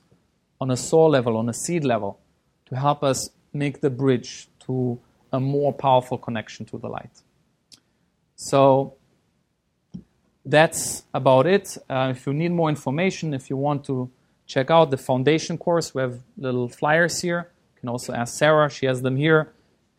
on 0.61 0.71
a 0.71 0.77
soul 0.77 1.09
level, 1.09 1.35
on 1.35 1.49
a 1.49 1.53
seed 1.53 1.83
level, 1.83 2.19
to 2.67 2.75
help 2.75 3.03
us 3.03 3.29
make 3.53 3.81
the 3.81 3.89
bridge 3.89 4.47
to 4.65 4.99
a 5.33 5.39
more 5.39 5.73
powerful 5.73 6.17
connection 6.17 6.65
to 6.67 6.77
the 6.77 6.87
light. 6.87 7.21
So 8.35 8.93
that's 10.45 11.03
about 11.13 11.47
it. 11.47 11.77
Uh, 11.89 12.13
if 12.15 12.25
you 12.25 12.33
need 12.33 12.51
more 12.51 12.69
information, 12.69 13.33
if 13.33 13.49
you 13.49 13.57
want 13.57 13.83
to 13.85 14.09
check 14.45 14.71
out 14.71 14.91
the 14.91 14.97
foundation 14.97 15.57
course, 15.57 15.93
we 15.93 16.01
have 16.01 16.21
little 16.37 16.69
flyers 16.69 17.21
here. 17.21 17.49
You 17.75 17.79
can 17.81 17.89
also 17.89 18.13
ask 18.13 18.37
Sarah, 18.37 18.69
she 18.69 18.85
has 18.85 19.01
them 19.01 19.17
here. 19.17 19.51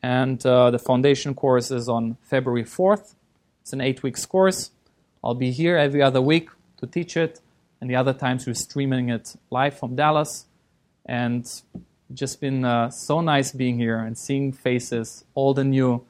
And 0.02 0.44
uh, 0.46 0.70
the 0.70 0.78
foundation 0.78 1.34
course 1.34 1.70
is 1.70 1.88
on 1.88 2.16
February 2.22 2.64
4th. 2.64 3.14
It's 3.62 3.72
an 3.72 3.80
eight 3.80 4.02
weeks 4.02 4.24
course. 4.24 4.70
I'll 5.22 5.34
be 5.34 5.50
here 5.50 5.76
every 5.76 6.02
other 6.02 6.22
week 6.22 6.48
to 6.78 6.86
teach 6.86 7.16
it, 7.16 7.40
and 7.80 7.90
the 7.90 7.96
other 7.96 8.12
times 8.12 8.46
we're 8.46 8.54
streaming 8.54 9.08
it 9.08 9.34
live 9.50 9.78
from 9.78 9.96
Dallas. 9.96 10.46
And 11.04 11.46
just 12.12 12.40
been 12.40 12.64
uh, 12.64 12.90
so 12.90 13.20
nice 13.20 13.52
being 13.52 13.78
here 13.78 13.98
and 13.98 14.16
seeing 14.16 14.52
faces, 14.52 15.24
old 15.34 15.58
and 15.58 15.70
new. 15.70 16.04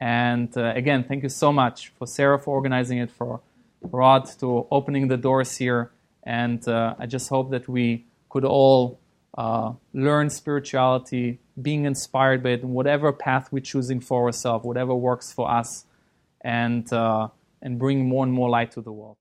And 0.00 0.56
uh, 0.56 0.72
again, 0.74 1.04
thank 1.04 1.22
you 1.22 1.28
so 1.28 1.52
much 1.52 1.92
for 1.98 2.06
Sarah 2.06 2.38
for 2.38 2.54
organizing 2.54 2.98
it, 2.98 3.10
for 3.10 3.40
Rod 3.82 4.26
to 4.40 4.66
opening 4.70 5.08
the 5.08 5.16
doors 5.16 5.56
here. 5.56 5.90
And 6.22 6.66
uh, 6.66 6.94
I 6.98 7.06
just 7.06 7.28
hope 7.28 7.50
that 7.50 7.68
we 7.68 8.04
could 8.28 8.44
all 8.44 8.98
uh, 9.36 9.72
learn 9.92 10.30
spirituality, 10.30 11.40
being 11.60 11.84
inspired 11.84 12.42
by 12.42 12.50
it, 12.50 12.64
whatever 12.64 13.12
path 13.12 13.48
we're 13.52 13.60
choosing 13.60 14.00
for 14.00 14.24
ourselves, 14.24 14.64
whatever 14.64 14.94
works 14.94 15.32
for 15.32 15.50
us, 15.50 15.84
and, 16.40 16.90
uh, 16.92 17.28
and 17.60 17.78
bring 17.78 18.06
more 18.08 18.24
and 18.24 18.32
more 18.32 18.48
light 18.48 18.72
to 18.72 18.80
the 18.80 18.92
world. 18.92 19.16